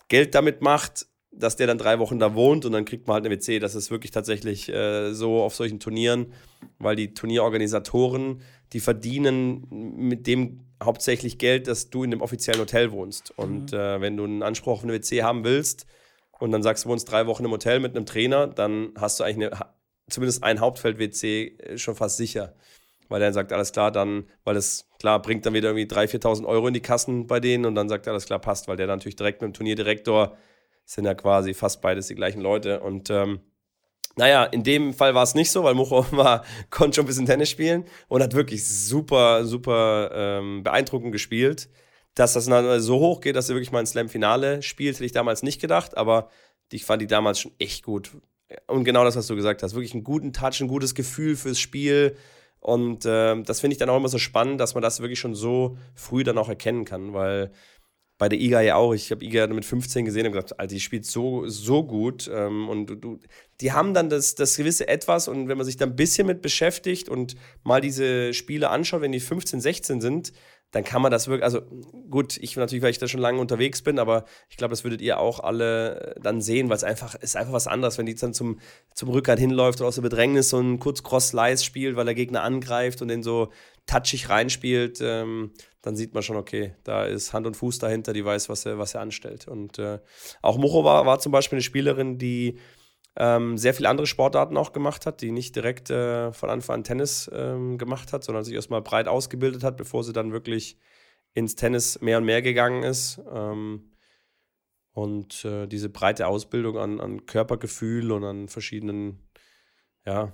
Geld 0.09 0.35
damit 0.35 0.63
macht, 0.63 1.07
dass 1.33 1.57
der 1.57 1.67
dann 1.67 1.79
drei 1.79 1.99
Wochen 1.99 2.19
da 2.19 2.35
wohnt 2.35 2.65
und 2.65 2.73
dann 2.73 2.85
kriegt 2.85 3.07
man 3.07 3.15
halt 3.15 3.25
eine 3.25 3.35
WC. 3.35 3.59
Das 3.59 3.75
ist 3.75 3.91
wirklich 3.91 4.11
tatsächlich 4.11 4.69
äh, 4.69 5.13
so 5.15 5.43
auf 5.43 5.55
solchen 5.55 5.81
Turnieren, 5.81 6.33
weil 6.79 6.95
die 6.95 7.15
Turnierorganisatoren, 7.15 8.43
die 8.73 8.81
verdienen 8.81 9.67
mit 9.71 10.27
dem 10.27 10.61
hauptsächlich 10.83 11.39
Geld, 11.39 11.69
dass 11.69 11.91
du 11.91 12.05
in 12.05 12.11
dem 12.11 12.21
offiziellen 12.21 12.61
Hotel 12.61 12.93
wohnst. 12.93 13.33
Und 13.37 13.73
mhm. 13.73 13.79
äh, 13.79 14.01
wenn 14.01 14.17
du 14.17 14.25
einen 14.25 14.43
Anspruch 14.43 14.73
auf 14.79 14.83
eine 14.83 14.93
WC 14.93 15.23
haben 15.23 15.45
willst 15.45 15.87
und 16.39 16.53
dann 16.53 16.63
sagst 16.63 16.85
du, 16.85 16.91
wohnst 16.91 17.11
drei 17.11 17.27
Wochen 17.27 17.45
im 17.45 17.51
Hotel 17.51 17.81
mit 17.81 17.97
einem 17.97 18.07
Trainer, 18.07 18.47
dann 18.47 18.93
hast 18.97 19.19
du 19.19 19.25
eigentlich 19.25 19.53
eine, 19.53 19.67
zumindest 20.11 20.43
ein 20.43 20.61
Hauptfeld-WC 20.61 21.57
äh, 21.59 21.79
schon 21.79 21.95
fast 21.95 22.19
sicher. 22.19 22.55
Weil 23.13 23.21
der 23.21 23.29
dann 23.29 23.35
sagt, 23.35 23.53
alles 23.53 23.73
klar, 23.73 23.93
dann, 23.93 24.25
weil 24.43 24.57
es 24.57 24.89
klar 24.99 25.21
bringt 25.21 25.45
dann 25.45 25.53
wieder 25.53 25.69
irgendwie 25.69 25.85
3.000, 25.85 26.23
4.000 26.23 26.47
Euro 26.47 26.69
in 26.69 26.73
die 26.73 26.81
Kassen 26.81 27.27
bei 27.27 27.41
denen 27.41 27.67
und 27.67 27.75
dann 27.75 27.91
sagt 27.91 28.07
er, 28.07 28.13
alles 28.13 28.25
klar, 28.25 28.39
passt, 28.39 28.69
weil 28.69 28.79
der 28.79 28.87
dann 28.87 29.01
natürlich 29.01 29.17
direkt 29.17 29.43
mit 29.43 29.51
dem 29.51 29.53
Turnierdirektor 29.53 30.35
sind 30.87 31.05
ja 31.05 31.13
quasi 31.13 31.53
fast 31.53 31.83
beides 31.83 32.07
die 32.07 32.15
gleichen 32.15 32.41
Leute. 32.41 32.81
Und 32.81 33.11
ähm, 33.11 33.41
naja, 34.17 34.45
in 34.45 34.63
dem 34.63 34.95
Fall 34.95 35.15
war 35.15 35.25
es 35.25 35.35
nicht 35.35 35.51
so, 35.51 35.63
weil 35.63 35.75
Mucho 35.75 36.07
war, 36.13 36.43
konnte 36.71 36.97
schon 36.97 37.05
ein 37.05 37.07
bisschen 37.07 37.27
Tennis 37.27 37.51
spielen 37.51 37.85
und 38.09 38.23
hat 38.23 38.33
wirklich 38.33 38.67
super, 38.67 39.45
super 39.45 40.11
ähm, 40.15 40.63
beeindruckend 40.63 41.13
gespielt. 41.13 41.69
Dass 42.15 42.33
das 42.33 42.47
dann 42.47 42.81
so 42.81 42.99
hoch 42.99 43.21
geht, 43.21 43.37
dass 43.37 43.51
er 43.51 43.57
wirklich 43.57 43.73
mal 43.73 43.81
ein 43.81 43.87
Slam-Finale 43.87 44.63
spielt, 44.63 44.95
hätte 44.95 45.05
ich 45.05 45.13
damals 45.13 45.43
nicht 45.43 45.61
gedacht, 45.61 45.99
aber 45.99 46.31
ich 46.71 46.87
fand 46.87 47.03
die 47.03 47.07
damals 47.07 47.41
schon 47.41 47.53
echt 47.59 47.85
gut. 47.85 48.11
Und 48.69 48.85
genau 48.85 49.05
das, 49.05 49.17
was 49.17 49.27
du 49.27 49.37
gesagt 49.37 49.63
hast, 49.63 49.75
wirklich 49.75 49.93
einen 49.93 50.03
guten 50.05 50.33
Touch, 50.33 50.63
ein 50.63 50.69
gutes 50.69 50.95
Gefühl 50.95 51.37
fürs 51.37 51.61
Spiel. 51.61 52.17
Und 52.63 53.05
äh, 53.07 53.43
das 53.43 53.61
finde 53.61 53.75
ich 53.75 53.79
dann 53.79 53.91
auch 53.91 53.97
immer 53.97 54.09
so 54.09 54.19
spannend, 54.19 54.61
dass 54.61 54.75
man 54.75 54.83
das 54.83 55.01
wirklich 55.01 55.19
schon 55.19 55.35
so 55.35 55.77
früh 55.97 56.23
dann 56.23 56.39
auch 56.39 56.49
erkennen 56.49 56.85
kann, 56.85 57.13
weil 57.13 57.51
bei 58.19 58.29
der 58.29 58.39
IGA 58.39 58.61
ja 58.61 58.77
auch. 58.77 58.93
Ich 58.95 59.11
habe 59.11 59.25
IGA 59.25 59.49
mit 59.49 59.65
15 59.65 60.05
gesehen 60.05 60.27
und 60.27 60.33
gesagt, 60.33 60.61
Alter, 60.61 60.73
die 60.73 60.79
spielt 60.79 61.05
so, 61.05 61.49
so 61.49 61.83
gut. 61.83 62.31
Ähm, 62.33 62.69
und 62.69 62.87
du, 63.03 63.19
die 63.61 63.73
haben 63.73 63.95
dann 63.95 64.09
das, 64.11 64.37
das 64.37 64.57
gewisse 64.57 64.87
Etwas 64.87 65.27
und 65.27 65.49
wenn 65.49 65.57
man 65.57 65.67
sich 65.67 65.77
da 65.77 65.87
ein 65.87 65.97
bisschen 65.97 66.29
mit 66.29 66.41
beschäftigt 66.41 67.09
und 67.09 67.35
mal 67.65 67.81
diese 67.81 68.33
Spiele 68.33 68.71
anschaut, 68.71 69.01
wenn 69.01 69.11
die 69.11 69.19
15, 69.19 69.61
16 69.61 70.01
sind, 70.01 70.33
dann 70.73 70.85
kann 70.85 71.03
man 71.03 71.13
das 71.13 71.29
wirklich, 71.29 71.45
also 71.45 71.61
gut, 72.11 72.39
ich 72.39 72.57
natürlich, 72.57 72.83
weil 72.83 72.91
ich 72.91 72.99
da 72.99 73.07
schon 73.07 73.21
lange 73.21 73.41
unterwegs 73.41 73.83
bin, 73.83 73.99
aber 73.99 74.25
ich 74.49 74.57
glaube, 74.57 74.71
das 74.71 74.85
würdet 74.85 75.03
ihr 75.03 75.21
auch 75.21 75.41
alle 75.41 76.17
dann 76.21 76.41
sehen, 76.41 76.71
weil 76.71 76.77
es 76.77 76.85
einfach 76.85 77.15
ist 77.15 77.37
einfach 77.37 77.53
was 77.53 77.67
anderes, 77.67 77.99
wenn 77.99 78.07
die 78.07 78.15
dann 78.15 78.33
zum, 78.33 78.59
zum 78.95 79.11
Rückhand 79.11 79.39
hinläuft 79.39 79.81
oder 79.81 79.89
aus 79.89 79.97
der 79.97 80.03
Bedrängnis 80.03 80.49
so 80.49 80.59
ein 80.59 80.79
kurz 80.79 81.03
Cross-Slice 81.03 81.63
spielt, 81.63 81.95
weil 81.97 82.07
der 82.07 82.15
Gegner 82.15 82.43
angreift 82.43 83.03
und 83.03 83.09
den 83.09 83.23
so 83.23 83.53
touchig 83.87 84.31
reinspielt. 84.31 84.99
Ähm, 85.03 85.53
dann 85.83 85.95
sieht 85.95 86.15
man 86.15 86.23
schon, 86.23 86.37
okay, 86.37 86.75
da 86.85 87.05
ist 87.05 87.35
Hand 87.35 87.47
und 87.47 87.57
Fuß 87.57 87.79
dahinter, 87.79 88.15
die 88.15 88.25
weiß, 88.25 88.49
was 88.49 88.65
er, 88.65 88.79
was 88.79 88.95
er 88.95 89.03
anstellt. 89.03 89.49
Und 89.49 89.79
äh, 89.79 89.99
auch 90.41 90.57
Mocho 90.57 90.85
war, 90.85 91.05
war 91.05 91.19
zum 91.19 91.33
Beispiel 91.33 91.57
eine 91.57 91.63
Spielerin, 91.63 92.19
die 92.19 92.59
ähm, 93.17 93.59
sehr 93.59 93.75
viele 93.75 93.89
andere 93.89 94.07
Sportarten 94.07 94.57
auch 94.57 94.73
gemacht 94.73 95.07
hat, 95.07 95.21
die 95.21 95.33
nicht 95.33 95.55
direkt 95.55 95.91
äh, 95.91 96.33
von 96.33 96.51
Anfang 96.51 96.77
an 96.77 96.85
Tennis 96.85 97.31
ähm, 97.33 97.79
gemacht 97.79 98.13
hat, 98.13 98.25
sondern 98.25 98.45
sich 98.45 98.55
erstmal 98.55 98.83
breit 98.83 99.09
ausgebildet 99.09 99.65
hat, 99.65 99.77
bevor 99.77 100.05
sie 100.05 100.13
dann 100.13 100.33
wirklich 100.33 100.79
ins 101.35 101.55
Tennis 101.55 102.01
mehr 102.01 102.19
und 102.19 102.25
mehr 102.25 102.43
gegangen 102.43 102.83
ist. 102.83 103.21
Ähm, 103.31 103.91
und 104.93 105.45
äh, 105.45 105.67
diese 105.67 105.89
breite 105.89 106.27
Ausbildung 106.27 106.79
an, 106.79 107.01
an 107.01 107.27
Körpergefühl 107.27 108.13
und 108.13 108.25
an 108.25 108.49
verschiedenen 108.49 109.21
ja, 110.05 110.33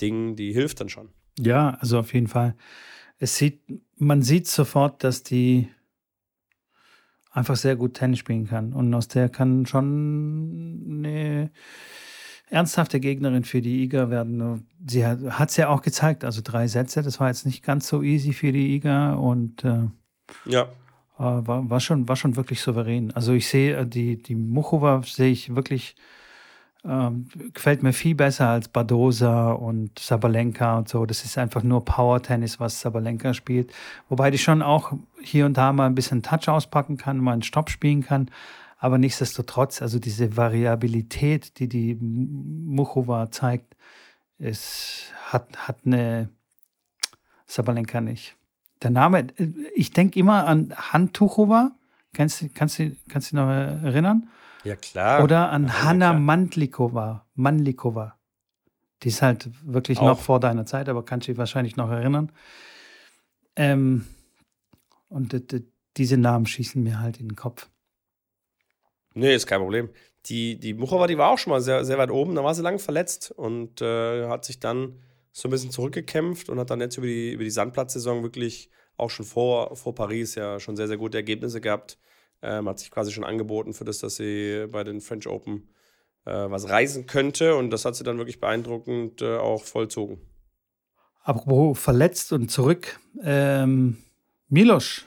Dingen, 0.00 0.36
die 0.36 0.52
hilft 0.52 0.80
dann 0.80 0.88
schon. 0.88 1.10
Ja, 1.38 1.76
also 1.80 1.98
auf 1.98 2.14
jeden 2.14 2.28
Fall 2.28 2.54
es 3.18 3.36
sieht, 3.36 3.60
man 3.96 4.22
sieht 4.22 4.46
sofort, 4.46 5.04
dass 5.04 5.22
die 5.22 5.68
einfach 7.30 7.56
sehr 7.56 7.76
gut 7.76 7.94
Tennis 7.94 8.20
spielen 8.20 8.46
kann. 8.46 8.72
Und 8.72 8.94
aus 8.94 9.08
der 9.08 9.28
kann 9.28 9.66
schon 9.66 10.86
eine 11.04 11.50
ernsthafte 12.50 13.00
Gegnerin 13.00 13.44
für 13.44 13.60
die 13.60 13.82
IGA 13.84 14.10
werden. 14.10 14.66
Sie 14.86 15.04
hat 15.06 15.50
es 15.50 15.56
ja 15.56 15.68
auch 15.68 15.82
gezeigt, 15.82 16.24
also 16.24 16.40
drei 16.42 16.66
Sätze, 16.66 17.02
das 17.02 17.20
war 17.20 17.28
jetzt 17.28 17.46
nicht 17.46 17.62
ganz 17.64 17.88
so 17.88 18.02
easy 18.02 18.32
für 18.32 18.52
die 18.52 18.74
IGA 18.76 19.14
und 19.14 19.64
äh, 19.64 19.88
ja. 20.44 20.62
Äh, 20.62 20.66
war, 21.18 21.68
war, 21.68 21.80
schon, 21.80 22.08
war 22.08 22.16
schon 22.16 22.36
wirklich 22.36 22.60
souverän. 22.60 23.12
Also 23.14 23.32
ich 23.32 23.48
sehe, 23.48 23.76
äh, 23.76 23.86
die, 23.86 24.22
die 24.22 24.34
Muchova 24.34 25.02
sehe 25.04 25.30
ich 25.30 25.54
wirklich 25.54 25.96
ähm, 26.84 27.28
gefällt 27.54 27.82
mir 27.82 27.92
viel 27.92 28.14
besser 28.14 28.48
als 28.48 28.68
Badosa 28.68 29.50
und 29.50 29.98
Sabalenka 29.98 30.78
und 30.78 30.88
so. 30.88 31.06
Das 31.06 31.24
ist 31.24 31.36
einfach 31.36 31.62
nur 31.62 31.84
Power-Tennis, 31.84 32.60
was 32.60 32.80
Sabalenka 32.80 33.34
spielt. 33.34 33.72
Wobei 34.08 34.30
die 34.30 34.38
schon 34.38 34.62
auch 34.62 34.92
hier 35.20 35.46
und 35.46 35.56
da 35.56 35.72
mal 35.72 35.86
ein 35.86 35.94
bisschen 35.94 36.22
Touch 36.22 36.48
auspacken 36.48 36.96
kann, 36.96 37.18
mal 37.18 37.32
einen 37.32 37.42
Stopp 37.42 37.68
spielen 37.68 38.02
kann. 38.02 38.30
Aber 38.78 38.96
nichtsdestotrotz, 38.96 39.82
also 39.82 39.98
diese 39.98 40.36
Variabilität, 40.36 41.58
die 41.58 41.68
die 41.68 41.96
Muchova 41.96 43.30
zeigt, 43.30 43.76
ist, 44.38 45.12
hat, 45.26 45.68
hat 45.68 45.78
eine 45.84 46.28
Sabalenka 47.46 48.00
nicht. 48.00 48.36
Der 48.80 48.90
Name, 48.90 49.26
ich 49.74 49.90
denke 49.90 50.20
immer 50.20 50.46
an 50.46 50.72
Hantuchova. 50.76 51.72
Kannst, 52.12 52.54
kannst, 52.54 52.78
kannst 53.08 53.32
du 53.32 53.32
dich 53.32 53.32
noch 53.32 53.48
erinnern? 53.48 54.28
Ja, 54.62 54.76
klar. 54.76 55.24
Oder 55.24 55.50
an 55.50 55.66
ja, 55.66 55.82
Hanna 55.82 56.12
Mandlikova. 56.12 57.26
Mandlikova. 57.34 58.14
Die 59.02 59.08
ist 59.08 59.22
halt 59.22 59.50
wirklich 59.64 59.98
Auch. 59.98 60.06
noch 60.06 60.20
vor 60.20 60.38
deiner 60.40 60.66
Zeit, 60.66 60.88
aber 60.88 61.04
kannst 61.04 61.26
du 61.26 61.32
dich 61.32 61.38
wahrscheinlich 61.38 61.76
noch 61.76 61.90
erinnern. 61.90 62.30
Ähm, 63.56 64.06
und 65.08 65.36
diese 65.96 66.16
Namen 66.16 66.46
schießen 66.46 66.82
mir 66.82 67.00
halt 67.00 67.18
in 67.18 67.28
den 67.28 67.36
Kopf. 67.36 67.68
Nee, 69.18 69.34
ist 69.34 69.46
kein 69.46 69.60
Problem. 69.60 69.90
die, 70.26 70.58
die 70.58 70.74
Muchova, 70.74 71.06
die 71.06 71.18
war 71.18 71.30
auch 71.30 71.38
schon 71.38 71.50
mal 71.50 71.60
sehr, 71.60 71.84
sehr 71.84 71.98
weit 71.98 72.10
oben, 72.10 72.34
da 72.34 72.44
war 72.44 72.54
sie 72.54 72.62
lang 72.62 72.78
verletzt 72.78 73.30
und 73.30 73.80
äh, 73.80 74.28
hat 74.28 74.44
sich 74.44 74.60
dann 74.60 75.00
so 75.32 75.48
ein 75.48 75.50
bisschen 75.50 75.70
zurückgekämpft 75.70 76.48
und 76.48 76.58
hat 76.58 76.70
dann 76.70 76.80
jetzt 76.80 76.96
über 76.98 77.06
die, 77.06 77.32
über 77.32 77.44
die 77.44 77.50
Sandplatzsaison 77.50 78.22
wirklich 78.22 78.70
auch 78.96 79.10
schon 79.10 79.24
vor, 79.24 79.76
vor 79.76 79.94
Paris 79.94 80.34
ja 80.34 80.58
schon 80.60 80.76
sehr, 80.76 80.88
sehr 80.88 80.96
gute 80.96 81.18
Ergebnisse 81.18 81.60
gehabt. 81.60 81.98
Ähm, 82.42 82.68
hat 82.68 82.78
sich 82.78 82.90
quasi 82.90 83.12
schon 83.12 83.24
angeboten 83.24 83.72
für 83.72 83.84
das, 83.84 83.98
dass 83.98 84.16
sie 84.16 84.66
bei 84.70 84.84
den 84.84 85.00
French 85.00 85.26
Open 85.26 85.68
äh, 86.24 86.30
was 86.30 86.68
reisen 86.68 87.06
könnte 87.06 87.56
und 87.56 87.70
das 87.70 87.84
hat 87.84 87.96
sie 87.96 88.04
dann 88.04 88.18
wirklich 88.18 88.40
beeindruckend 88.40 89.22
äh, 89.22 89.36
auch 89.36 89.64
vollzogen. 89.64 90.20
Apropos 91.22 91.78
verletzt 91.78 92.32
und 92.32 92.50
zurück, 92.50 92.98
ähm, 93.22 93.98
Milos. 94.48 95.06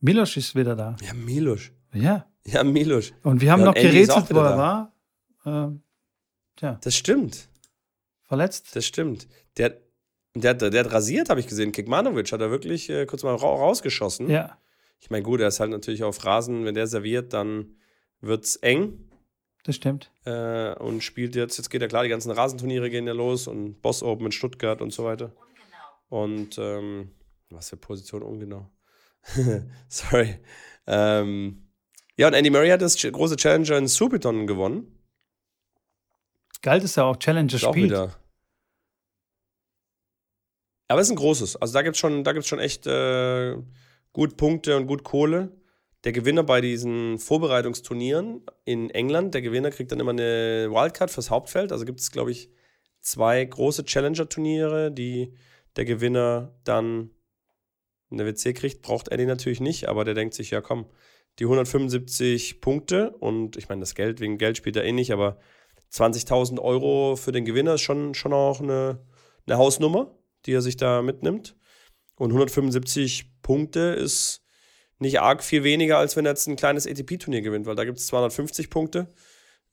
Milos 0.00 0.36
ist 0.36 0.54
wieder 0.54 0.76
da. 0.76 0.96
Ja, 1.02 1.14
Milos. 1.14 1.70
Ja. 1.92 2.26
Ja, 2.46 2.62
Milos. 2.64 3.12
Und 3.22 3.40
wir 3.40 3.50
haben 3.50 3.60
ja, 3.60 3.66
noch 3.66 3.74
gerätselt, 3.74 4.26
wo 4.30 4.38
er 4.38 4.56
war. 4.56 4.92
Ähm, 5.44 5.82
tja. 6.56 6.78
Das 6.82 6.94
stimmt. 6.96 7.48
Verletzt? 8.22 8.74
Das 8.74 8.86
stimmt. 8.86 9.28
Der, 9.56 9.80
der, 10.34 10.54
der, 10.54 10.70
der 10.70 10.84
hat 10.84 10.92
rasiert, 10.92 11.28
habe 11.28 11.40
ich 11.40 11.46
gesehen. 11.46 11.72
Kikmanovic 11.72 12.30
hat 12.30 12.40
er 12.40 12.50
wirklich 12.50 12.88
äh, 12.88 13.06
kurz 13.06 13.22
mal 13.22 13.34
ra 13.34 13.46
rausgeschossen. 13.46 14.28
Ja. 14.30 14.58
Ich 15.00 15.10
meine, 15.10 15.22
gut, 15.22 15.40
er 15.40 15.48
ist 15.48 15.60
halt 15.60 15.70
natürlich 15.70 16.04
auf 16.04 16.24
Rasen, 16.24 16.64
wenn 16.64 16.74
der 16.74 16.86
serviert, 16.86 17.32
dann 17.32 17.76
wird 18.20 18.44
es 18.44 18.56
eng. 18.56 19.10
Das 19.64 19.76
stimmt. 19.76 20.10
Äh, 20.24 20.74
und 20.74 21.02
spielt 21.02 21.34
jetzt, 21.34 21.58
jetzt 21.58 21.70
geht 21.70 21.82
ja 21.82 21.88
klar, 21.88 22.04
die 22.04 22.08
ganzen 22.08 22.30
Rasenturniere 22.30 22.90
gehen 22.90 23.06
ja 23.06 23.12
los 23.12 23.46
und 23.48 23.82
Boss 23.82 24.02
Open 24.02 24.26
in 24.26 24.32
Stuttgart 24.32 24.80
und 24.80 24.92
so 24.92 25.04
weiter. 25.04 25.32
Ungenau. 26.08 26.22
Und 26.24 26.58
ähm, 26.58 27.10
was 27.50 27.70
für 27.70 27.76
Position 27.76 28.22
ungenau. 28.22 28.70
Sorry. 29.88 30.38
Ähm, 30.86 31.65
ja, 32.16 32.28
und 32.28 32.34
Andy 32.34 32.50
Murray 32.50 32.70
hat 32.70 32.82
das 32.82 32.96
große 32.96 33.36
Challenger 33.36 33.76
in 33.76 33.88
Subiton 33.88 34.46
gewonnen. 34.46 34.96
Geil, 36.62 36.80
dass 36.80 36.96
er 36.96 37.04
auch 37.04 37.16
Challenger 37.16 37.58
spielt. 37.58 37.64
Auch 37.64 37.74
wieder. 37.76 38.14
Aber 40.88 41.00
es 41.00 41.08
ist 41.08 41.12
ein 41.12 41.16
großes. 41.16 41.56
Also 41.56 41.74
da 41.74 41.82
gibt 41.82 41.96
es 41.96 42.00
schon, 42.00 42.24
schon 42.42 42.58
echt 42.58 42.86
äh, 42.86 43.56
gut 44.12 44.36
Punkte 44.36 44.76
und 44.76 44.86
gut 44.86 45.04
Kohle. 45.04 45.52
Der 46.04 46.12
Gewinner 46.12 46.44
bei 46.44 46.60
diesen 46.60 47.18
Vorbereitungsturnieren 47.18 48.46
in 48.64 48.90
England, 48.90 49.34
der 49.34 49.42
Gewinner 49.42 49.70
kriegt 49.70 49.90
dann 49.90 49.98
immer 49.98 50.12
eine 50.12 50.68
Wildcard 50.70 51.10
fürs 51.10 51.30
Hauptfeld. 51.30 51.72
Also 51.72 51.84
gibt 51.84 52.00
es, 52.00 52.12
glaube 52.12 52.30
ich, 52.30 52.50
zwei 53.00 53.44
große 53.44 53.84
Challenger-Turniere, 53.84 54.92
die 54.92 55.34
der 55.74 55.84
Gewinner 55.84 56.54
dann 56.64 57.10
eine 58.10 58.24
WC 58.24 58.52
kriegt. 58.52 58.82
Braucht 58.82 59.08
Eddie 59.08 59.26
natürlich 59.26 59.60
nicht, 59.60 59.88
aber 59.88 60.04
der 60.04 60.14
denkt 60.14 60.34
sich, 60.34 60.50
ja 60.50 60.60
komm, 60.60 60.86
die 61.38 61.44
175 61.44 62.60
Punkte 62.60 63.10
und 63.10 63.56
ich 63.56 63.68
meine, 63.68 63.80
das 63.80 63.94
Geld, 63.94 64.20
wegen 64.20 64.38
Geld 64.38 64.56
spielt 64.56 64.76
er 64.76 64.84
eh 64.84 64.92
nicht, 64.92 65.12
aber 65.12 65.38
20.000 65.92 66.60
Euro 66.60 67.16
für 67.16 67.32
den 67.32 67.44
Gewinner 67.44 67.74
ist 67.74 67.82
schon, 67.82 68.14
schon 68.14 68.32
auch 68.32 68.60
eine, 68.60 69.00
eine 69.46 69.58
Hausnummer, 69.58 70.14
die 70.46 70.52
er 70.52 70.62
sich 70.62 70.76
da 70.76 71.02
mitnimmt. 71.02 71.56
Und 72.16 72.30
175 72.30 73.42
Punkte 73.42 73.80
ist 73.80 74.42
nicht 74.98 75.20
arg 75.20 75.44
viel 75.44 75.64
weniger, 75.64 75.98
als 75.98 76.16
wenn 76.16 76.24
er 76.24 76.32
jetzt 76.32 76.46
ein 76.46 76.56
kleines 76.56 76.86
ATP-Turnier 76.86 77.42
gewinnt, 77.42 77.66
weil 77.66 77.76
da 77.76 77.84
gibt 77.84 77.98
es 77.98 78.06
250 78.06 78.70
Punkte. 78.70 79.08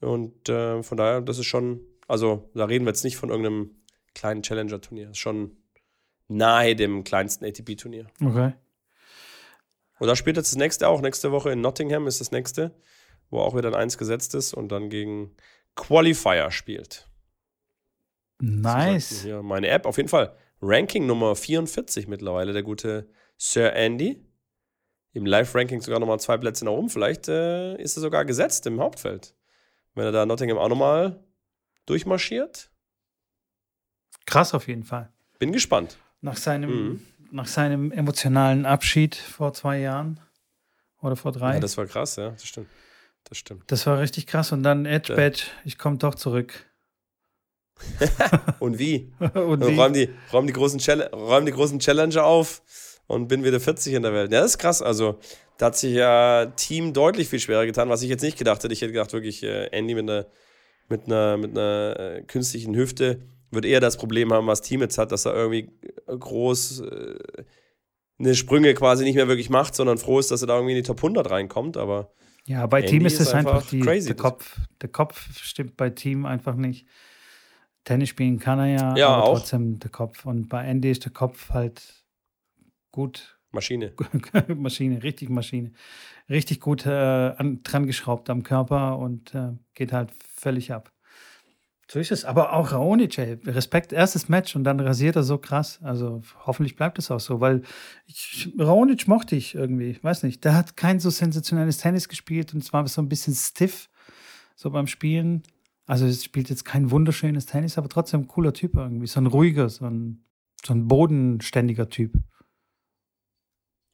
Und 0.01 0.49
äh, 0.49 0.83
von 0.83 0.97
daher, 0.97 1.21
das 1.21 1.39
ist 1.39 1.45
schon, 1.45 1.79
also 2.07 2.49
da 2.53 2.65
reden 2.65 2.85
wir 2.85 2.89
jetzt 2.89 3.05
nicht 3.05 3.15
von 3.15 3.29
irgendeinem 3.29 3.71
kleinen 4.13 4.43
Challenger-Turnier. 4.43 5.11
Ist 5.11 5.19
schon 5.19 5.57
nahe 6.27 6.75
dem 6.75 7.03
kleinsten 7.03 7.45
ATP-Turnier. 7.45 8.07
Okay. 8.21 8.53
Und 9.99 10.07
da 10.07 10.15
spielt 10.15 10.37
jetzt 10.37 10.51
das 10.51 10.57
nächste 10.57 10.87
auch. 10.87 11.01
Nächste 11.01 11.31
Woche 11.31 11.51
in 11.51 11.61
Nottingham 11.61 12.07
ist 12.07 12.19
das 12.19 12.31
nächste, 12.31 12.75
wo 13.29 13.39
auch 13.39 13.55
wieder 13.55 13.69
ein 13.69 13.75
Eins 13.75 13.97
gesetzt 13.97 14.35
ist 14.35 14.53
und 14.53 14.69
dann 14.69 14.89
gegen 14.89 15.35
Qualifier 15.75 16.51
spielt. 16.51 17.07
Nice. 18.39 19.21
Hier 19.21 19.41
meine 19.41 19.67
App, 19.69 19.85
auf 19.85 19.97
jeden 19.97 20.09
Fall. 20.09 20.35
Ranking 20.61 21.05
Nummer 21.05 21.35
44 21.35 22.07
mittlerweile, 22.07 22.53
der 22.53 22.63
gute 22.63 23.09
Sir 23.37 23.73
Andy. 23.73 24.25
Im 25.13 25.25
Live-Ranking 25.25 25.81
sogar 25.81 25.99
nochmal 25.99 26.19
zwei 26.19 26.37
Plätze 26.37 26.65
nach 26.65 26.71
oben. 26.71 26.89
Vielleicht 26.89 27.27
äh, 27.27 27.75
ist 27.75 27.97
er 27.97 28.01
sogar 28.01 28.25
gesetzt 28.25 28.65
im 28.65 28.79
Hauptfeld. 28.79 29.35
Wenn 29.93 30.05
er 30.05 30.11
da 30.11 30.25
Nottingham 30.25 30.57
auch 30.57 30.69
nochmal 30.69 31.23
durchmarschiert. 31.85 32.71
Krass 34.25 34.53
auf 34.53 34.67
jeden 34.67 34.83
Fall. 34.83 35.11
Bin 35.37 35.51
gespannt. 35.51 35.97
Nach 36.21 36.37
seinem, 36.37 36.69
mhm. 36.69 37.03
Nach 37.33 37.47
seinem 37.47 37.91
emotionalen 37.91 38.65
Abschied 38.65 39.15
vor 39.15 39.53
zwei 39.53 39.79
Jahren 39.79 40.19
oder 41.01 41.15
vor 41.15 41.31
drei. 41.31 41.55
Ja, 41.55 41.59
das 41.59 41.77
war 41.77 41.85
krass, 41.85 42.15
ja, 42.15 42.29
das 42.29 42.45
stimmt. 42.45 42.67
Das 43.23 43.37
stimmt. 43.37 43.63
Das 43.67 43.85
war 43.87 43.99
richtig 43.99 44.27
krass. 44.27 44.51
Und 44.51 44.63
dann 44.63 44.85
Edge 44.85 45.15
Badge, 45.15 45.43
ich 45.65 45.77
komme 45.77 45.97
doch 45.97 46.15
zurück. 46.15 46.69
und 48.59 48.77
wie? 48.77 49.11
und 49.33 49.65
wie? 49.65 49.75
Räumen, 49.75 49.93
die, 49.93 50.09
räumen, 50.31 50.47
die 50.47 50.53
großen 50.53 50.79
räumen 51.11 51.45
die 51.45 51.51
großen 51.51 51.79
Challenger 51.79 52.23
auf 52.23 52.61
und 53.07 53.27
bin 53.27 53.43
wieder 53.43 53.59
40 53.59 53.93
in 53.93 54.03
der 54.03 54.13
Welt. 54.13 54.31
Ja, 54.31 54.41
das 54.41 54.51
ist 54.51 54.57
krass. 54.59 54.81
Also, 54.81 55.19
da 55.57 55.67
hat 55.67 55.77
sich 55.77 55.93
ja 55.93 56.47
Team 56.55 56.93
deutlich 56.93 57.29
viel 57.29 57.39
schwerer 57.39 57.65
getan, 57.65 57.89
was 57.89 58.01
ich 58.03 58.09
jetzt 58.09 58.21
nicht 58.21 58.37
gedacht 58.37 58.63
hätte. 58.63 58.73
Ich 58.73 58.81
hätte 58.81 58.93
gedacht, 58.93 59.13
wirklich, 59.13 59.41
äh, 59.43 59.67
Andy 59.67 59.95
mit 59.95 60.09
einer, 60.09 60.27
mit 60.89 61.05
einer, 61.05 61.37
mit 61.37 61.51
einer 61.51 61.99
äh, 61.99 62.21
künstlichen 62.23 62.75
Hüfte 62.75 63.21
wird 63.53 63.65
eher 63.65 63.79
das 63.79 63.97
Problem 63.97 64.33
haben, 64.33 64.47
was 64.47 64.61
Team 64.61 64.81
jetzt 64.81 64.97
hat, 64.97 65.11
dass 65.11 65.25
er 65.25 65.35
irgendwie 65.35 65.71
groß 66.07 66.81
äh, 66.81 67.15
eine 68.19 68.35
Sprünge 68.35 68.73
quasi 68.73 69.03
nicht 69.03 69.15
mehr 69.15 69.27
wirklich 69.27 69.49
macht, 69.49 69.75
sondern 69.75 69.97
froh 69.97 70.19
ist, 70.19 70.31
dass 70.31 70.41
er 70.41 70.47
da 70.47 70.55
irgendwie 70.55 70.73
in 70.73 70.83
die 70.83 70.87
Top 70.87 70.97
100 70.97 71.29
reinkommt. 71.29 71.77
Aber 71.77 72.13
ja, 72.45 72.65
bei 72.67 72.79
Andy 72.79 72.91
Team 72.91 73.05
ist 73.05 73.19
es 73.19 73.33
einfach, 73.33 73.55
einfach 73.55 73.69
die, 73.69 73.81
der 73.81 74.15
Kopf. 74.15 74.59
Der 74.81 74.89
Kopf 74.89 75.39
stimmt 75.39 75.77
bei 75.77 75.89
Team 75.89 76.25
einfach 76.25 76.55
nicht. 76.55 76.87
Tennis 77.83 78.09
spielen 78.09 78.39
kann 78.39 78.59
er 78.59 78.67
ja, 78.67 78.95
ja 78.95 79.07
aber 79.09 79.23
auch. 79.23 79.39
trotzdem 79.39 79.79
der 79.79 79.91
Kopf. 79.91 80.25
Und 80.25 80.47
bei 80.49 80.63
Andy 80.65 80.91
ist 80.91 81.03
der 81.05 81.11
Kopf 81.11 81.49
halt 81.49 82.05
gut. 82.91 83.39
Maschine. 83.51 83.93
Maschine, 84.55 85.03
richtig 85.03 85.29
Maschine. 85.29 85.71
Richtig 86.29 86.59
gut 86.59 86.85
äh, 86.85 86.89
an, 86.89 87.61
dran 87.63 87.85
geschraubt 87.85 88.29
am 88.29 88.43
Körper 88.43 88.97
und 88.97 89.35
äh, 89.35 89.51
geht 89.73 89.91
halt 89.91 90.11
völlig 90.35 90.71
ab. 90.71 90.92
So 91.93 91.99
ist 91.99 92.11
es. 92.11 92.25
Aber 92.25 92.53
auch 92.53 92.71
Raonic, 92.71 93.19
ey, 93.19 93.33
Respekt, 93.45 93.93
erstes 93.93 94.27
Match 94.27 94.55
und 94.55 94.63
dann 94.63 94.79
rasiert 94.79 95.15
er 95.15 95.21
so 95.21 95.37
krass. 95.37 95.77
Also 95.83 96.23
hoffentlich 96.43 96.75
bleibt 96.75 96.97
es 96.97 97.11
auch 97.11 97.19
so, 97.19 97.39
weil 97.39 97.61
ich, 98.07 98.51
Raonic 98.57 99.07
mochte 99.07 99.35
ich 99.35 99.53
irgendwie. 99.53 99.91
Ich 99.91 100.03
weiß 100.03 100.23
nicht. 100.23 100.43
Der 100.43 100.55
hat 100.55 100.75
kein 100.75 100.99
so 100.99 101.11
sensationelles 101.11 101.77
Tennis 101.77 102.09
gespielt 102.09 102.51
und 102.55 102.63
es 102.63 102.73
war 102.73 102.87
so 102.87 102.99
ein 102.99 103.09
bisschen 103.09 103.35
stiff, 103.35 103.91
so 104.55 104.71
beim 104.71 104.87
Spielen. 104.87 105.43
Also 105.85 106.07
es 106.07 106.23
spielt 106.23 106.49
jetzt 106.49 106.65
kein 106.65 106.89
wunderschönes 106.89 107.45
Tennis, 107.45 107.77
aber 107.77 107.89
trotzdem 107.89 108.21
ein 108.21 108.27
cooler 108.27 108.53
Typ 108.53 108.73
irgendwie. 108.73 109.05
So 109.05 109.19
ein 109.19 109.27
ruhiger, 109.27 109.69
so 109.69 109.85
ein, 109.85 110.25
so 110.65 110.73
ein 110.73 110.87
bodenständiger 110.87 111.89
Typ. 111.89 112.13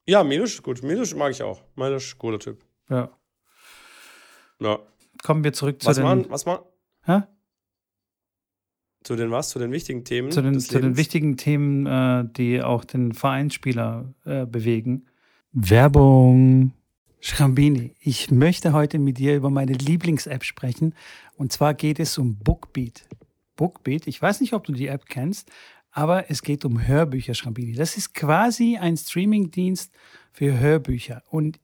Ja, 0.06 0.24
Milos, 0.24 0.62
gut. 0.62 0.82
Milos 0.82 1.14
mag 1.14 1.32
ich 1.32 1.42
auch. 1.42 1.60
Milos, 1.76 2.16
cooler 2.16 2.38
Typ. 2.38 2.64
Ja. 2.88 3.10
Ja. 4.58 4.78
Kommen 5.22 5.44
wir 5.44 5.52
zurück 5.52 5.76
was 5.84 5.96
zu 5.96 6.00
den... 6.00 6.08
Man, 6.08 6.30
was 6.30 6.46
man... 6.46 6.60
Hä? 7.04 7.24
Zu 9.02 9.16
den 9.16 9.30
was? 9.30 9.48
Zu 9.48 9.58
den 9.58 9.72
wichtigen 9.72 10.04
Themen? 10.04 10.30
Zu 10.30 10.42
den, 10.42 10.60
zu 10.60 10.78
den 10.78 10.96
wichtigen 10.96 11.36
Themen, 11.36 11.86
äh, 11.86 12.24
die 12.36 12.62
auch 12.62 12.84
den 12.84 13.12
Vereinsspieler 13.12 14.12
äh, 14.24 14.46
bewegen. 14.46 15.06
Werbung. 15.52 16.72
Schrambini, 17.22 17.94
ich 18.00 18.30
möchte 18.30 18.72
heute 18.72 18.98
mit 18.98 19.18
dir 19.18 19.36
über 19.36 19.50
meine 19.50 19.72
Lieblings-App 19.72 20.42
sprechen. 20.42 20.94
Und 21.36 21.52
zwar 21.52 21.74
geht 21.74 22.00
es 22.00 22.16
um 22.16 22.36
Bookbeat. 22.36 23.06
Bookbeat, 23.56 24.06
ich 24.06 24.20
weiß 24.20 24.40
nicht, 24.40 24.54
ob 24.54 24.64
du 24.64 24.72
die 24.72 24.86
App 24.86 25.04
kennst, 25.06 25.50
aber 25.90 26.30
es 26.30 26.42
geht 26.42 26.64
um 26.64 26.86
Hörbücher, 26.86 27.34
Schrambini. 27.34 27.74
Das 27.74 27.98
ist 27.98 28.14
quasi 28.14 28.78
ein 28.78 28.96
Streaming-Dienst 28.96 29.92
für 30.32 30.58
Hörbücher. 30.58 31.22
Und 31.28 31.60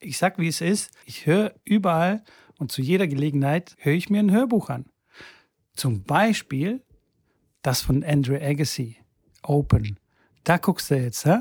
ich 0.00 0.16
sag, 0.16 0.38
wie 0.38 0.48
es 0.48 0.60
ist. 0.60 0.90
Ich 1.04 1.26
höre 1.26 1.54
überall 1.64 2.22
und 2.58 2.72
zu 2.72 2.80
jeder 2.80 3.06
Gelegenheit 3.06 3.76
höre 3.78 3.94
ich 3.94 4.08
mir 4.08 4.20
ein 4.20 4.32
Hörbuch 4.32 4.70
an. 4.70 4.86
Zum 5.74 6.04
Beispiel 6.04 6.82
das 7.62 7.80
von 7.80 8.04
Andrew 8.04 8.36
Agassi, 8.36 8.96
Open. 9.42 9.98
Da 10.44 10.58
guckst 10.58 10.90
du 10.90 10.96
jetzt, 10.96 11.24
hä? 11.24 11.38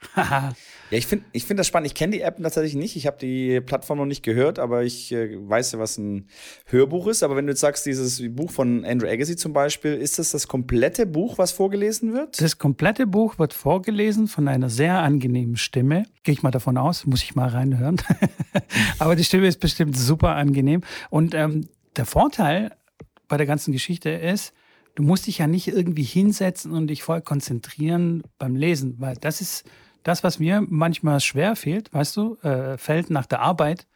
ja, 0.16 0.52
ich 0.90 1.06
finde 1.06 1.24
ich 1.32 1.44
find 1.44 1.58
das 1.58 1.66
spannend. 1.66 1.86
Ich 1.86 1.94
kenne 1.94 2.12
die 2.12 2.20
App 2.20 2.36
tatsächlich 2.40 2.74
nicht. 2.74 2.96
Ich 2.96 3.06
habe 3.06 3.16
die 3.18 3.60
Plattform 3.60 3.98
noch 3.98 4.06
nicht 4.06 4.22
gehört, 4.22 4.58
aber 4.58 4.84
ich 4.84 5.10
äh, 5.12 5.36
weiß 5.36 5.72
ja, 5.72 5.78
was 5.78 5.98
ein 5.98 6.28
Hörbuch 6.66 7.06
ist. 7.06 7.22
Aber 7.22 7.36
wenn 7.36 7.46
du 7.46 7.52
jetzt 7.52 7.60
sagst, 7.60 7.86
dieses 7.86 8.22
Buch 8.34 8.50
von 8.50 8.84
Andrew 8.84 9.08
Agassi 9.08 9.36
zum 9.36 9.52
Beispiel, 9.52 9.94
ist 9.94 10.18
das 10.18 10.32
das 10.32 10.48
komplette 10.48 11.06
Buch, 11.06 11.38
was 11.38 11.52
vorgelesen 11.52 12.12
wird? 12.12 12.40
Das 12.40 12.58
komplette 12.58 13.06
Buch 13.06 13.38
wird 13.38 13.54
vorgelesen 13.54 14.28
von 14.28 14.48
einer 14.48 14.70
sehr 14.70 14.98
angenehmen 15.00 15.56
Stimme. 15.56 16.04
Gehe 16.22 16.34
ich 16.34 16.42
mal 16.42 16.50
davon 16.50 16.76
aus, 16.76 17.06
muss 17.06 17.22
ich 17.22 17.34
mal 17.34 17.48
reinhören. 17.48 17.96
aber 18.98 19.16
die 19.16 19.24
Stimme 19.24 19.46
ist 19.46 19.60
bestimmt 19.60 19.96
super 19.96 20.36
angenehm. 20.36 20.82
Und 21.10 21.34
ähm, 21.34 21.68
der 21.96 22.04
Vorteil 22.04 22.70
bei 23.28 23.36
der 23.36 23.46
ganzen 23.46 23.72
Geschichte 23.72 24.10
ist, 24.10 24.52
du 24.94 25.02
musst 25.02 25.26
dich 25.26 25.38
ja 25.38 25.46
nicht 25.46 25.68
irgendwie 25.68 26.02
hinsetzen 26.02 26.72
und 26.72 26.88
dich 26.88 27.02
voll 27.02 27.20
konzentrieren 27.20 28.22
beim 28.38 28.56
Lesen, 28.56 28.96
weil 28.98 29.16
das 29.16 29.40
ist 29.40 29.64
das, 30.02 30.22
was 30.22 30.38
mir 30.38 30.64
manchmal 30.68 31.20
schwer 31.20 31.56
fehlt, 31.56 31.92
weißt 31.92 32.16
du, 32.16 32.36
äh, 32.36 32.78
fällt 32.78 33.10
nach 33.10 33.26
der 33.26 33.40
Arbeit. 33.40 33.86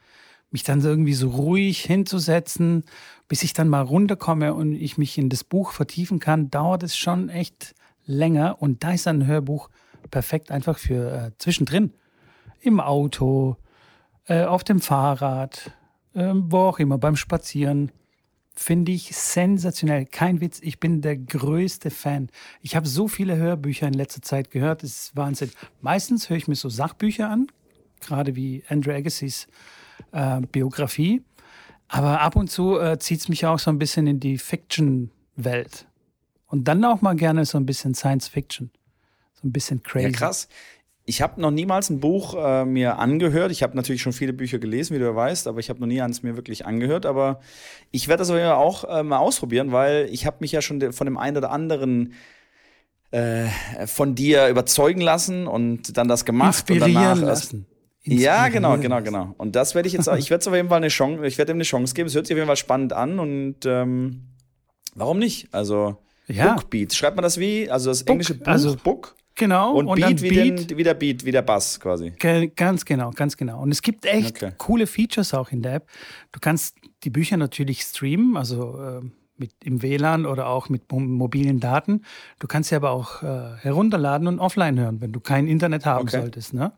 mich 0.52 0.64
dann 0.64 0.80
irgendwie 0.80 1.14
so 1.14 1.30
ruhig 1.30 1.80
hinzusetzen, 1.80 2.82
bis 3.28 3.44
ich 3.44 3.52
dann 3.52 3.68
mal 3.68 3.82
runterkomme 3.82 4.52
und 4.52 4.72
ich 4.72 4.98
mich 4.98 5.16
in 5.16 5.28
das 5.28 5.44
Buch 5.44 5.70
vertiefen 5.70 6.18
kann, 6.18 6.50
dauert 6.50 6.82
es 6.82 6.96
schon 6.96 7.28
echt 7.28 7.76
länger. 8.04 8.60
Und 8.60 8.82
da 8.82 8.90
ist 8.90 9.06
ein 9.06 9.28
Hörbuch 9.28 9.70
perfekt 10.10 10.50
einfach 10.50 10.76
für 10.76 11.12
äh, 11.12 11.30
zwischendrin. 11.38 11.92
Im 12.60 12.80
Auto, 12.80 13.58
äh, 14.26 14.44
auf 14.44 14.64
dem 14.64 14.80
Fahrrad, 14.80 15.70
äh, 16.14 16.32
wo 16.34 16.58
auch 16.58 16.80
immer, 16.80 16.98
beim 16.98 17.14
Spazieren. 17.14 17.92
Finde 18.62 18.92
ich 18.92 19.16
sensationell. 19.16 20.04
Kein 20.04 20.42
Witz, 20.42 20.60
ich 20.60 20.78
bin 20.80 21.00
der 21.00 21.16
größte 21.16 21.88
Fan. 21.90 22.28
Ich 22.60 22.76
habe 22.76 22.86
so 22.86 23.08
viele 23.08 23.38
Hörbücher 23.38 23.88
in 23.88 23.94
letzter 23.94 24.20
Zeit 24.20 24.50
gehört, 24.50 24.82
das 24.82 24.90
ist 24.90 25.16
Wahnsinn. 25.16 25.50
Meistens 25.80 26.28
höre 26.28 26.36
ich 26.36 26.46
mir 26.46 26.56
so 26.56 26.68
Sachbücher 26.68 27.30
an, 27.30 27.46
gerade 28.00 28.36
wie 28.36 28.62
Andrew 28.68 28.92
Agassiz 28.92 29.48
äh, 30.12 30.42
Biografie. 30.42 31.22
Aber 31.88 32.20
ab 32.20 32.36
und 32.36 32.50
zu 32.50 32.78
äh, 32.78 32.98
zieht 32.98 33.20
es 33.20 33.28
mich 33.30 33.46
auch 33.46 33.58
so 33.58 33.70
ein 33.70 33.78
bisschen 33.78 34.06
in 34.06 34.20
die 34.20 34.36
Fiction-Welt. 34.36 35.86
Und 36.46 36.68
dann 36.68 36.84
auch 36.84 37.00
mal 37.00 37.16
gerne 37.16 37.46
so 37.46 37.56
ein 37.56 37.64
bisschen 37.64 37.94
Science 37.94 38.28
Fiction. 38.28 38.70
So 39.40 39.48
ein 39.48 39.52
bisschen 39.52 39.82
crazy. 39.82 40.08
Ja, 40.08 40.12
krass. 40.12 40.48
Ich 41.06 41.22
habe 41.22 41.40
noch 41.40 41.50
niemals 41.50 41.90
ein 41.90 42.00
Buch 42.00 42.34
äh, 42.38 42.64
mir 42.64 42.98
angehört. 42.98 43.50
Ich 43.50 43.62
habe 43.62 43.76
natürlich 43.76 44.02
schon 44.02 44.12
viele 44.12 44.32
Bücher 44.32 44.58
gelesen, 44.58 44.94
wie 44.94 44.98
du 44.98 45.06
ja 45.06 45.16
weißt, 45.16 45.48
aber 45.48 45.58
ich 45.58 45.68
habe 45.68 45.80
noch 45.80 45.86
nie 45.86 46.00
eins 46.00 46.22
mir 46.22 46.36
wirklich 46.36 46.66
angehört. 46.66 47.06
Aber 47.06 47.40
ich 47.90 48.06
werde 48.08 48.20
das 48.20 48.30
auch 48.30 48.84
äh, 48.84 49.02
mal 49.02 49.18
ausprobieren, 49.18 49.72
weil 49.72 50.08
ich 50.10 50.26
habe 50.26 50.36
mich 50.40 50.52
ja 50.52 50.62
schon 50.62 50.92
von 50.92 51.06
dem 51.06 51.18
einen 51.18 51.36
oder 51.38 51.50
anderen 51.50 52.12
äh, 53.10 53.46
von 53.86 54.14
dir 54.14 54.48
überzeugen 54.48 55.00
lassen 55.00 55.46
und 55.46 55.96
dann 55.96 56.06
das 56.06 56.24
gemacht. 56.24 56.68
Inspirieren 56.70 56.90
und 56.90 56.94
danach 56.94 57.20
lassen. 57.20 57.66
Ja, 58.04 58.48
genau, 58.48 58.78
genau, 58.78 59.02
genau. 59.02 59.34
Und 59.36 59.56
das 59.56 59.74
werde 59.74 59.86
ich 59.86 59.92
jetzt 59.92 60.08
auch, 60.08 60.16
ich 60.16 60.30
werde 60.30 60.40
es 60.40 60.48
auf 60.48 60.54
jeden 60.54 60.68
Fall 60.68 60.78
eine 60.78 60.88
Chance, 60.88 61.26
ich 61.26 61.36
werde 61.36 61.52
ihm 61.52 61.56
eine 61.56 61.64
Chance 61.64 61.94
geben. 61.94 62.06
Es 62.06 62.14
hört 62.14 62.26
sich 62.26 62.34
auf 62.34 62.38
jeden 62.38 62.46
Fall 62.46 62.56
spannend 62.56 62.92
an 62.92 63.18
und 63.18 63.66
ähm, 63.66 64.28
warum 64.94 65.18
nicht? 65.18 65.52
Also 65.52 65.98
ja. 66.26 66.54
Bookbeat, 66.54 66.94
schreibt 66.94 67.16
man 67.16 67.24
das 67.24 67.38
wie? 67.38 67.70
Also 67.70 67.90
das 67.90 68.02
englische 68.02 68.34
Buch, 68.34 68.46
also, 68.46 68.76
Book? 68.76 69.16
Genau. 69.40 69.72
Und, 69.72 69.86
und 69.86 69.96
Beat, 69.96 70.20
wie, 70.20 70.28
Beat 70.28 70.70
den, 70.70 70.76
wie 70.76 70.82
der 70.82 70.92
Beat, 70.92 71.24
wie 71.24 71.32
der 71.32 71.40
Bass 71.40 71.80
quasi. 71.80 72.10
Ganz 72.10 72.84
genau, 72.84 73.10
ganz 73.10 73.38
genau. 73.38 73.62
Und 73.62 73.72
es 73.72 73.80
gibt 73.80 74.04
echt 74.04 74.36
okay. 74.36 74.52
coole 74.58 74.86
Features 74.86 75.32
auch 75.32 75.50
in 75.50 75.62
der 75.62 75.76
App. 75.76 75.86
Du 76.30 76.40
kannst 76.40 76.76
die 77.04 77.10
Bücher 77.10 77.38
natürlich 77.38 77.80
streamen, 77.80 78.36
also 78.36 78.78
äh, 78.78 79.00
mit 79.38 79.52
im 79.64 79.80
WLAN 79.80 80.26
oder 80.26 80.48
auch 80.48 80.68
mit 80.68 80.92
mobilen 80.92 81.58
Daten. 81.58 82.02
Du 82.38 82.48
kannst 82.48 82.68
sie 82.68 82.76
aber 82.76 82.90
auch 82.90 83.22
äh, 83.22 83.56
herunterladen 83.62 84.26
und 84.26 84.40
offline 84.40 84.78
hören, 84.78 85.00
wenn 85.00 85.12
du 85.12 85.20
kein 85.20 85.48
Internet 85.48 85.86
haben 85.86 86.02
okay. 86.02 86.20
solltest. 86.20 86.52
Ne? 86.52 86.72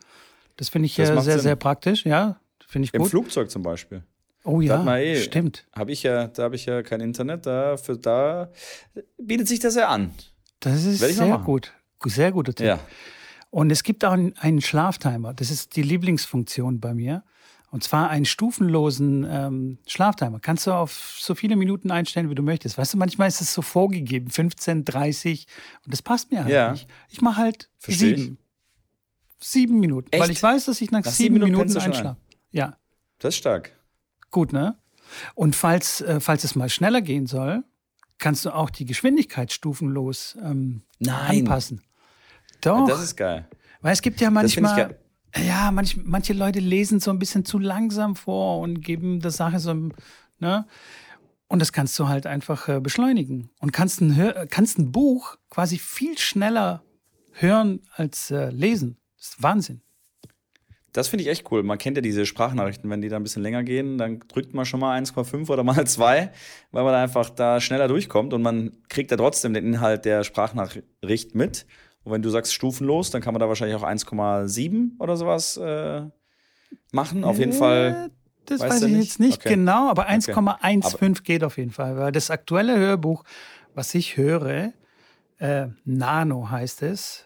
Das 0.56 0.68
finde 0.68 0.86
ich 0.86 0.94
das 0.94 1.10
äh, 1.10 1.14
sehr, 1.14 1.22
Sinn. 1.22 1.40
sehr 1.40 1.56
praktisch, 1.56 2.06
ja. 2.06 2.36
Finde 2.64 2.84
ich 2.86 2.92
gut. 2.92 3.00
Im 3.00 3.06
Flugzeug 3.08 3.50
zum 3.50 3.64
Beispiel. 3.64 4.04
Oh 4.44 4.60
ja, 4.60 4.96
eh, 4.98 5.16
stimmt. 5.16 5.66
Hab 5.72 5.88
ich 5.88 6.04
ja, 6.04 6.28
da 6.28 6.44
habe 6.44 6.54
ich 6.54 6.66
ja 6.66 6.82
kein 6.82 7.00
Internet, 7.00 7.44
da, 7.44 7.76
für, 7.76 7.98
da 7.98 8.50
bietet 9.18 9.48
sich 9.48 9.58
das 9.58 9.74
ja 9.74 9.88
an. 9.88 10.12
Das 10.60 10.84
ist 10.84 11.00
sehr 11.00 11.38
gut. 11.38 11.72
Sehr 12.10 12.32
guter 12.32 12.54
Tipp. 12.54 12.66
Ja. 12.66 12.80
Und 13.50 13.70
es 13.70 13.82
gibt 13.82 14.04
auch 14.04 14.12
einen 14.12 14.60
Schlaftimer. 14.62 15.34
Das 15.34 15.50
ist 15.50 15.76
die 15.76 15.82
Lieblingsfunktion 15.82 16.80
bei 16.80 16.94
mir. 16.94 17.22
Und 17.70 17.82
zwar 17.82 18.10
einen 18.10 18.26
stufenlosen 18.26 19.26
ähm, 19.28 19.78
Schlaftimer. 19.86 20.40
Kannst 20.40 20.66
du 20.66 20.72
auf 20.72 21.16
so 21.18 21.34
viele 21.34 21.56
Minuten 21.56 21.90
einstellen, 21.90 22.28
wie 22.28 22.34
du 22.34 22.42
möchtest. 22.42 22.76
Weißt 22.76 22.92
du, 22.92 22.98
manchmal 22.98 23.28
ist 23.28 23.40
es 23.40 23.54
so 23.54 23.62
vorgegeben, 23.62 24.30
15, 24.30 24.84
30. 24.84 25.46
Und 25.84 25.92
das 25.92 26.02
passt 26.02 26.30
mir 26.30 26.44
halt 26.44 26.52
ja. 26.52 26.72
nicht. 26.72 26.86
Ich 27.08 27.22
mache 27.22 27.38
halt 27.38 27.70
Versteh 27.78 28.16
sieben. 28.16 28.38
Ich. 29.38 29.48
Sieben 29.48 29.80
Minuten. 29.80 30.08
Echt? 30.10 30.22
Weil 30.22 30.30
ich 30.30 30.42
weiß, 30.42 30.66
dass 30.66 30.80
ich 30.80 30.90
nach, 30.90 31.04
nach 31.04 31.10
sieben, 31.10 31.34
sieben, 31.36 31.44
Minuten, 31.46 31.68
Minuten 31.68 31.78
einschlafe. 31.78 32.20
Ja. 32.50 32.76
Das 33.18 33.34
ist 33.34 33.38
stark. 33.38 33.72
Gut, 34.30 34.52
ne? 34.52 34.76
Und 35.34 35.56
falls, 35.56 36.00
äh, 36.02 36.20
falls 36.20 36.44
es 36.44 36.54
mal 36.54 36.68
schneller 36.68 37.00
gehen 37.00 37.26
soll, 37.26 37.64
kannst 38.18 38.44
du 38.44 38.50
auch 38.50 38.70
die 38.70 38.84
Geschwindigkeit 38.84 39.52
stufenlos 39.52 40.36
ähm, 40.42 40.82
anpassen. 41.06 41.82
Doch. 42.62 42.86
Das 42.88 43.02
ist 43.02 43.16
geil. 43.16 43.46
Weil 43.80 43.92
es 43.92 44.02
gibt 44.02 44.20
ja 44.20 44.30
manchmal, 44.30 44.96
ja, 45.36 45.70
manch, 45.70 45.96
manche 46.02 46.32
Leute 46.32 46.60
lesen 46.60 47.00
so 47.00 47.10
ein 47.10 47.18
bisschen 47.18 47.44
zu 47.44 47.58
langsam 47.58 48.16
vor 48.16 48.60
und 48.60 48.80
geben 48.80 49.20
der 49.20 49.30
Sache 49.30 49.58
so, 49.58 49.74
ne? 50.38 50.66
Und 51.48 51.58
das 51.58 51.72
kannst 51.72 51.98
du 51.98 52.08
halt 52.08 52.26
einfach 52.26 52.68
äh, 52.68 52.80
beschleunigen 52.80 53.50
und 53.60 53.72
kannst 53.72 54.00
ein, 54.00 54.46
kannst 54.48 54.78
ein 54.78 54.90
Buch 54.90 55.36
quasi 55.50 55.76
viel 55.76 56.16
schneller 56.16 56.82
hören 57.32 57.80
als 57.94 58.30
äh, 58.30 58.48
lesen. 58.50 58.96
Das 59.18 59.28
ist 59.28 59.42
Wahnsinn. 59.42 59.82
Das 60.92 61.08
finde 61.08 61.24
ich 61.24 61.30
echt 61.30 61.50
cool. 61.50 61.62
Man 61.62 61.78
kennt 61.78 61.96
ja 61.96 62.02
diese 62.02 62.26
Sprachnachrichten, 62.26 62.88
wenn 62.90 63.00
die 63.00 63.08
da 63.08 63.16
ein 63.16 63.22
bisschen 63.22 63.42
länger 63.42 63.64
gehen, 63.64 63.96
dann 63.96 64.20
drückt 64.28 64.52
man 64.52 64.66
schon 64.66 64.80
mal 64.80 64.98
1,5 65.00 65.48
oder 65.50 65.64
mal 65.64 65.86
2, 65.86 66.30
weil 66.70 66.84
man 66.84 66.94
einfach 66.94 67.30
da 67.30 67.60
schneller 67.60 67.88
durchkommt 67.88 68.34
und 68.34 68.42
man 68.42 68.72
kriegt 68.88 69.10
da 69.10 69.16
trotzdem 69.16 69.54
den 69.54 69.66
Inhalt 69.66 70.04
der 70.04 70.22
Sprachnachricht 70.24 71.34
mit. 71.34 71.66
Und 72.04 72.12
wenn 72.12 72.22
du 72.22 72.30
sagst 72.30 72.54
stufenlos, 72.54 73.10
dann 73.10 73.20
kann 73.22 73.34
man 73.34 73.40
da 73.40 73.48
wahrscheinlich 73.48 73.76
auch 73.76 73.84
1,7 73.84 74.98
oder 74.98 75.16
sowas 75.16 75.56
äh, 75.56 76.02
machen. 76.90 77.22
Auf 77.24 77.38
jeden 77.38 77.52
äh, 77.52 77.56
Fall. 77.56 78.10
Das 78.46 78.60
weiß 78.60 78.82
ich 78.82 78.96
jetzt 78.96 79.20
nicht 79.20 79.38
okay. 79.38 79.50
genau, 79.50 79.88
aber 79.88 80.08
1,15 80.08 80.94
okay. 80.94 81.12
geht 81.22 81.44
auf 81.44 81.58
jeden 81.58 81.70
Fall. 81.70 81.96
Weil 81.96 82.10
das 82.10 82.28
aktuelle 82.30 82.76
Hörbuch, 82.76 83.22
was 83.74 83.94
ich 83.94 84.16
höre, 84.16 84.72
äh, 85.38 85.68
Nano 85.84 86.50
heißt 86.50 86.82
es. 86.82 87.24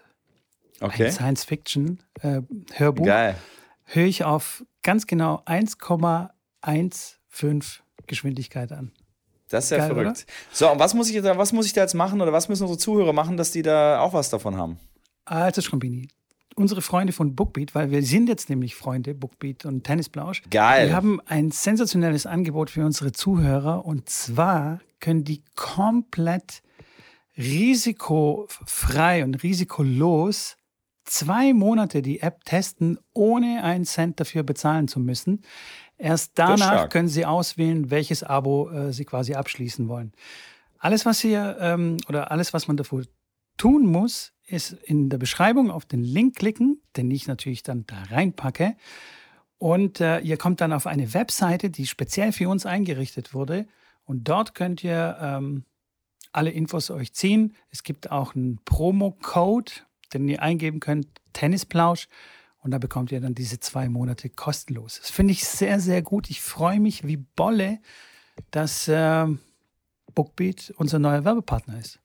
Okay. 0.81 1.07
Ein 1.07 1.12
Science-Fiction-Hörbuch. 1.12 3.07
Geil. 3.07 3.37
Höre 3.85 4.05
ich 4.05 4.24
auf 4.24 4.62
ganz 4.83 5.07
genau 5.07 5.43
1,15 5.47 7.81
Geschwindigkeit 8.07 8.72
an. 8.72 8.93
Das 9.49 9.64
ist 9.64 9.70
ja 9.70 9.78
Geil, 9.78 9.86
verrückt. 9.88 10.07
Oder? 10.07 10.34
So, 10.53 10.70
und 10.72 10.78
was 10.78 10.94
muss, 10.94 11.11
ich 11.11 11.22
da, 11.22 11.38
was 11.38 11.53
muss 11.53 11.66
ich 11.66 11.72
da 11.72 11.82
jetzt 11.82 11.94
machen 11.94 12.20
oder 12.20 12.32
was 12.32 12.49
müssen 12.49 12.64
unsere 12.64 12.78
Zuhörer 12.78 13.12
machen, 13.12 13.36
dass 13.36 13.53
die 13.53 13.62
da 13.62 14.01
auch 14.01 14.12
was 14.12 14.30
davon 14.30 14.57
haben? 14.57 14.78
Also, 15.24 15.61
Schrambini, 15.62 16.09
unsere 16.57 16.82
Freunde 16.82 17.12
von 17.12 17.36
Bookbeat, 17.36 17.74
weil 17.74 17.90
wir 17.90 18.03
sind 18.03 18.28
jetzt 18.28 18.51
nämlich 18.51 18.74
Freunde, 18.74 19.14
Bookbeat 19.14 19.64
und 19.64 19.84
Tennisblausch. 19.84 20.42
Geil. 20.51 20.88
Wir 20.88 20.97
haben 20.97 21.20
ein 21.26 21.51
sensationelles 21.51 22.26
Angebot 22.26 22.70
für 22.70 22.84
unsere 22.84 23.12
Zuhörer 23.12 23.84
und 23.84 24.09
zwar 24.09 24.80
können 25.01 25.24
die 25.24 25.42
komplett 25.55 26.62
risikofrei 27.36 29.22
und 29.22 29.42
risikolos 29.42 30.57
zwei 31.05 31.55
Monate 31.55 32.03
die 32.03 32.20
App 32.20 32.44
testen, 32.44 32.99
ohne 33.14 33.62
einen 33.62 33.84
Cent 33.84 34.20
dafür 34.20 34.42
bezahlen 34.42 34.88
zu 34.88 35.01
müssen. 35.01 35.42
Erst 35.99 36.32
danach 36.34 36.88
können 36.88 37.09
Sie 37.09 37.24
auswählen, 37.24 37.90
welches 37.90 38.22
Abo 38.22 38.70
äh, 38.70 38.92
Sie 38.92 39.05
quasi 39.05 39.34
abschließen 39.34 39.88
wollen. 39.88 40.12
Alles, 40.78 41.07
was 41.07 41.20
hier 41.20 41.57
ähm, 41.61 41.97
oder 42.09 42.30
alles, 42.30 42.53
was 42.53 42.68
man 42.68 42.76
dafür 42.76 43.05
tun 43.57 43.86
muss, 43.86 44.32
ist 44.47 44.72
in 44.72 45.09
der 45.09 45.18
Beschreibung 45.18 45.70
auf 45.70 45.86
den 45.86 46.05
Link 46.05 46.36
klicken, 46.36 46.80
den 46.97 47.11
ich 47.11 47.26
natürlich 47.26 47.62
dann 47.62 47.86
da 47.86 48.03
reinpacke. 48.11 48.76
Und 49.59 50.01
äh, 50.01 50.20
ihr 50.20 50.36
kommt 50.36 50.61
dann 50.61 50.72
auf 50.72 50.86
eine 50.86 51.14
Webseite, 51.14 51.70
die 51.70 51.86
speziell 51.86 52.32
für 52.32 52.49
uns 52.49 52.66
eingerichtet 52.66 53.32
wurde. 53.32 53.66
Und 54.05 54.28
dort 54.28 54.55
könnt 54.55 54.84
ihr 54.84 55.16
ähm, 55.20 55.64
alle 56.32 56.51
Infos 56.51 56.90
euch 56.90 57.14
ziehen. 57.14 57.57
Es 57.70 57.82
gibt 57.82 58.11
auch 58.11 58.34
einen 58.34 58.61
Promo-Code, 58.64 59.72
den 60.12 60.28
ihr 60.28 60.42
eingeben 60.42 60.80
könnt, 60.80 61.09
Tennisplausch. 61.32 62.09
Und 62.67 62.73
da 62.73 62.79
bekommt 62.79 63.12
ihr 63.12 63.21
dann 63.21 63.37
diese 63.37 63.61
zwei 63.61 63.89
Monate 63.89 64.29
kostenlos. 64.29 64.99
Das 65.01 65.11
finde 65.11 65.31
ich 65.31 65.45
sehr, 65.45 65.79
sehr 65.79 66.03
gut. 66.03 66.29
Ich 66.31 66.41
freue 66.41 66.81
mich 66.81 67.07
wie 67.07 67.17
Bolle, 67.17 67.79
dass 68.51 68.89
äh, 68.89 69.27
Bookbeat 70.17 70.75
unser 70.77 70.99
neuer 70.99 71.25
Werbepartner 71.25 71.79
ist. 71.79 72.01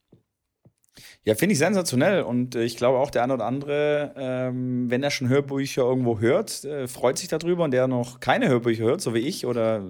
Ja, 1.23 1.33
finde 1.33 1.53
ich 1.53 1.57
sensationell. 1.57 2.21
Und 2.21 2.53
äh, 2.53 2.61
ich 2.61 2.77
glaube 2.77 2.99
auch 2.99 3.09
der 3.09 3.23
eine 3.23 3.33
oder 3.33 3.45
andere, 3.45 4.13
ähm, 4.15 4.91
wenn 4.91 5.01
er 5.01 5.09
schon 5.09 5.29
Hörbücher 5.29 5.81
irgendwo 5.81 6.19
hört, 6.19 6.63
äh, 6.63 6.87
freut 6.87 7.17
sich 7.17 7.27
darüber. 7.27 7.63
Und 7.63 7.71
der 7.71 7.87
noch 7.87 8.19
keine 8.19 8.47
Hörbücher 8.47 8.83
hört, 8.83 9.01
so 9.01 9.15
wie 9.15 9.21
ich, 9.21 9.47
oder 9.47 9.83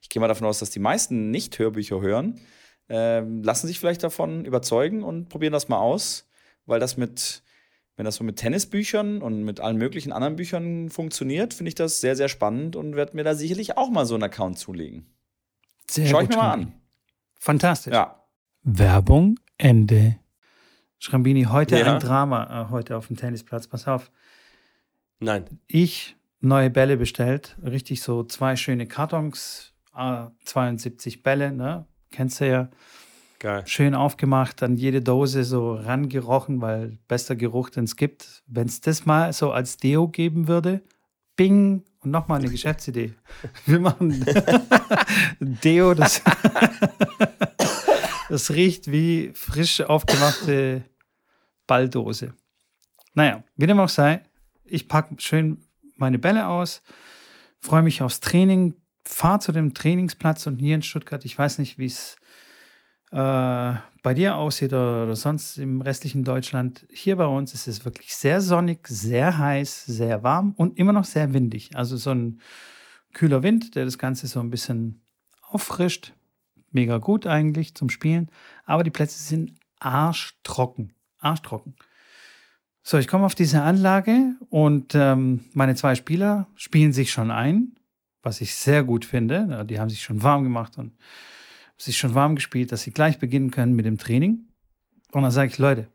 ich 0.00 0.08
gehe 0.08 0.20
mal 0.20 0.28
davon 0.28 0.46
aus, 0.46 0.60
dass 0.60 0.70
die 0.70 0.78
meisten 0.78 1.32
nicht 1.32 1.58
Hörbücher 1.58 2.00
hören, 2.00 2.38
äh, 2.88 3.22
lassen 3.22 3.66
sich 3.66 3.80
vielleicht 3.80 4.04
davon 4.04 4.44
überzeugen 4.44 5.02
und 5.02 5.30
probieren 5.30 5.52
das 5.52 5.68
mal 5.68 5.80
aus, 5.80 6.28
weil 6.64 6.78
das 6.78 6.96
mit 6.96 7.42
wenn 7.96 8.04
das 8.04 8.16
so 8.16 8.24
mit 8.24 8.36
Tennisbüchern 8.36 9.20
und 9.20 9.44
mit 9.44 9.60
allen 9.60 9.76
möglichen 9.76 10.12
anderen 10.12 10.36
Büchern 10.36 10.88
funktioniert, 10.88 11.54
finde 11.54 11.68
ich 11.68 11.74
das 11.74 12.00
sehr, 12.00 12.16
sehr 12.16 12.28
spannend 12.28 12.76
und 12.76 12.96
werde 12.96 13.16
mir 13.16 13.24
da 13.24 13.34
sicherlich 13.34 13.76
auch 13.76 13.90
mal 13.90 14.06
so 14.06 14.14
einen 14.14 14.24
Account 14.24 14.58
zulegen. 14.58 15.06
Sehr 15.90 16.06
Schau 16.06 16.20
ich 16.22 16.28
mir 16.28 16.36
mal 16.36 16.52
an. 16.52 16.72
Fantastisch. 17.38 17.92
Ja. 17.92 18.24
Werbung 18.62 19.38
Ende. 19.58 20.16
Schrambini, 20.98 21.44
heute 21.44 21.78
ja. 21.78 21.94
ein 21.94 22.00
Drama, 22.00 22.66
äh, 22.66 22.70
heute 22.70 22.96
auf 22.96 23.08
dem 23.08 23.16
Tennisplatz. 23.16 23.66
Pass 23.66 23.88
auf. 23.88 24.10
Nein. 25.18 25.44
Ich 25.66 26.16
neue 26.40 26.70
Bälle 26.70 26.96
bestellt, 26.96 27.56
richtig 27.62 28.02
so 28.02 28.24
zwei 28.24 28.56
schöne 28.56 28.86
Kartons, 28.86 29.74
äh, 29.96 30.26
72 30.44 31.22
Bälle, 31.22 31.52
ne? 31.52 31.86
Kennst 32.10 32.40
du 32.40 32.48
ja. 32.48 32.70
Geil. 33.42 33.64
Schön 33.66 33.96
aufgemacht, 33.96 34.62
an 34.62 34.76
jede 34.76 35.02
Dose 35.02 35.42
so 35.42 35.74
rangerochen, 35.74 36.60
weil 36.60 36.98
bester 37.08 37.34
Geruch, 37.34 37.70
den 37.70 37.82
es 37.82 37.96
gibt. 37.96 38.44
Wenn 38.46 38.68
es 38.68 38.80
das 38.80 39.04
mal 39.04 39.32
so 39.32 39.50
als 39.50 39.78
Deo 39.78 40.06
geben 40.06 40.46
würde, 40.46 40.80
Bing 41.34 41.82
und 41.98 42.12
nochmal 42.12 42.38
eine 42.38 42.48
Geschäftsidee. 42.52 43.14
Wir 43.66 43.80
machen 43.80 44.24
Deo, 45.40 45.92
das, 45.92 46.22
das 48.28 48.50
riecht 48.52 48.92
wie 48.92 49.32
frisch 49.34 49.80
aufgemachte 49.80 50.84
Balldose. 51.66 52.34
Naja, 53.14 53.42
wie 53.56 53.66
dem 53.66 53.80
auch 53.80 53.88
sei, 53.88 54.22
ich 54.62 54.86
packe 54.86 55.16
schön 55.18 55.66
meine 55.96 56.20
Bälle 56.20 56.46
aus, 56.46 56.80
freue 57.58 57.82
mich 57.82 58.02
aufs 58.02 58.20
Training, 58.20 58.76
fahre 59.04 59.40
zu 59.40 59.50
dem 59.50 59.74
Trainingsplatz 59.74 60.46
und 60.46 60.58
hier 60.58 60.76
in 60.76 60.82
Stuttgart, 60.82 61.24
ich 61.24 61.36
weiß 61.36 61.58
nicht, 61.58 61.76
wie 61.78 61.86
es 61.86 62.14
bei 63.14 64.14
dir 64.14 64.36
aussieht 64.36 64.72
oder, 64.72 65.04
oder, 65.04 65.16
sonst 65.16 65.58
im 65.58 65.82
restlichen 65.82 66.24
Deutschland. 66.24 66.86
Hier 66.90 67.16
bei 67.16 67.26
uns 67.26 67.52
ist 67.52 67.68
es 67.68 67.84
wirklich 67.84 68.16
sehr 68.16 68.40
sonnig, 68.40 68.88
sehr 68.88 69.36
heiß, 69.36 69.84
sehr 69.84 70.22
warm 70.22 70.54
und 70.56 70.78
immer 70.78 70.94
noch 70.94 71.04
sehr 71.04 71.34
windig. 71.34 71.76
Also 71.76 71.98
so 71.98 72.10
ein 72.10 72.40
kühler 73.12 73.42
Wind, 73.42 73.74
der 73.74 73.84
das 73.84 73.98
Ganze 73.98 74.26
so 74.26 74.40
ein 74.40 74.48
bisschen 74.48 75.02
auffrischt. 75.42 76.14
Mega 76.70 76.96
gut 76.96 77.26
eigentlich 77.26 77.74
zum 77.74 77.90
Spielen. 77.90 78.30
Aber 78.64 78.82
die 78.82 78.90
Plätze 78.90 79.22
sind 79.22 79.52
arschtrocken. 79.78 80.94
Arschtrocken. 81.18 81.74
So, 82.82 82.96
ich 82.96 83.08
komme 83.08 83.26
auf 83.26 83.34
diese 83.34 83.62
Anlage 83.62 84.34
und 84.48 84.94
ähm, 84.94 85.44
meine 85.52 85.74
zwei 85.74 85.94
Spieler 85.94 86.48
spielen 86.56 86.94
sich 86.94 87.12
schon 87.12 87.30
ein, 87.30 87.76
was 88.22 88.40
ich 88.40 88.54
sehr 88.54 88.82
gut 88.82 89.04
finde. 89.04 89.66
Die 89.66 89.78
haben 89.78 89.90
sich 89.90 90.02
schon 90.02 90.22
warm 90.22 90.44
gemacht 90.44 90.78
und 90.78 90.96
sich 91.78 91.98
schon 91.98 92.14
warm 92.14 92.34
gespielt, 92.34 92.72
dass 92.72 92.82
sie 92.82 92.92
gleich 92.92 93.18
beginnen 93.18 93.50
können 93.50 93.74
mit 93.74 93.86
dem 93.86 93.98
Training. 93.98 94.48
Und 95.12 95.22
dann 95.22 95.30
sage 95.30 95.50
ich, 95.50 95.58
Leute, 95.58 95.88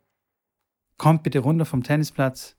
kommt 0.98 1.24
bitte 1.24 1.40
runter 1.40 1.66
vom 1.66 1.84
Tennisplatz. 1.84 2.56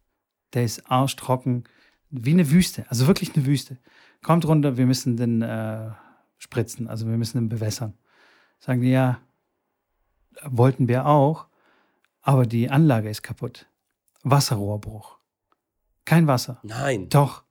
Der 0.54 0.64
ist 0.64 0.90
arschtrocken, 0.90 1.64
wie 2.10 2.30
eine 2.30 2.50
Wüste, 2.50 2.86
also 2.88 3.06
wirklich 3.06 3.34
eine 3.36 3.44
Wüste. 3.44 3.78
Kommt 4.22 4.46
runter, 4.46 4.76
wir 4.76 4.86
müssen 4.86 5.16
den 5.16 5.42
äh, 5.42 5.90
spritzen, 6.38 6.88
also 6.88 7.06
wir 7.06 7.18
müssen 7.18 7.38
den 7.38 7.48
bewässern. 7.48 7.94
Sagen 8.58 8.80
die, 8.80 8.90
ja, 8.90 9.20
wollten 10.44 10.88
wir 10.88 11.06
auch, 11.06 11.46
aber 12.22 12.46
die 12.46 12.70
Anlage 12.70 13.10
ist 13.10 13.22
kaputt. 13.22 13.66
Wasserrohrbruch. 14.22 15.18
Kein 16.04 16.26
Wasser. 16.26 16.58
Nein. 16.62 17.08
Doch. 17.08 17.44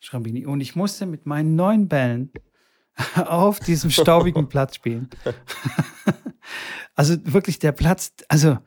Schrambini. 0.00 0.46
Und 0.46 0.60
ich 0.60 0.76
musste 0.76 1.06
mit 1.06 1.26
meinen 1.26 1.56
neuen 1.56 1.88
Bällen 1.88 2.30
auf 3.16 3.60
diesem 3.60 3.90
staubigen 3.90 4.48
Platz 4.48 4.76
spielen. 4.76 5.08
also 6.94 7.16
wirklich 7.24 7.58
der 7.58 7.72
Platz, 7.72 8.12
also 8.28 8.58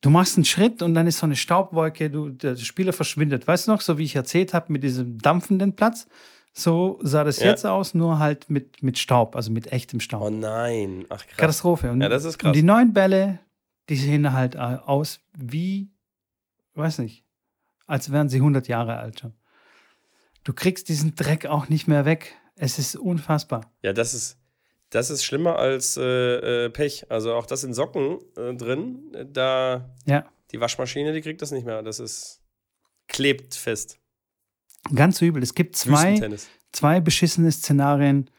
du 0.00 0.10
machst 0.10 0.36
einen 0.36 0.44
Schritt 0.44 0.82
und 0.82 0.94
dann 0.94 1.06
ist 1.06 1.18
so 1.18 1.26
eine 1.26 1.36
Staubwolke, 1.36 2.10
du, 2.10 2.30
der 2.30 2.56
Spieler 2.56 2.92
verschwindet. 2.92 3.46
Weißt 3.46 3.66
du 3.66 3.72
noch, 3.72 3.80
so 3.80 3.98
wie 3.98 4.04
ich 4.04 4.16
erzählt 4.16 4.54
habe 4.54 4.72
mit 4.72 4.82
diesem 4.82 5.18
dampfenden 5.18 5.74
Platz? 5.74 6.06
So 6.52 6.98
sah 7.02 7.22
das 7.22 7.40
ja. 7.40 7.46
jetzt 7.48 7.66
aus, 7.66 7.92
nur 7.92 8.18
halt 8.18 8.48
mit, 8.48 8.82
mit 8.82 8.98
Staub, 8.98 9.36
also 9.36 9.50
mit 9.50 9.72
echtem 9.72 10.00
Staub. 10.00 10.22
Oh 10.22 10.30
nein, 10.30 11.04
ach 11.10 11.26
krass. 11.26 11.36
Katastrophe. 11.36 11.90
Und, 11.90 12.00
ja, 12.00 12.08
das 12.08 12.24
ist 12.24 12.38
krass. 12.38 12.48
Und 12.48 12.56
die 12.56 12.62
neuen 12.62 12.94
Bälle, 12.94 13.40
die 13.90 13.96
sehen 13.96 14.32
halt 14.32 14.56
aus 14.56 15.20
wie, 15.36 15.90
weiß 16.74 17.00
nicht, 17.00 17.24
als 17.86 18.10
wären 18.10 18.30
sie 18.30 18.38
100 18.38 18.68
Jahre 18.68 18.96
alt 18.96 19.20
schon. 19.20 19.34
Du 20.44 20.54
kriegst 20.54 20.88
diesen 20.88 21.14
Dreck 21.14 21.44
auch 21.44 21.68
nicht 21.68 21.88
mehr 21.88 22.06
weg. 22.06 22.34
Es 22.56 22.78
ist 22.78 22.96
unfassbar. 22.96 23.70
Ja, 23.82 23.92
das 23.92 24.14
ist, 24.14 24.38
das 24.90 25.10
ist 25.10 25.24
schlimmer 25.24 25.56
als 25.56 25.96
äh, 25.96 26.64
äh, 26.66 26.70
Pech. 26.70 27.10
Also 27.10 27.34
auch 27.34 27.46
das 27.46 27.64
in 27.64 27.74
Socken 27.74 28.18
äh, 28.36 28.54
drin, 28.54 29.12
da 29.32 29.94
ja. 30.06 30.24
die 30.52 30.60
Waschmaschine, 30.60 31.12
die 31.12 31.20
kriegt 31.20 31.42
das 31.42 31.52
nicht 31.52 31.66
mehr. 31.66 31.82
Das 31.82 32.00
ist 32.00 32.40
klebt 33.08 33.54
fest. 33.54 33.98
Ganz 34.94 35.20
übel. 35.20 35.42
Es 35.42 35.54
gibt 35.54 35.76
zwei, 35.76 36.38
zwei 36.72 37.00
beschissene 37.00 37.50
Szenarien 37.52 38.30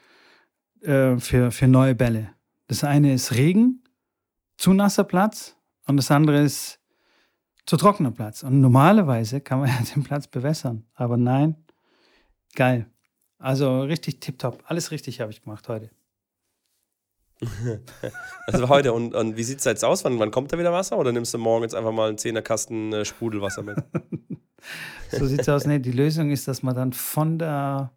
äh, 0.80 1.16
für, 1.18 1.50
für 1.50 1.68
neue 1.68 1.94
Bälle. 1.94 2.34
Das 2.66 2.84
eine 2.84 3.14
ist 3.14 3.32
Regen, 3.32 3.82
zu 4.56 4.72
nasser 4.72 5.04
Platz 5.04 5.56
und 5.86 5.96
das 5.96 6.10
andere 6.10 6.42
ist 6.42 6.80
zu 7.66 7.76
trockener 7.76 8.10
Platz. 8.10 8.42
Und 8.42 8.60
normalerweise 8.60 9.40
kann 9.40 9.60
man 9.60 9.68
ja 9.68 9.78
den 9.94 10.02
Platz 10.02 10.26
bewässern. 10.26 10.84
Aber 10.94 11.16
nein, 11.16 11.56
geil. 12.54 12.90
Also 13.38 13.82
richtig 13.82 14.20
tipptopp. 14.20 14.64
Alles 14.66 14.90
richtig 14.90 15.20
habe 15.20 15.30
ich 15.30 15.42
gemacht 15.42 15.68
heute. 15.68 15.90
also 18.46 18.68
heute. 18.68 18.92
Und, 18.92 19.14
und 19.14 19.36
wie 19.36 19.44
sieht 19.44 19.60
es 19.60 19.64
jetzt 19.64 19.84
aus? 19.84 20.04
Wann, 20.04 20.18
wann 20.18 20.32
kommt 20.32 20.52
da 20.52 20.58
wieder 20.58 20.72
Wasser? 20.72 20.98
Oder 20.98 21.12
nimmst 21.12 21.34
du 21.34 21.38
morgen 21.38 21.62
jetzt 21.62 21.74
einfach 21.74 21.92
mal 21.92 22.08
einen 22.08 22.18
Zehnerkasten 22.18 22.92
äh, 22.92 23.04
Sprudelwasser 23.04 23.62
mit? 23.62 23.78
so 25.10 25.24
sieht 25.26 25.40
es 25.40 25.48
aus. 25.48 25.66
Nee, 25.66 25.78
die 25.78 25.92
Lösung 25.92 26.30
ist, 26.30 26.48
dass 26.48 26.64
man 26.64 26.74
dann 26.74 26.92
von 26.92 27.38
der 27.38 27.92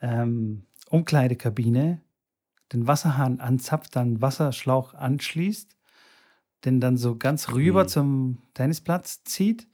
ähm, 0.00 0.66
Umkleidekabine 0.90 2.02
den 2.72 2.86
Wasserhahn 2.88 3.38
anzapft, 3.38 3.94
dann 3.94 4.20
Wasserschlauch 4.20 4.94
anschließt, 4.94 5.76
den 6.64 6.80
dann 6.80 6.96
so 6.96 7.16
ganz 7.16 7.52
rüber 7.52 7.84
mhm. 7.84 7.88
zum 7.88 8.42
Tennisplatz 8.54 9.22
zieht 9.22 9.68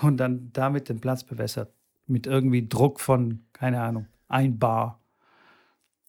und 0.00 0.18
dann 0.18 0.52
damit 0.52 0.88
den 0.88 1.00
Platz 1.00 1.24
bewässert 1.24 1.74
mit 2.10 2.26
irgendwie 2.26 2.68
Druck 2.68 3.00
von, 3.00 3.44
keine 3.52 3.80
Ahnung, 3.80 4.06
ein 4.28 4.58
Bar. 4.58 5.00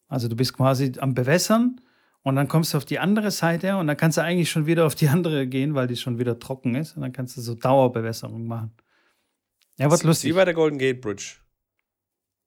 Also 0.08 0.28
du 0.28 0.36
bist 0.36 0.54
quasi 0.54 0.92
am 1.00 1.14
Bewässern 1.14 1.80
und 2.24 2.36
dann 2.36 2.48
kommst 2.48 2.74
du 2.74 2.78
auf 2.78 2.86
die 2.86 3.00
andere 3.00 3.32
Seite 3.32 3.78
und 3.78 3.88
dann 3.88 3.98
kannst 3.98 4.18
du 4.18 4.22
eigentlich 4.22 4.52
schon 4.52 4.66
wieder 4.66 4.86
auf 4.86 4.96
die 4.96 5.08
andere 5.08 5.48
gehen, 5.48 5.74
weil 5.74 5.88
die 5.88 5.96
schon 5.96 6.20
wieder 6.20 6.38
trocken 6.40 6.76
ist 6.76 6.96
und 6.96 7.02
dann 7.02 7.14
kannst 7.14 7.38
du 7.38 7.42
so 7.42 7.56
Dauerbewässerung 7.56 8.46
machen. 8.46 8.74
Ja, 9.78 9.90
wird 9.90 10.04
lustig. 10.04 10.30
Wie 10.30 10.36
bei 10.36 10.46
der 10.46 10.54
Golden 10.54 10.78
Gate 10.78 11.02
Bridge. 11.02 11.38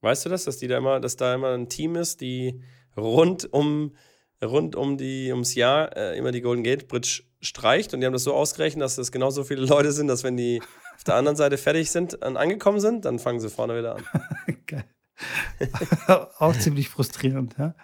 Weißt 0.02 0.26
du 0.26 0.28
das, 0.28 0.44
dass 0.44 0.58
die 0.58 0.68
da 0.68 0.76
immer, 0.76 1.00
dass 1.00 1.16
da 1.16 1.34
immer 1.34 1.54
ein 1.54 1.68
Team 1.68 1.96
ist, 1.96 2.20
die 2.20 2.62
rund 2.96 3.50
um 3.52 3.94
rund 4.42 4.76
um 4.76 4.98
die 4.98 5.30
ums 5.32 5.54
Jahr 5.54 5.96
äh, 5.96 6.18
immer 6.18 6.30
die 6.30 6.42
Golden 6.42 6.62
Gate 6.62 6.86
Bridge 6.86 7.22
streicht 7.40 7.94
und 7.94 8.00
die 8.00 8.06
haben 8.06 8.12
das 8.12 8.24
so 8.24 8.34
ausgerechnet, 8.34 8.82
dass 8.82 8.96
das 8.96 9.12
genauso 9.12 9.44
viele 9.44 9.62
Leute 9.66 9.92
sind, 9.92 10.08
dass 10.08 10.22
wenn 10.22 10.36
die 10.36 10.62
auf 10.96 11.04
der 11.04 11.14
anderen 11.16 11.36
Seite 11.36 11.58
fertig 11.58 11.90
sind 11.90 12.14
und 12.14 12.36
angekommen 12.36 12.80
sind, 12.80 13.04
dann 13.04 13.18
fangen 13.18 13.40
sie 13.40 13.50
vorne 13.50 13.78
wieder 13.78 13.96
an. 13.96 14.04
Geil. 14.66 14.84
Auch 16.38 16.56
ziemlich 16.56 16.88
frustrierend, 16.88 17.54
ja. 17.58 17.74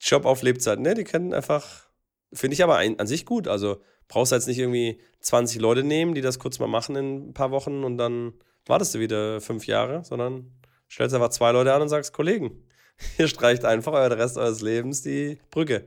Job 0.00 0.24
auf 0.24 0.42
Lebzeit, 0.42 0.80
ne? 0.80 0.94
Die 0.94 1.04
können 1.04 1.34
einfach, 1.34 1.86
finde 2.32 2.54
ich 2.54 2.62
aber 2.62 2.76
ein, 2.76 2.98
an 2.98 3.06
sich 3.06 3.26
gut. 3.26 3.48
Also 3.48 3.82
brauchst 4.08 4.32
du 4.32 4.36
jetzt 4.36 4.48
nicht 4.48 4.58
irgendwie 4.58 5.00
20 5.20 5.60
Leute 5.60 5.84
nehmen, 5.84 6.14
die 6.14 6.22
das 6.22 6.38
kurz 6.38 6.58
mal 6.58 6.66
machen 6.66 6.96
in 6.96 7.28
ein 7.28 7.34
paar 7.34 7.50
Wochen 7.50 7.84
und 7.84 7.98
dann 7.98 8.32
wartest 8.66 8.94
du 8.94 8.98
wieder 8.98 9.40
fünf 9.40 9.66
Jahre, 9.66 10.04
sondern 10.04 10.52
stellst 10.90 11.14
einfach 11.14 11.30
zwei 11.30 11.52
Leute 11.52 11.74
an 11.74 11.82
und 11.82 11.88
sagst, 11.88 12.12
Kollegen, 12.12 12.66
ihr 13.18 13.28
streicht 13.28 13.64
einfach 13.64 13.92
euer 13.92 14.10
Rest 14.10 14.38
eures 14.38 14.62
Lebens 14.62 15.02
die 15.02 15.38
Brücke. 15.50 15.86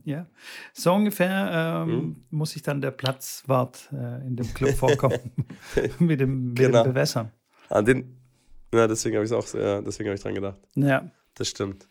Ja, 0.04 0.26
so 0.72 0.92
ungefähr 0.92 1.84
ähm, 1.86 1.88
hm. 1.88 2.24
muss 2.30 2.52
sich 2.52 2.62
dann 2.62 2.80
der 2.80 2.90
Platzwart 2.90 3.88
äh, 3.92 4.26
in 4.26 4.36
dem 4.36 4.52
Club 4.54 4.74
vorkommen 4.74 5.32
mit, 5.98 6.20
dem, 6.20 6.48
mit 6.48 6.56
genau. 6.56 6.82
dem 6.82 6.92
Bewässern. 6.92 7.30
An 7.68 7.84
den, 7.84 8.16
ja, 8.74 8.86
deswegen 8.86 9.16
habe 9.16 9.24
ich 9.24 9.30
es 9.30 9.36
auch, 9.36 9.58
ja, 9.58 9.80
deswegen 9.80 10.08
habe 10.08 10.16
ich 10.16 10.22
dran 10.22 10.34
gedacht. 10.34 10.58
Ja. 10.74 11.10
Das 11.34 11.48
stimmt. 11.48 11.86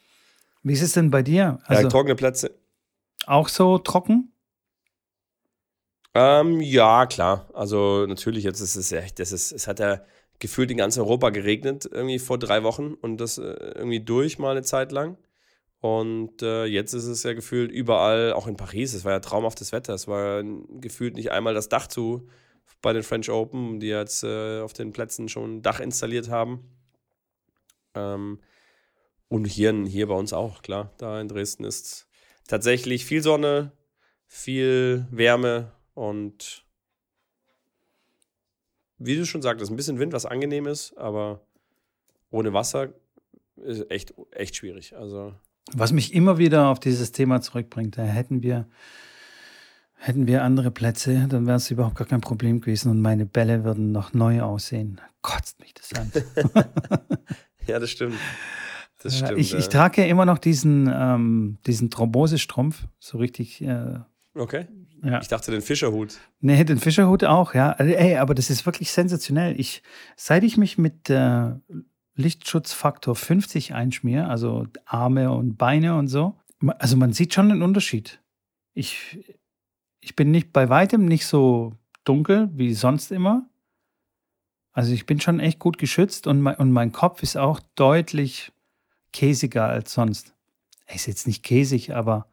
Wie 0.64 0.74
ist 0.74 0.82
es 0.82 0.94
denn 0.94 1.10
bei 1.10 1.24
dir? 1.24 1.60
Also, 1.66 1.84
ja, 1.84 1.90
trockene 1.90 2.16
Plätze. 2.16 2.52
Auch 3.26 3.48
so 3.48 3.78
trocken? 3.78 4.32
Ähm, 6.14 6.60
ja, 6.62 7.06
klar. 7.06 7.50
Also 7.54 8.06
natürlich, 8.06 8.44
jetzt 8.44 8.60
ist 8.60 8.76
es 8.76 8.92
echt, 8.92 9.20
das 9.20 9.32
ist, 9.32 9.52
es 9.52 9.68
hat 9.68 9.80
ja 9.80 10.02
gefühlt 10.40 10.72
in 10.72 10.78
ganz 10.78 10.98
Europa 10.98 11.30
geregnet, 11.30 11.88
irgendwie 11.90 12.20
vor 12.20 12.38
drei 12.38 12.64
Wochen 12.64 12.94
und 12.96 13.18
das 13.18 13.38
äh, 13.38 13.44
irgendwie 13.44 14.02
durch 14.02 14.40
mal 14.40 14.52
eine 14.52 14.64
Zeit 14.64 14.92
lang. 14.92 15.18
Und 15.82 16.44
äh, 16.44 16.66
jetzt 16.66 16.94
ist 16.94 17.06
es 17.06 17.24
ja 17.24 17.34
gefühlt 17.34 17.72
überall, 17.72 18.34
auch 18.34 18.46
in 18.46 18.56
Paris, 18.56 18.94
es 18.94 19.04
war 19.04 19.14
ja 19.14 19.20
traumhaftes 19.20 19.72
Wetter. 19.72 19.96
Es 19.96 20.08
war 20.08 20.44
gefühlt 20.80 21.16
nicht 21.16 21.32
einmal 21.32 21.56
das 21.56 21.70
Dach 21.70 21.88
zu 21.88 22.30
bei 22.82 22.94
den 22.94 23.04
French 23.04 23.30
Open, 23.30 23.80
die 23.80 23.88
jetzt 23.88 24.24
äh, 24.24 24.62
auf 24.62 24.74
den 24.74 24.94
Plätzen 24.94 25.28
schon 25.28 25.58
ein 25.58 25.62
Dach 25.62 25.80
installiert 25.80 26.30
haben. 26.30 26.70
Ähm, 27.96 28.40
und 29.28 29.46
hier, 29.46 29.74
hier 29.86 30.08
bei 30.08 30.14
uns 30.14 30.34
auch, 30.34 30.62
klar. 30.62 30.94
Da 30.98 31.20
in 31.20 31.28
Dresden 31.28 31.64
ist 31.64 32.08
tatsächlich 32.48 33.06
viel 33.06 33.24
Sonne, 33.24 33.72
viel 34.28 35.08
Wärme 35.10 35.72
und 35.96 36.66
wie 38.98 39.16
du 39.16 39.26
schon 39.26 39.42
sagtest, 39.42 39.72
ein 39.72 39.78
bisschen 39.78 39.98
Wind, 39.98 40.14
was 40.14 40.28
angenehm 40.28 40.68
ist, 40.68 40.96
aber 40.96 41.42
ohne 42.30 42.54
Wasser 42.54 42.94
ist 43.56 43.90
echt, 43.90 44.14
echt 44.32 44.56
schwierig. 44.56 44.96
Also 44.96 45.34
was 45.76 45.92
mich 45.92 46.14
immer 46.14 46.38
wieder 46.38 46.68
auf 46.68 46.80
dieses 46.80 47.12
Thema 47.12 47.42
zurückbringt, 47.42 47.98
da 47.98 48.04
hätten 48.04 48.44
wir, 48.44 48.68
hätten 49.96 50.28
wir 50.28 50.44
andere 50.44 50.72
Plätze, 50.72 51.28
dann 51.30 51.48
wäre 51.48 51.58
es 51.58 51.72
überhaupt 51.72 51.96
gar 51.96 52.08
kein 52.08 52.22
Problem 52.22 52.62
gewesen 52.62 52.90
und 52.92 53.02
meine 53.02 53.26
Bälle 53.26 53.64
würden 53.64 53.92
noch 53.92 54.14
neu 54.14 54.42
aussehen. 54.42 55.00
Kotzt 55.22 55.60
mich 55.60 55.74
das 55.74 55.94
an. 55.94 56.12
ja, 57.68 57.80
das 57.80 57.90
stimmt. 57.90 58.16
Das 59.04 59.18
stimmt 59.18 59.40
ich, 59.40 59.52
ja. 59.52 59.60
ich 59.60 59.70
trage 59.70 60.02
ja 60.02 60.08
immer 60.08 60.26
noch 60.26 60.38
diesen, 60.38 60.92
ähm, 60.94 61.58
diesen 61.66 61.90
Thrombosestrumpf, 61.90 62.88
so 63.00 63.18
richtig. 63.18 63.62
Äh, 63.62 64.00
okay. 64.36 64.68
Ja. 65.04 65.20
Ich 65.20 65.28
dachte 65.28 65.52
den 65.52 65.62
Fischerhut. 65.62 66.20
Nee, 66.42 66.64
den 66.64 66.78
Fischerhut 66.78 67.24
auch, 67.24 67.56
ja. 67.56 67.72
Also, 67.72 67.92
ey, 67.92 68.18
aber 68.18 68.36
das 68.36 68.52
ist 68.52 68.68
wirklich 68.68 68.92
sensationell. 68.92 69.60
Ich, 69.60 69.82
seit 70.16 70.44
ich 70.44 70.58
mich 70.58 70.78
mit 70.78 71.10
äh, 71.10 71.52
Lichtschutzfaktor 72.22 73.16
50 73.16 73.74
einschmiere, 73.74 74.28
also 74.28 74.68
Arme 74.86 75.32
und 75.32 75.58
Beine 75.58 75.98
und 75.98 76.08
so, 76.08 76.36
also 76.78 76.98
man 76.98 77.14
sieht 77.14 77.34
schon 77.34 77.52
einen 77.52 77.62
Unterschied. 77.62 78.22
Ich, 78.74 79.38
ich 80.00 80.16
bin 80.16 80.32
nicht 80.32 80.54
bei 80.54 80.70
weitem 80.70 81.06
nicht 81.06 81.26
so 81.26 81.74
dunkel 82.04 82.50
wie 82.54 82.74
sonst 82.74 83.12
immer. 83.12 83.50
Also 84.74 84.94
ich 84.94 85.06
bin 85.06 85.20
schon 85.20 85.40
echt 85.40 85.60
gut 85.60 85.78
geschützt 85.78 86.28
und 86.28 86.42
mein, 86.42 86.56
und 86.56 86.72
mein 86.72 86.92
Kopf 86.92 87.24
ist 87.24 87.36
auch 87.36 87.60
deutlich 87.76 88.52
käsiger 89.12 89.66
als 89.66 89.94
sonst. 89.94 90.34
Er 90.86 90.96
ist 90.96 91.08
jetzt 91.08 91.28
nicht 91.28 91.44
käsig, 91.44 91.94
aber 91.94 92.30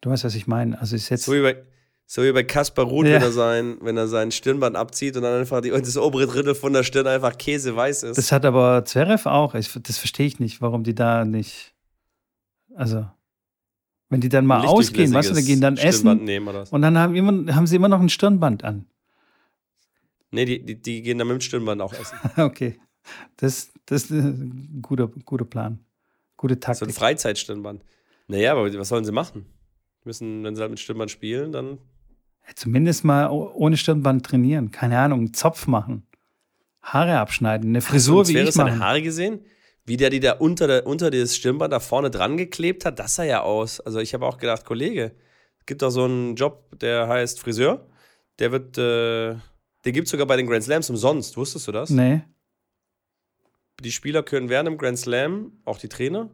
du 0.00 0.10
weißt, 0.10 0.24
was 0.24 0.34
ich 0.34 0.46
meine. 0.46 0.80
Also 0.80 0.96
ist 0.96 1.10
jetzt 1.10 1.24
so 1.24 1.34
wie 1.34 1.42
bei, 1.42 1.62
so 2.10 2.22
wie 2.22 2.32
bei 2.32 2.42
Kaspar 2.42 2.86
Ruth, 2.86 3.04
ja. 3.04 3.16
wenn, 3.16 3.22
er 3.22 3.32
sein, 3.32 3.76
wenn 3.82 3.96
er 3.98 4.08
sein 4.08 4.32
Stirnband 4.32 4.76
abzieht 4.76 5.14
und 5.18 5.24
dann 5.24 5.40
einfach 5.40 5.60
die, 5.60 5.68
das 5.68 5.98
obere 5.98 6.26
Drittel 6.26 6.54
von 6.54 6.72
der 6.72 6.82
Stirn 6.82 7.06
einfach 7.06 7.36
käseweiß 7.36 8.02
ist. 8.04 8.16
Das 8.16 8.32
hat 8.32 8.46
aber 8.46 8.82
Zverev 8.86 9.28
auch. 9.28 9.54
Ich, 9.54 9.70
das 9.82 9.98
verstehe 9.98 10.26
ich 10.26 10.40
nicht, 10.40 10.62
warum 10.62 10.84
die 10.84 10.94
da 10.94 11.26
nicht. 11.26 11.74
Also, 12.74 13.06
wenn 14.08 14.22
die 14.22 14.30
dann 14.30 14.46
mal 14.46 14.64
ausgehen, 14.64 15.12
weißt 15.12 15.28
du, 15.28 15.34
dann 15.34 15.44
gehen 15.44 15.60
dann 15.60 15.76
essen 15.76 16.08
und 16.70 16.80
dann 16.80 16.96
haben, 16.96 17.14
immer, 17.14 17.54
haben 17.54 17.66
sie 17.66 17.76
immer 17.76 17.88
noch 17.88 18.00
ein 18.00 18.08
Stirnband 18.08 18.64
an. 18.64 18.86
Nee, 20.30 20.46
die, 20.46 20.64
die, 20.64 20.80
die 20.80 21.02
gehen 21.02 21.18
dann 21.18 21.28
mit 21.28 21.34
dem 21.34 21.40
Stirnband 21.42 21.82
auch 21.82 21.92
essen. 21.92 22.16
okay. 22.38 22.80
Das, 23.36 23.70
das 23.84 24.04
ist 24.04 24.10
ein 24.12 24.80
guter, 24.80 25.08
guter 25.08 25.44
Plan. 25.44 25.80
Gute 26.38 26.58
Taktik. 26.58 26.80
So 26.80 26.86
ein 26.86 26.94
Freizeitstirnband. 26.94 27.84
Naja, 28.28 28.52
aber 28.52 28.72
was 28.78 28.88
sollen 28.88 29.04
sie 29.04 29.12
machen? 29.12 29.44
Müssen, 30.04 30.42
wenn 30.42 30.56
sie 30.56 30.62
halt 30.62 30.70
mit 30.70 30.80
Stirnband 30.80 31.10
spielen, 31.10 31.52
dann. 31.52 31.76
Zumindest 32.54 33.04
mal 33.04 33.28
ohne 33.28 33.76
Stirnband 33.76 34.24
trainieren. 34.24 34.70
Keine 34.70 34.98
Ahnung, 34.98 35.20
einen 35.20 35.34
Zopf 35.34 35.66
machen. 35.66 36.06
Haare 36.82 37.18
abschneiden, 37.18 37.70
eine 37.70 37.80
Frisur 37.80 38.20
Hast 38.20 38.30
du 38.30 38.34
wie 38.34 38.38
ich 38.40 38.54
machen. 38.56 38.80
Haare 38.80 39.02
gesehen? 39.02 39.44
Wie 39.84 39.96
der 39.96 40.10
die 40.10 40.20
da 40.20 40.32
unter, 40.32 40.66
der, 40.66 40.86
unter 40.86 41.10
das 41.10 41.36
Stirnband 41.36 41.72
da 41.72 41.80
vorne 41.80 42.10
dran 42.10 42.36
geklebt 42.36 42.84
hat, 42.84 42.98
das 42.98 43.14
sah 43.14 43.24
ja 43.24 43.42
aus. 43.42 43.80
Also 43.80 44.00
ich 44.00 44.14
habe 44.14 44.26
auch 44.26 44.38
gedacht, 44.38 44.64
Kollege, 44.64 45.12
es 45.60 45.66
gibt 45.66 45.82
doch 45.82 45.90
so 45.90 46.04
einen 46.04 46.36
Job, 46.36 46.78
der 46.78 47.08
heißt 47.08 47.40
Friseur. 47.40 47.86
Der 48.38 48.52
wird, 48.52 48.78
äh, 48.78 49.36
den 49.84 49.92
gibt 49.92 50.06
es 50.06 50.10
sogar 50.10 50.26
bei 50.26 50.36
den 50.36 50.46
Grand 50.46 50.64
Slams 50.64 50.90
umsonst. 50.90 51.36
Wusstest 51.36 51.68
du 51.68 51.72
das? 51.72 51.90
Nee. 51.90 52.22
Die 53.80 53.92
Spieler 53.92 54.22
können 54.22 54.48
während 54.48 54.68
dem 54.68 54.78
Grand 54.78 54.98
Slam, 54.98 55.52
auch 55.64 55.78
die 55.78 55.88
Trainer, 55.88 56.30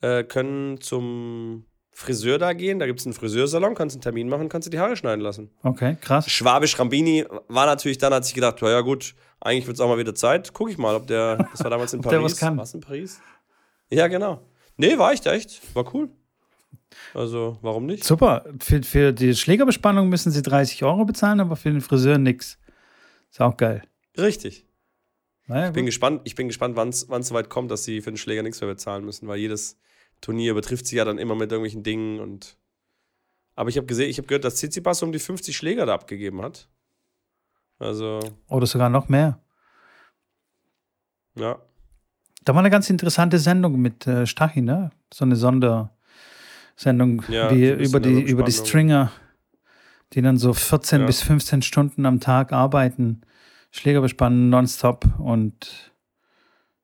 äh, 0.00 0.24
können 0.24 0.80
zum 0.80 1.64
Friseur 1.92 2.38
da 2.38 2.52
gehen. 2.54 2.78
Da 2.78 2.86
gibt 2.86 3.00
es 3.00 3.06
einen 3.06 3.12
Friseursalon, 3.12 3.74
kannst 3.74 3.94
einen 3.96 4.02
Termin 4.02 4.28
machen, 4.28 4.48
kannst 4.48 4.66
du 4.66 4.70
die 4.70 4.78
Haare 4.78 4.96
schneiden 4.96 5.20
lassen. 5.20 5.50
Okay, 5.62 5.96
krass. 6.00 6.28
Schwabisch 6.28 6.78
Rambini 6.78 7.24
war 7.48 7.66
natürlich 7.66 7.98
dann, 7.98 8.14
hat 8.14 8.24
sich 8.24 8.34
gedacht, 8.34 8.60
ja 8.62 8.80
gut, 8.80 9.14
eigentlich 9.40 9.66
wird 9.66 9.76
es 9.76 9.80
auch 9.80 9.88
mal 9.88 9.98
wieder 9.98 10.14
Zeit. 10.14 10.52
Guck 10.54 10.70
ich 10.70 10.78
mal, 10.78 10.94
ob 10.94 11.06
der, 11.06 11.36
das 11.52 11.62
war 11.62 11.70
damals 11.70 11.92
in 11.92 12.00
Paris. 12.02 12.12
Der 12.12 12.22
was 12.24 12.36
kann. 12.36 12.56
Was 12.56 12.74
in 12.74 12.80
Paris? 12.80 13.20
Ja, 13.90 14.08
genau. 14.08 14.40
Nee, 14.76 14.96
war 14.98 15.12
echt, 15.12 15.26
echt. 15.26 15.60
War 15.74 15.94
cool. 15.94 16.08
Also, 17.14 17.58
warum 17.62 17.86
nicht? 17.86 18.04
Super. 18.04 18.44
Für, 18.58 18.82
für 18.82 19.12
die 19.12 19.34
Schlägerbespannung 19.34 20.08
müssen 20.08 20.30
sie 20.30 20.42
30 20.42 20.82
Euro 20.84 21.04
bezahlen, 21.04 21.40
aber 21.40 21.56
für 21.56 21.70
den 21.70 21.80
Friseur 21.80 22.18
nix. 22.18 22.58
Ist 23.30 23.40
auch 23.40 23.56
geil. 23.56 23.82
Richtig. 24.16 24.66
Naja, 25.46 25.68
ich, 25.68 25.72
bin 25.72 25.86
gespannt, 25.86 26.22
ich 26.24 26.34
bin 26.34 26.48
gespannt, 26.48 26.76
wann 26.76 26.88
es 26.88 27.00
so 27.00 27.34
weit 27.34 27.50
kommt, 27.50 27.70
dass 27.70 27.84
sie 27.84 28.00
für 28.00 28.10
den 28.10 28.16
Schläger 28.16 28.42
nichts 28.42 28.60
mehr 28.60 28.70
bezahlen 28.70 29.04
müssen, 29.04 29.28
weil 29.28 29.38
jedes 29.38 29.78
Turnier 30.22 30.54
betrifft 30.54 30.86
sie 30.86 30.96
ja 30.96 31.04
dann 31.04 31.18
immer 31.18 31.34
mit 31.34 31.52
irgendwelchen 31.52 31.82
Dingen 31.82 32.18
und. 32.18 32.56
Aber 33.54 33.68
ich 33.68 33.76
habe 33.76 33.86
gesehen, 33.86 34.08
ich 34.08 34.16
habe 34.16 34.26
gehört, 34.26 34.44
dass 34.44 34.54
Tsitsipas 34.54 35.02
um 35.02 35.12
die 35.12 35.18
50 35.18 35.54
Schläger 35.54 35.84
da 35.84 35.92
abgegeben 35.92 36.40
hat. 36.40 36.70
Also. 37.78 38.20
Oder 38.48 38.66
sogar 38.66 38.88
noch 38.88 39.10
mehr. 39.10 39.38
Ja. 41.34 41.60
Da 42.44 42.54
war 42.54 42.60
eine 42.60 42.70
ganz 42.70 42.88
interessante 42.88 43.38
Sendung 43.38 43.80
mit 43.80 44.06
äh, 44.06 44.26
Stachy, 44.26 44.62
ne? 44.62 44.90
So 45.12 45.24
eine 45.24 45.36
Sondersendung 45.36 47.24
ja, 47.28 47.50
wie 47.50 47.68
über 47.70 48.00
die, 48.00 48.20
über 48.22 48.42
die 48.42 48.52
Stringer, 48.52 49.12
die 50.12 50.22
dann 50.22 50.38
so 50.38 50.54
14 50.54 51.00
ja. 51.00 51.06
bis 51.06 51.22
15 51.22 51.62
Stunden 51.62 52.06
am 52.06 52.20
Tag 52.20 52.52
arbeiten, 52.52 53.20
Schläger 53.70 54.00
bespannen, 54.00 54.50
nonstop 54.50 55.06
und 55.18 55.91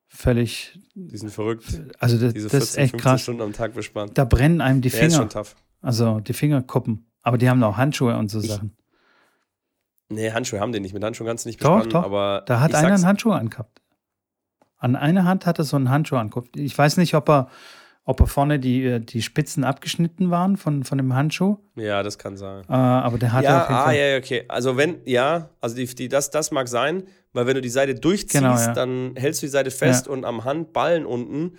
völlig. 0.09 0.77
Die 0.95 1.17
sind 1.17 1.29
verrückt. 1.31 1.81
Also 1.99 2.17
das, 2.17 2.33
Diese 2.33 2.49
14, 2.49 2.59
das 2.59 2.69
ist 2.69 2.77
echt 2.77 2.97
krass. 2.97 3.21
Stunden 3.21 3.41
am 3.41 3.53
Tag 3.53 3.73
bespannt. 3.73 4.17
Da 4.17 4.25
brennen 4.25 4.59
einem 4.59 4.81
die 4.81 4.89
Finger. 4.89 5.01
Der 5.01 5.07
ist 5.09 5.15
schon 5.15 5.29
tough. 5.29 5.55
Also 5.81 6.19
die 6.19 6.33
Fingerkuppen. 6.33 7.05
Aber 7.21 7.37
die 7.37 7.49
haben 7.49 7.63
auch 7.63 7.77
Handschuhe 7.77 8.17
und 8.17 8.29
so 8.29 8.41
ich, 8.41 8.49
Sachen. 8.49 8.75
Nee, 10.09 10.31
Handschuhe 10.31 10.59
haben 10.59 10.73
die 10.73 10.79
nicht. 10.79 10.93
Mit 10.93 11.03
Handschuhen 11.03 11.27
kannst 11.27 11.45
du 11.45 11.49
nicht 11.49 11.59
bespannen. 11.59 11.89
Doch, 11.89 12.01
doch. 12.01 12.03
Aber 12.03 12.43
da 12.45 12.59
hat 12.59 12.75
einer 12.75 12.95
einen 12.95 13.05
Handschuh 13.05 13.31
angehabt. 13.31 13.81
An 14.77 14.95
einer 14.95 15.25
Hand 15.25 15.45
hat 15.45 15.59
er 15.59 15.65
so 15.65 15.75
einen 15.75 15.89
Handschuh 15.89 16.15
angehabt. 16.15 16.57
Ich 16.57 16.75
weiß 16.77 16.97
nicht, 16.97 17.13
ob 17.13 17.29
er, 17.29 17.49
ob 18.05 18.19
er 18.21 18.27
vorne 18.27 18.59
die, 18.59 18.99
die 18.99 19.21
Spitzen 19.21 19.63
abgeschnitten 19.63 20.31
waren 20.31 20.57
von, 20.57 20.83
von 20.83 20.97
dem 20.97 21.13
Handschuh. 21.13 21.57
Ja, 21.75 22.01
das 22.01 22.17
kann 22.17 22.37
sein. 22.37 22.63
Äh, 22.67 22.73
aber 22.73 23.17
der 23.17 23.33
hat 23.33 23.43
ja, 23.43 23.61
auf 23.61 23.69
jeden 23.69 23.79
ah, 23.79 23.83
Fall 23.83 23.95
ja, 23.95 24.17
okay. 24.17 24.45
Also 24.47 24.77
wenn, 24.77 24.97
ja, 25.05 25.49
also 25.61 25.75
die, 25.75 25.85
die, 25.85 26.09
das, 26.09 26.31
das 26.31 26.51
mag 26.51 26.67
sein, 26.67 27.03
weil 27.33 27.45
wenn 27.45 27.55
du 27.55 27.61
die 27.61 27.69
Seite 27.69 27.95
durchziehst, 27.95 28.33
genau, 28.33 28.55
ja. 28.55 28.73
dann 28.73 29.13
hältst 29.15 29.41
du 29.41 29.45
die 29.45 29.51
Seite 29.51 29.71
fest 29.71 30.07
ja. 30.07 30.11
und 30.11 30.25
am 30.25 30.43
Handballen 30.43 31.05
unten 31.05 31.53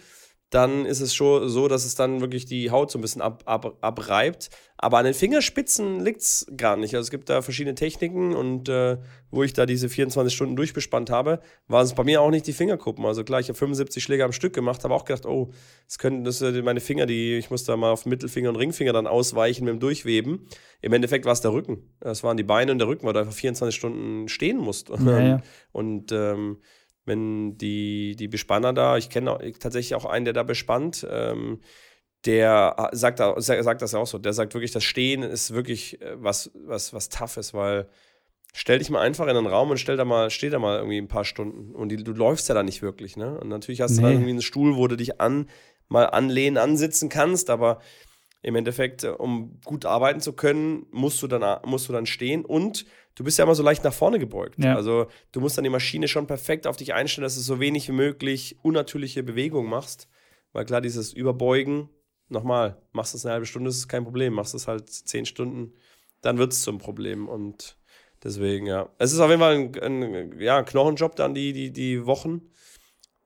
dann 0.51 0.85
ist 0.85 1.01
es 1.01 1.15
schon 1.15 1.49
so, 1.49 1.69
dass 1.69 1.85
es 1.85 1.95
dann 1.95 2.21
wirklich 2.21 2.45
die 2.45 2.73
Haut 2.73 2.91
so 2.91 2.99
ein 2.99 3.03
bisschen 3.03 3.23
ab, 3.23 3.43
ab, 3.47 3.77
abreibt. 3.81 4.51
Aber 4.77 4.99
an 4.99 5.05
den 5.05 5.15
Fingerspitzen 5.15 6.01
liegt 6.01 6.23
es 6.23 6.47
gar 6.57 6.77
nicht. 6.77 6.95
Also 6.95 7.07
es 7.07 7.11
gibt 7.11 7.29
da 7.29 7.41
verschiedene 7.43 7.77
Techniken 7.77 8.35
und 8.35 8.69
äh, 8.69 8.97
wo 9.31 9.45
ich 9.45 9.53
da 9.53 9.65
diese 9.65 9.89
24 9.89 10.35
Stunden 10.35 10.57
durchbespannt 10.57 11.09
habe, 11.11 11.41
waren 11.69 11.85
es 11.85 11.95
bei 11.95 12.03
mir 12.03 12.21
auch 12.21 12.31
nicht 12.31 12.49
die 12.49 12.53
Fingerkuppen. 12.53 13.05
Also 13.05 13.23
klar, 13.23 13.39
ich 13.39 13.49
habe 13.49 13.59
75 13.59 14.03
Schläge 14.03 14.25
am 14.25 14.33
Stück 14.33 14.53
gemacht, 14.53 14.83
habe 14.83 14.95
auch 14.95 15.05
gedacht, 15.05 15.25
oh, 15.25 15.53
das 15.87 15.99
können 15.99 16.25
das 16.25 16.39
sind 16.39 16.65
meine 16.65 16.81
Finger, 16.81 17.07
die 17.07 17.37
ich 17.37 17.51
muss 17.51 17.65
da 17.65 17.77
mal 17.77 17.93
auf 17.93 18.05
Mittelfinger 18.05 18.49
und 18.49 18.57
Ringfinger 18.57 18.93
dann 18.93 19.07
ausweichen 19.07 19.65
mit 19.65 19.75
dem 19.75 19.81
Durchweben. 19.81 20.49
Im 20.81 20.93
Endeffekt 20.93 21.27
war 21.27 21.33
es 21.33 21.43
der 21.43 21.53
Rücken. 21.53 21.95
Das 22.01 22.25
waren 22.25 22.37
die 22.37 22.43
Beine 22.43 22.73
und 22.73 22.79
der 22.79 22.89
Rücken, 22.89 23.07
weil 23.07 23.13
du 23.13 23.21
einfach 23.21 23.35
24 23.35 23.77
Stunden 23.77 24.29
stehen 24.29 24.57
musst. 24.57 24.89
Ja, 24.89 25.21
ja. 25.21 25.43
Und 25.73 26.11
ähm, 26.11 26.59
wenn 27.05 27.57
die, 27.59 28.17
die 28.17 28.29
Bespanner 28.29 28.73
da, 28.73 28.97
ich 28.97 29.11
kenne 29.11 29.37
tatsächlich 29.59 29.95
auch 29.95 30.05
einen, 30.05 30.25
der 30.25 30.35
da 30.35 30.43
bespannt, 30.43 31.07
ähm, 31.11 31.61
der 32.27 32.91
sagt, 32.93 33.19
sagt 33.19 33.83
das 33.83 33.95
auch 33.95 34.07
so. 34.07 34.19
Der 34.19 34.33
sagt 34.33 34.55
wirklich, 34.55 34.73
das 34.73 34.85
Stehen 34.85 35.23
ist 35.23 35.55
wirklich 35.55 36.01
äh, 36.03 36.23
was, 36.23 36.51
was, 36.55 36.93
was 36.93 37.09
Toughes, 37.09 37.55
weil 37.55 37.89
stell 38.53 38.79
dich 38.79 38.91
mal 38.91 39.01
einfach 39.01 39.27
in 39.27 39.37
einen 39.37 39.47
Raum 39.47 39.71
und 39.71 39.79
stell 39.79 39.97
da 39.97 40.05
mal, 40.05 40.31
steh 40.31 40.51
da 40.51 40.59
mal 40.59 40.79
irgendwie 40.79 40.99
ein 40.99 41.09
paar 41.09 41.25
Stunden. 41.25 41.75
Und 41.75 41.89
die, 41.91 41.97
du 41.97 42.13
läufst 42.13 42.49
ja 42.49 42.55
da 42.55 42.63
nicht 42.63 42.83
wirklich, 42.83 43.17
ne? 43.17 43.39
Und 43.39 43.49
natürlich 43.49 43.81
hast 43.81 43.93
nee. 43.93 43.97
du 43.99 44.03
da 44.03 44.11
irgendwie 44.11 44.31
einen 44.31 44.43
Stuhl, 44.43 44.77
wo 44.77 44.87
du 44.87 44.97
dich 44.97 45.21
an, 45.21 45.49
mal 45.89 46.05
anlehnen, 46.05 46.59
ansitzen 46.59 47.09
kannst, 47.09 47.49
aber 47.49 47.81
im 48.43 48.55
Endeffekt, 48.55 49.05
äh, 49.05 49.09
um 49.09 49.61
gut 49.65 49.87
arbeiten 49.87 50.21
zu 50.21 50.33
können, 50.35 50.87
musst 50.91 51.23
du 51.23 51.27
dann, 51.27 51.61
musst 51.65 51.89
du 51.89 51.93
dann 51.93 52.07
stehen 52.07 52.45
und 52.45 52.85
du 53.21 53.25
bist 53.25 53.37
ja 53.37 53.45
immer 53.45 53.55
so 53.55 53.63
leicht 53.63 53.85
nach 53.85 53.93
vorne 53.93 54.19
gebeugt. 54.19 54.65
Ja. 54.65 54.75
Also 54.75 55.07
du 55.33 55.41
musst 55.41 55.59
dann 55.59 55.65
die 55.65 55.71
Maschine 55.71 56.09
schon 56.09 56.27
perfekt 56.27 56.67
auf 56.67 56.79
dich 56.79 56.95
einstellen, 56.95 57.25
dass 57.25 57.35
du 57.35 57.43
so 57.43 57.61
wenig 57.61 57.87
wie 57.89 57.93
möglich 57.93 58.57
unnatürliche 58.63 59.23
Bewegungen 59.23 59.69
machst. 59.69 60.09
Weil 60.55 60.65
klar, 60.65 60.81
dieses 60.81 61.13
Überbeugen, 61.13 61.91
nochmal, 62.31 62.81
machst 62.93 63.13
du 63.13 63.19
es 63.19 63.27
eine 63.27 63.35
halbe 63.35 63.45
Stunde, 63.45 63.69
ist 63.69 63.89
kein 63.89 64.05
Problem. 64.05 64.33
Machst 64.33 64.55
du 64.55 64.57
es 64.57 64.67
halt 64.67 64.89
zehn 64.89 65.27
Stunden, 65.27 65.75
dann 66.23 66.39
wird 66.39 66.55
es 66.55 66.63
zum 66.63 66.79
Problem. 66.79 67.29
Und 67.29 67.77
deswegen, 68.25 68.65
ja. 68.65 68.89
Es 68.97 69.13
ist 69.13 69.21
auf 69.21 69.29
jeden 69.29 69.43
Fall 69.43 69.55
ein, 69.55 70.03
ein, 70.03 70.41
ja, 70.41 70.63
Knochenjob 70.63 71.15
dann, 71.15 71.35
die, 71.35 71.53
die, 71.53 71.73
die 71.73 72.07
Wochen. 72.07 72.41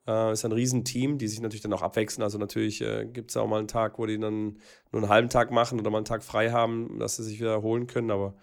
Äh, 0.05 0.33
ist 0.33 0.43
ein 0.43 0.51
Riesenteam, 0.51 1.17
die 1.17 1.29
sich 1.29 1.39
natürlich 1.39 1.61
dann 1.61 1.71
auch 1.71 1.81
abwechseln. 1.81 2.21
Also 2.21 2.37
natürlich 2.37 2.81
äh, 2.81 3.05
gibt 3.05 3.31
es 3.31 3.37
auch 3.37 3.47
mal 3.47 3.59
einen 3.59 3.69
Tag, 3.69 3.97
wo 3.97 4.05
die 4.05 4.19
dann 4.19 4.57
nur 4.91 5.01
einen 5.01 5.09
halben 5.09 5.29
Tag 5.29 5.51
machen 5.51 5.79
oder 5.79 5.89
mal 5.89 5.99
einen 5.99 6.05
Tag 6.05 6.21
frei 6.21 6.51
haben, 6.51 6.99
dass 6.99 7.15
sie 7.15 7.23
sich 7.23 7.39
wieder 7.39 7.53
erholen 7.53 7.87
können. 7.87 8.11
Aber 8.11 8.35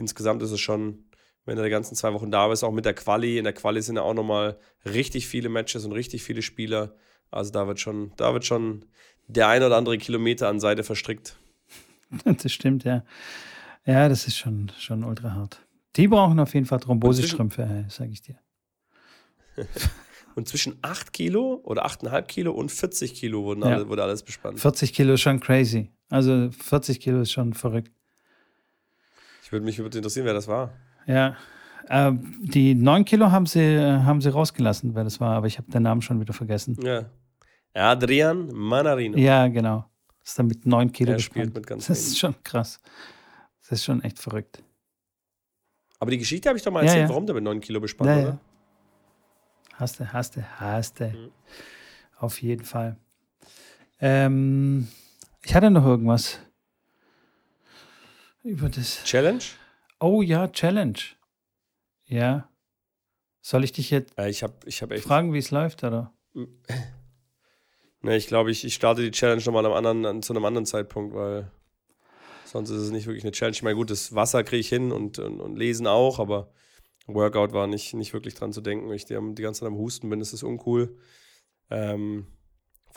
insgesamt 0.00 0.42
ist 0.42 0.50
es 0.50 0.60
schon, 0.60 1.04
wenn 1.44 1.56
du 1.56 1.62
die 1.62 1.70
ganzen 1.70 1.94
zwei 1.94 2.12
Wochen 2.12 2.30
da 2.30 2.48
bist, 2.48 2.64
auch 2.64 2.72
mit 2.72 2.84
der 2.84 2.94
Quali. 2.94 3.38
In 3.38 3.44
der 3.44 3.52
Quali 3.52 3.80
sind 3.80 3.96
ja 3.96 4.02
auch 4.02 4.14
nochmal 4.14 4.58
richtig 4.84 5.28
viele 5.28 5.48
Matches 5.48 5.84
und 5.84 5.92
richtig 5.92 6.24
viele 6.24 6.42
Spieler. 6.42 6.96
Also 7.30 7.52
da 7.52 7.66
wird 7.68 7.78
schon, 7.78 8.12
da 8.16 8.32
wird 8.32 8.44
schon 8.44 8.86
der 9.28 9.48
ein 9.48 9.62
oder 9.62 9.76
andere 9.76 9.98
Kilometer 9.98 10.48
an 10.48 10.58
Seite 10.58 10.82
verstrickt. 10.82 11.36
Das 12.24 12.50
stimmt, 12.50 12.82
ja. 12.82 13.04
Ja, 13.86 14.08
das 14.08 14.26
ist 14.26 14.36
schon, 14.36 14.72
schon 14.80 15.04
ultra 15.04 15.32
hart. 15.32 15.64
Die 15.94 16.08
brauchen 16.08 16.40
auf 16.40 16.54
jeden 16.54 16.66
Fall 16.66 16.80
Thrombosestrümpfe, 16.80 17.86
sage 17.88 18.10
ich 18.10 18.20
dir. 18.20 18.36
und 20.34 20.48
zwischen 20.48 20.78
8 20.82 21.12
Kilo 21.12 21.60
oder 21.62 21.86
8,5 21.86 22.22
Kilo 22.22 22.52
und 22.52 22.72
40 22.72 23.14
Kilo 23.14 23.44
wurden 23.44 23.62
ja. 23.62 23.76
alle, 23.76 23.88
wurde 23.88 24.02
alles 24.02 24.24
bespannt. 24.24 24.58
40 24.58 24.92
Kilo 24.92 25.14
ist 25.14 25.20
schon 25.20 25.38
crazy. 25.38 25.92
Also 26.08 26.50
40 26.50 26.98
Kilo 26.98 27.20
ist 27.20 27.30
schon 27.30 27.54
verrückt. 27.54 27.92
Ich 29.50 29.52
würde 29.52 29.64
mich 29.64 29.80
würde 29.80 29.98
interessieren, 29.98 30.26
wer 30.26 30.32
das 30.32 30.46
war. 30.46 30.70
Ja. 31.06 31.36
Äh, 31.88 32.12
die 32.40 32.76
9 32.76 33.04
Kilo 33.04 33.32
haben 33.32 33.46
sie, 33.46 33.80
haben 33.80 34.20
sie 34.20 34.28
rausgelassen, 34.28 34.94
wer 34.94 35.02
das 35.02 35.18
war, 35.18 35.34
aber 35.34 35.48
ich 35.48 35.58
habe 35.58 35.68
den 35.72 35.82
Namen 35.82 36.02
schon 36.02 36.20
wieder 36.20 36.32
vergessen. 36.32 36.78
Ja. 36.80 37.06
Adrian 37.74 38.46
Manarino. 38.52 39.18
Ja, 39.18 39.48
genau. 39.48 39.90
Das 40.20 40.28
ist 40.28 40.38
dann 40.38 40.46
mit 40.46 40.66
9 40.66 40.92
Kilo 40.92 41.10
er 41.10 41.18
spielt 41.18 41.52
mit 41.52 41.66
ganz 41.66 41.88
Das 41.88 41.98
ist 41.98 42.16
schon 42.20 42.36
krass. 42.44 42.78
Das 43.62 43.72
ist 43.72 43.84
schon 43.84 44.04
echt 44.04 44.20
verrückt. 44.20 44.62
Aber 45.98 46.12
die 46.12 46.18
Geschichte 46.18 46.48
habe 46.48 46.56
ich 46.56 46.62
doch 46.62 46.70
mal 46.70 46.82
erzählt, 46.82 46.98
ja, 46.98 47.02
ja. 47.06 47.08
warum 47.08 47.26
der 47.26 47.34
mit 47.34 47.42
9 47.42 47.60
Kilo 47.60 47.80
bespannt, 47.80 48.10
ja, 48.10 48.22
oder? 48.22 48.40
Hast 49.72 49.98
du, 49.98 50.12
hast 50.12 50.36
du, 50.36 50.60
hast 50.60 51.00
du. 51.00 51.06
Mhm. 51.08 51.32
Auf 52.18 52.40
jeden 52.40 52.64
Fall. 52.64 52.96
Ähm, 53.98 54.86
ich 55.42 55.56
hatte 55.56 55.72
noch 55.72 55.84
irgendwas 55.84 56.38
über 58.42 58.68
das. 58.68 59.04
Challenge? 59.04 59.42
Oh 60.00 60.22
ja, 60.22 60.48
Challenge. 60.48 60.98
Ja. 62.06 62.48
Soll 63.42 63.64
ich 63.64 63.72
dich 63.72 63.90
jetzt 63.90 64.18
ich 64.18 64.42
hab, 64.42 64.66
ich 64.66 64.82
hab 64.82 64.90
echt 64.90 65.04
fragen, 65.04 65.32
wie 65.32 65.38
es 65.38 65.50
läuft, 65.50 65.84
oder? 65.84 66.12
Ne, 68.02 68.16
ich 68.16 68.28
glaube, 68.28 68.50
ich, 68.50 68.64
ich 68.64 68.72
starte 68.72 69.02
die 69.02 69.10
Challenge 69.10 69.42
nochmal 69.44 69.66
einem 69.66 69.74
anderen, 69.74 70.22
zu 70.22 70.32
einem 70.32 70.46
anderen 70.46 70.64
Zeitpunkt, 70.64 71.14
weil 71.14 71.50
sonst 72.46 72.70
ist 72.70 72.80
es 72.80 72.90
nicht 72.90 73.06
wirklich 73.06 73.24
eine 73.24 73.32
Challenge. 73.32 73.54
Ich 73.54 73.62
meine, 73.62 73.76
gut, 73.76 73.90
das 73.90 74.14
Wasser 74.14 74.42
kriege 74.42 74.60
ich 74.60 74.70
hin 74.70 74.90
und, 74.90 75.18
und, 75.18 75.38
und, 75.38 75.56
Lesen 75.56 75.86
auch, 75.86 76.18
aber 76.18 76.50
Workout 77.06 77.52
war 77.52 77.66
nicht, 77.66 77.92
nicht 77.92 78.14
wirklich 78.14 78.34
dran 78.34 78.54
zu 78.54 78.62
denken. 78.62 78.88
Wenn 78.88 78.96
ich 78.96 79.04
die, 79.04 79.18
die 79.34 79.42
ganze 79.42 79.60
Zeit 79.60 79.66
am 79.66 79.76
Husten 79.76 80.08
bin, 80.08 80.22
ist 80.22 80.32
das 80.32 80.42
uncool. 80.42 80.96
Ähm, 81.68 82.26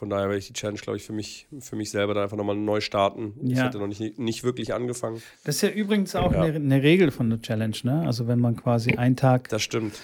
von 0.04 0.10
daher 0.10 0.26
werde 0.26 0.40
ich 0.40 0.48
die 0.48 0.54
Challenge, 0.54 0.80
glaube 0.80 0.98
ich, 0.98 1.04
für 1.06 1.14
mich, 1.14 1.48
für 1.62 1.78
mich 1.78 1.90
selber 1.90 2.14
dann 2.14 2.24
einfach 2.24 2.36
nochmal 2.36 2.58
neu 2.58 2.82
starten. 2.82 3.36
Ja. 3.42 3.54
Ich 3.54 3.60
hatte 3.62 3.78
noch 3.78 3.88
nicht, 3.88 4.20
nicht 4.20 4.44
wirklich 4.44 4.74
angefangen. 4.74 5.22
Das 5.46 5.56
ist 5.56 5.62
ja 5.62 5.70
übrigens 5.70 6.14
auch 6.14 6.34
ja. 6.34 6.42
Eine, 6.42 6.56
eine, 6.56 6.84
Regel 6.84 7.10
von 7.10 7.30
der 7.30 7.42
Challenge, 7.42 7.78
ne? 7.84 8.04
Also 8.06 8.28
wenn 8.28 8.42
man 8.42 8.58
quasi 8.58 8.96
einen 8.96 9.16
Tag 9.16 9.48
das 9.48 9.62
stimmt. 9.62 9.98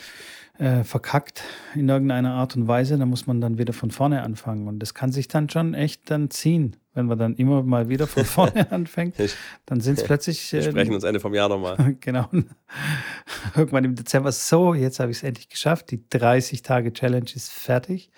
Äh, 0.58 0.86
verkackt 0.86 1.44
in 1.76 1.90
irgendeiner 1.90 2.32
Art 2.32 2.56
und 2.56 2.70
Weise, 2.70 2.98
dann 2.98 3.10
muss 3.10 3.28
man 3.28 3.42
dann 3.42 3.58
wieder 3.58 3.74
von 3.74 3.92
vorne 3.92 4.24
anfangen. 4.24 4.70
Und 4.70 4.80
das 4.80 4.94
kann 4.94 5.12
sich 5.12 5.28
dann 5.28 5.50
schon 5.50 5.74
echt 5.74 6.10
dann 6.10 6.30
ziehen. 6.30 6.78
Wenn 6.94 7.08
man 7.08 7.20
dann 7.20 7.36
immer 7.36 7.62
mal 7.62 7.90
wieder 7.90 8.08
von 8.08 8.24
vorne 8.26 8.72
anfängt, 8.72 9.16
dann 9.66 9.82
sind 9.82 9.98
es 9.98 10.06
plötzlich. 10.06 10.50
Wir 10.54 10.62
äh, 10.62 10.64
sprechen 10.64 10.94
uns 10.94 11.04
Ende 11.04 11.20
vom 11.20 11.34
Jahr 11.34 11.50
nochmal. 11.50 11.98
genau. 12.00 12.30
Irgendwann 13.54 13.84
im 13.84 13.96
Dezember, 13.96 14.32
so, 14.32 14.74
jetzt 14.74 15.02
habe 15.02 15.12
ich 15.12 15.18
es 15.18 15.24
endlich 15.24 15.50
geschafft. 15.50 15.92
Die 15.92 15.98
30-Tage-Challenge 15.98 17.32
ist 17.36 17.52
fertig. 17.52 18.12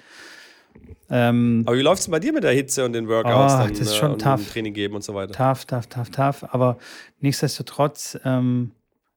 Ähm, 1.10 1.64
Aber 1.66 1.78
wie 1.78 1.82
läuft 1.82 2.02
es 2.02 2.10
bei 2.10 2.20
dir 2.20 2.32
mit 2.32 2.44
der 2.44 2.54
Hitze 2.54 2.86
und 2.86 2.94
den 2.94 3.08
Workouts? 3.10 3.54
Oh, 3.54 3.58
dann, 3.58 3.70
das 3.70 3.80
ist 3.80 3.96
schon 3.98 4.14
äh, 4.14 4.18
tough. 4.18 4.50
Training 4.52 4.74
geben 4.74 4.96
und 4.96 5.04
so 5.04 5.14
weiter. 5.14 5.34
Tough, 5.34 5.66
tough, 5.66 5.88
tough, 5.88 6.10
tough. 6.10 6.54
Aber 6.54 6.78
nichtsdestotrotz, 7.20 8.18
ähm, 8.24 8.72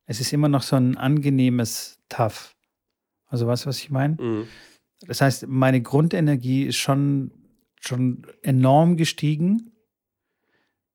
es 0.06 0.20
ist 0.20 0.32
immer 0.32 0.48
noch 0.48 0.62
so 0.62 0.76
ein 0.76 0.96
angenehmes 0.96 2.00
Tough. 2.08 2.56
Also 3.28 3.46
weißt 3.46 3.64
du, 3.64 3.68
was 3.68 3.78
ich 3.78 3.90
meine? 3.90 4.16
Mhm. 4.20 4.48
Das 5.06 5.20
heißt, 5.20 5.46
meine 5.46 5.80
Grundenergie 5.82 6.64
ist 6.64 6.76
schon, 6.76 7.30
schon 7.80 8.26
enorm 8.42 8.96
gestiegen. 8.96 9.72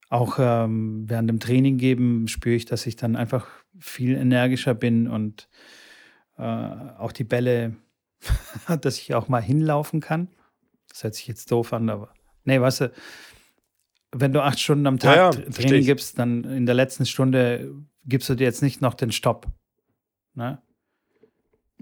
Auch 0.10 0.38
ähm, 0.40 1.06
während 1.08 1.30
dem 1.30 1.40
Training 1.40 1.78
geben 1.78 2.28
spüre 2.28 2.56
ich, 2.56 2.66
dass 2.66 2.88
ich 2.88 2.96
dann 2.96 3.16
einfach 3.16 3.48
viel 3.78 4.16
energischer 4.16 4.74
bin 4.74 5.08
und 5.08 5.48
äh, 6.38 6.42
auch 6.44 7.12
die 7.12 7.24
Bälle, 7.24 7.76
dass 8.82 8.98
ich 8.98 9.14
auch 9.14 9.28
mal 9.28 9.42
hinlaufen 9.42 10.02
kann. 10.02 10.30
Das 10.90 11.04
hört 11.04 11.16
sich 11.16 11.28
jetzt 11.28 11.52
doof 11.52 11.74
an, 11.74 11.90
aber 11.90 12.14
nee, 12.44 12.60
weißt 12.60 12.82
du, 12.82 12.92
wenn 14.12 14.34
du 14.34 14.42
acht 14.42 14.60
Stunden 14.60 14.88
am 14.88 15.00
Tag 15.00 15.16
ja, 15.16 15.32
ja, 15.32 15.50
Training 15.50 15.86
gibst, 15.86 16.18
dann 16.18 16.44
in 16.44 16.66
der 16.66 16.76
letzten 16.76 17.06
Stunde 17.06 17.74
gibst 18.06 18.30
du 18.30 18.36
dir 18.36 18.46
jetzt 18.46 18.62
nicht 18.62 18.82
noch 18.82 18.96
den 18.96 19.12
Stopp. 19.12 19.48
Ne? 20.34 20.62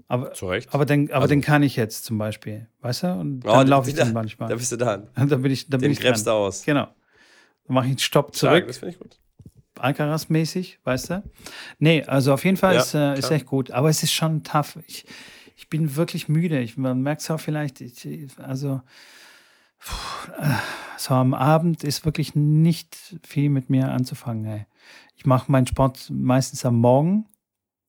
Aber, 0.08 0.32
aber, 0.70 0.86
den, 0.86 1.10
aber 1.10 1.22
also, 1.22 1.28
den 1.28 1.42
kann 1.42 1.62
ich 1.62 1.76
jetzt 1.76 2.04
zum 2.04 2.16
Beispiel, 2.16 2.66
weißt 2.80 3.02
du? 3.02 3.12
Und 3.12 3.40
dann 3.40 3.66
oh, 3.66 3.68
laufe 3.68 3.90
ich 3.90 3.96
dann 3.96 4.14
manchmal. 4.14 4.48
Da 4.48 4.56
bist 4.56 4.72
du 4.72 4.76
dann. 4.76 5.08
dann 5.14 5.42
bin 5.42 5.52
ich, 5.52 5.68
dann 5.68 5.80
den 5.80 5.94
bin 5.94 6.12
ich 6.14 6.22
du 6.22 6.30
aus. 6.30 6.64
Genau. 6.64 6.88
Dann 7.64 7.74
mache 7.74 7.86
ich 7.86 7.90
einen 7.90 7.98
Stopp 7.98 8.34
zurück. 8.34 8.66
Das 8.66 8.78
finde 8.78 8.94
ich 8.94 8.98
gut. 8.98 9.18
Alcaraz-mäßig, 9.78 10.78
weißt 10.82 11.10
du? 11.10 11.22
Nee, 11.78 12.02
also 12.04 12.32
auf 12.32 12.44
jeden 12.44 12.56
Fall 12.56 12.74
ja, 12.74 12.80
ist, 12.80 12.94
äh, 12.94 13.18
ist 13.18 13.30
echt 13.30 13.46
gut. 13.46 13.70
Aber 13.70 13.90
es 13.90 14.02
ist 14.02 14.12
schon 14.12 14.42
tough. 14.42 14.78
Ich, 14.86 15.04
ich 15.58 15.68
bin 15.68 15.96
wirklich 15.96 16.28
müde. 16.28 16.60
Ich, 16.60 16.76
man 16.76 17.02
merkt 17.02 17.20
es 17.20 17.30
auch 17.32 17.40
vielleicht, 17.40 17.80
ich, 17.80 18.06
also 18.38 18.80
so 20.96 21.14
am 21.14 21.34
Abend 21.34 21.82
ist 21.82 22.04
wirklich 22.04 22.36
nicht 22.36 23.18
viel 23.24 23.50
mit 23.50 23.68
mir 23.68 23.90
anzufangen. 23.90 24.44
Ey. 24.44 24.66
Ich 25.16 25.26
mache 25.26 25.50
meinen 25.50 25.66
Sport 25.66 26.10
meistens 26.10 26.64
am 26.64 26.76
Morgen, 26.76 27.26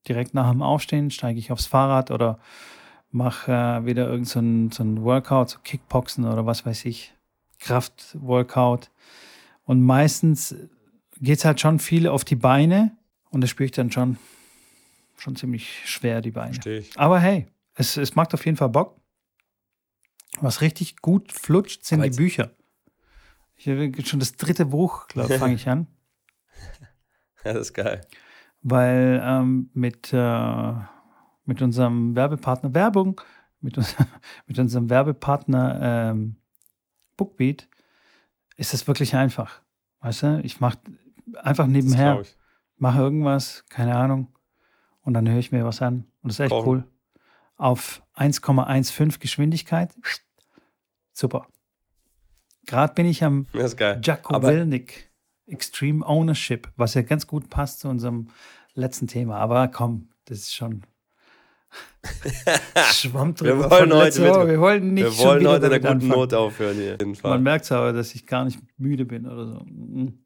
direkt 0.07 0.33
nach 0.33 0.49
dem 0.49 0.63
Aufstehen, 0.63 1.11
steige 1.11 1.37
ich 1.37 1.51
aufs 1.51 1.67
Fahrrad 1.67 2.09
oder 2.09 2.39
mache 3.11 3.51
äh, 3.51 3.85
wieder 3.85 4.07
irgendein 4.07 4.71
so 4.71 4.75
so 4.75 4.83
ein 4.83 5.03
Workout, 5.03 5.51
so 5.51 5.59
Kickboxen 5.63 6.25
oder 6.25 6.47
was 6.47 6.65
weiß 6.65 6.85
ich, 6.85 7.13
Kraftworkout. 7.59 8.89
Und 9.63 9.83
meistens 9.83 10.55
geht 11.21 11.37
es 11.37 11.45
halt 11.45 11.59
schon 11.59 11.77
viel 11.77 12.07
auf 12.07 12.25
die 12.25 12.35
Beine 12.35 12.97
und 13.29 13.41
das 13.41 13.51
spüre 13.51 13.65
ich 13.65 13.73
dann 13.73 13.91
schon, 13.91 14.17
schon 15.17 15.35
ziemlich 15.35 15.69
schwer, 15.85 16.21
die 16.21 16.31
Beine. 16.31 16.57
Ich. 16.65 16.97
Aber 16.97 17.19
hey, 17.19 17.47
es, 17.79 17.95
es 17.95 18.15
macht 18.15 18.33
auf 18.33 18.45
jeden 18.45 18.57
Fall 18.57 18.69
Bock. 18.69 18.99
Was 20.41 20.61
richtig 20.61 20.97
gut 20.97 21.31
flutscht, 21.31 21.85
sind 21.85 22.03
die 22.03 22.09
Bücher. 22.09 22.51
Ich 23.55 23.67
habe 23.67 23.91
schon 24.05 24.19
das 24.19 24.35
dritte 24.35 24.65
Buch, 24.65 25.07
glaube 25.07 25.33
ich, 25.33 25.39
fange 25.39 25.55
ich 25.55 25.67
an. 25.67 25.87
Ja, 27.43 27.53
das 27.53 27.67
ist 27.67 27.73
geil. 27.73 28.01
Weil 28.61 29.21
ähm, 29.23 29.69
mit, 29.73 30.11
äh, 30.11 30.73
mit 31.45 31.61
unserem 31.61 32.15
Werbepartner 32.15 32.73
Werbung, 32.73 33.21
mit, 33.61 33.77
uns, 33.77 33.95
mit 34.45 34.59
unserem 34.59 34.89
Werbepartner 34.89 35.79
ähm, 36.11 36.35
Bookbeat 37.15 37.69
ist 38.57 38.73
es 38.73 38.87
wirklich 38.87 39.15
einfach. 39.15 39.61
Weißt 40.01 40.23
du, 40.23 40.41
ich 40.43 40.59
mache 40.59 40.79
einfach 41.41 41.67
nebenher, 41.67 42.23
mache 42.75 42.99
irgendwas, 42.99 43.65
keine 43.69 43.95
Ahnung, 43.95 44.35
und 45.01 45.13
dann 45.13 45.29
höre 45.29 45.39
ich 45.39 45.53
mir 45.53 45.63
was 45.63 45.81
an. 45.81 46.05
Und 46.21 46.29
das 46.29 46.35
ist 46.35 46.39
echt 46.41 46.51
Kochen. 46.51 46.67
cool 46.67 46.83
auf 47.59 48.01
1,15 48.15 49.19
Geschwindigkeit. 49.19 49.93
Super. 51.13 51.47
Gerade 52.65 52.93
bin 52.93 53.05
ich 53.05 53.23
am 53.23 53.47
Jacko 54.01 54.41
Wilnick 54.41 55.11
Extreme 55.45 56.05
Ownership, 56.05 56.71
was 56.77 56.93
ja 56.93 57.01
ganz 57.01 57.27
gut 57.27 57.49
passt 57.49 57.79
zu 57.79 57.89
unserem 57.89 58.29
letzten 58.75 59.07
Thema. 59.07 59.37
Aber 59.37 59.67
komm, 59.67 60.09
das 60.25 60.39
ist 60.39 60.55
schon 60.55 60.83
Schwamm 62.93 63.35
drüber. 63.35 63.59
Wir 63.59 63.71
wollen 63.71 63.93
heute, 63.93 64.21
mit, 64.21 64.33
wir 64.33 64.59
wollen 64.59 64.93
nicht 64.93 65.03
wir 65.05 65.17
wollen 65.17 65.47
heute 65.47 65.65
in 65.65 65.71
der 65.71 65.79
guten 65.79 65.91
anfangen. 65.91 66.11
Not 66.11 66.33
aufhören 66.33 66.77
hier. 66.77 66.97
Man 67.23 67.43
merkt 67.43 67.65
es 67.65 67.71
aber, 67.71 67.93
dass 67.93 68.15
ich 68.15 68.25
gar 68.25 68.45
nicht 68.45 68.59
müde 68.77 69.05
bin 69.05 69.27
oder 69.27 69.45
so. 69.45 69.65
Mhm. 69.65 70.23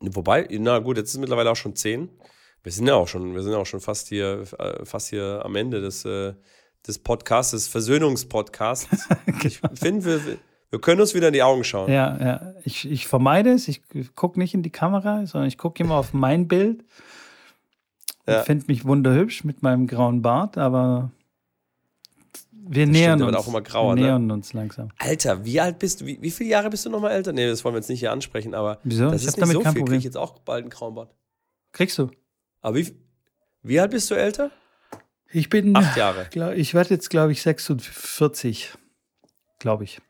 Wobei, 0.00 0.46
na 0.50 0.78
gut, 0.78 0.98
jetzt 0.98 1.08
ist 1.08 1.14
es 1.14 1.20
mittlerweile 1.20 1.50
auch 1.50 1.56
schon 1.56 1.74
10. 1.74 2.08
Wir 2.64 2.72
sind 2.72 2.86
ja 2.86 2.94
auch 2.94 3.06
schon, 3.06 3.34
wir 3.34 3.42
sind 3.42 3.54
auch 3.54 3.66
schon 3.66 3.80
fast 3.80 4.08
hier, 4.08 4.44
äh, 4.58 4.84
fast 4.84 5.10
hier 5.10 5.42
am 5.44 5.54
Ende 5.54 5.82
des, 5.82 6.04
äh, 6.06 6.32
des 6.86 6.98
Podcasts, 6.98 7.52
des 7.52 7.68
Versöhnungspodcasts. 7.68 8.88
genau. 9.26 9.42
Ich 9.44 9.60
finde, 9.74 10.04
wir, 10.04 10.38
wir 10.70 10.80
können 10.80 11.00
uns 11.02 11.14
wieder 11.14 11.28
in 11.28 11.34
die 11.34 11.42
Augen 11.42 11.62
schauen. 11.62 11.92
Ja, 11.92 12.18
ja. 12.18 12.54
Ich, 12.64 12.90
ich 12.90 13.06
vermeide 13.06 13.52
es, 13.52 13.68
ich 13.68 13.82
gucke 14.16 14.38
nicht 14.38 14.54
in 14.54 14.62
die 14.62 14.70
Kamera, 14.70 15.26
sondern 15.26 15.46
ich 15.46 15.58
gucke 15.58 15.82
immer 15.82 15.96
auf 15.96 16.14
mein 16.14 16.48
Bild. 16.48 16.84
Ja. 18.26 18.40
Ich 18.40 18.46
finde 18.46 18.64
mich 18.68 18.86
wunderhübsch 18.86 19.44
mit 19.44 19.62
meinem 19.62 19.86
grauen 19.86 20.22
Bart, 20.22 20.56
aber 20.56 21.10
wir 22.50 22.86
das 22.86 22.92
nähern 22.96 23.18
stimmt, 23.18 23.36
uns. 23.36 23.44
Auch 23.44 23.48
immer 23.48 23.60
grauer, 23.60 23.94
wir 23.94 24.04
nähern 24.04 24.26
ne? 24.26 24.32
uns 24.32 24.54
langsam. 24.54 24.88
Alter, 24.96 25.44
wie 25.44 25.60
alt 25.60 25.78
bist 25.78 26.00
du? 26.00 26.06
Wie, 26.06 26.16
wie 26.22 26.30
viele 26.30 26.48
Jahre 26.48 26.70
bist 26.70 26.86
du 26.86 26.90
nochmal 26.90 27.12
älter? 27.12 27.34
Nee, 27.34 27.46
das 27.46 27.62
wollen 27.62 27.74
wir 27.74 27.80
jetzt 27.80 27.90
nicht 27.90 28.00
hier 28.00 28.10
ansprechen, 28.10 28.54
aber 28.54 28.78
Wieso? 28.84 29.10
das 29.10 29.20
ich 29.20 29.28
ist 29.28 29.36
nicht 29.36 29.52
so 29.52 29.60
viel. 29.60 29.84
Krieg 29.84 29.98
ich 29.98 30.04
jetzt 30.04 30.16
auch 30.16 30.38
bald 30.38 30.62
einen 30.62 30.70
grauen 30.70 30.94
Bart. 30.94 31.14
Kriegst 31.72 31.98
du? 31.98 32.08
Aber 32.64 32.76
wie, 32.76 32.96
wie 33.62 33.78
alt 33.78 33.90
bist 33.90 34.10
du 34.10 34.14
älter? 34.14 34.50
Ich 35.30 35.50
bin. 35.50 35.76
Acht 35.76 35.98
Jahre. 35.98 36.28
Glaub, 36.30 36.54
ich 36.54 36.72
werde 36.72 36.94
jetzt, 36.94 37.10
glaube 37.10 37.32
ich, 37.32 37.42
46. 37.42 38.72
Glaube 39.58 39.84
ich. 39.84 40.00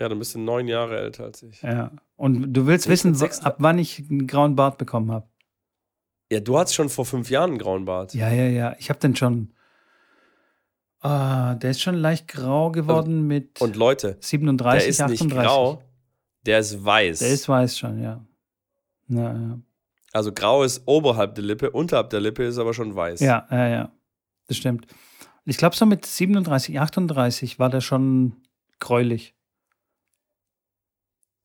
Ja, 0.00 0.08
dann 0.08 0.18
bist 0.18 0.34
du 0.34 0.38
neun 0.38 0.68
Jahre 0.68 0.98
älter 0.98 1.24
als 1.24 1.42
ich. 1.42 1.60
Ja. 1.60 1.92
Und 2.16 2.54
du 2.54 2.66
willst 2.66 2.86
ich 2.86 2.92
wissen, 2.92 3.14
ab 3.44 3.56
wann 3.58 3.78
ich 3.78 4.04
einen 4.08 4.26
grauen 4.26 4.56
Bart 4.56 4.78
bekommen 4.78 5.12
habe? 5.12 5.28
Ja, 6.30 6.40
du 6.40 6.58
hattest 6.58 6.76
schon 6.76 6.88
vor 6.88 7.04
fünf 7.04 7.28
Jahren 7.28 7.50
einen 7.50 7.58
grauen 7.58 7.84
Bart. 7.84 8.14
Ja, 8.14 8.30
ja, 8.30 8.46
ja. 8.46 8.74
Ich 8.78 8.88
habe 8.88 8.98
den 8.98 9.14
schon. 9.14 9.52
Ah, 11.00 11.56
der 11.56 11.72
ist 11.72 11.82
schon 11.82 11.96
leicht 11.96 12.26
grau 12.26 12.70
geworden 12.70 13.18
und, 13.18 13.26
mit. 13.26 13.60
Und 13.60 13.76
Leute, 13.76 14.16
37, 14.20 14.80
der 14.80 14.88
ist 14.88 15.00
38. 15.02 15.26
nicht 15.26 15.36
grau, 15.36 15.82
der 16.46 16.58
ist 16.58 16.82
weiß. 16.82 17.18
Der 17.18 17.28
ist 17.28 17.48
weiß 17.48 17.78
schon, 17.78 18.02
ja. 18.02 18.24
Ja, 19.08 19.34
ja. 19.34 19.58
Also 20.12 20.32
grau 20.32 20.62
ist 20.62 20.82
oberhalb 20.86 21.34
der 21.34 21.44
Lippe, 21.44 21.70
unterhalb 21.70 22.10
der 22.10 22.20
Lippe 22.20 22.44
ist 22.44 22.58
aber 22.58 22.74
schon 22.74 22.94
weiß. 22.94 23.20
Ja, 23.20 23.46
ja, 23.50 23.68
ja. 23.68 23.92
Das 24.46 24.58
stimmt. 24.58 24.86
Ich 25.44 25.56
glaube, 25.56 25.74
so 25.74 25.86
mit 25.86 26.04
37, 26.04 26.78
38 26.78 27.58
war 27.58 27.70
der 27.70 27.80
schon 27.80 28.36
gräulich. 28.78 29.34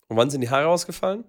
Und 0.09 0.18
wann 0.18 0.30
sind 0.30 0.41
die 0.41 0.49
Haare 0.49 0.68
ausgefallen? 0.68 1.24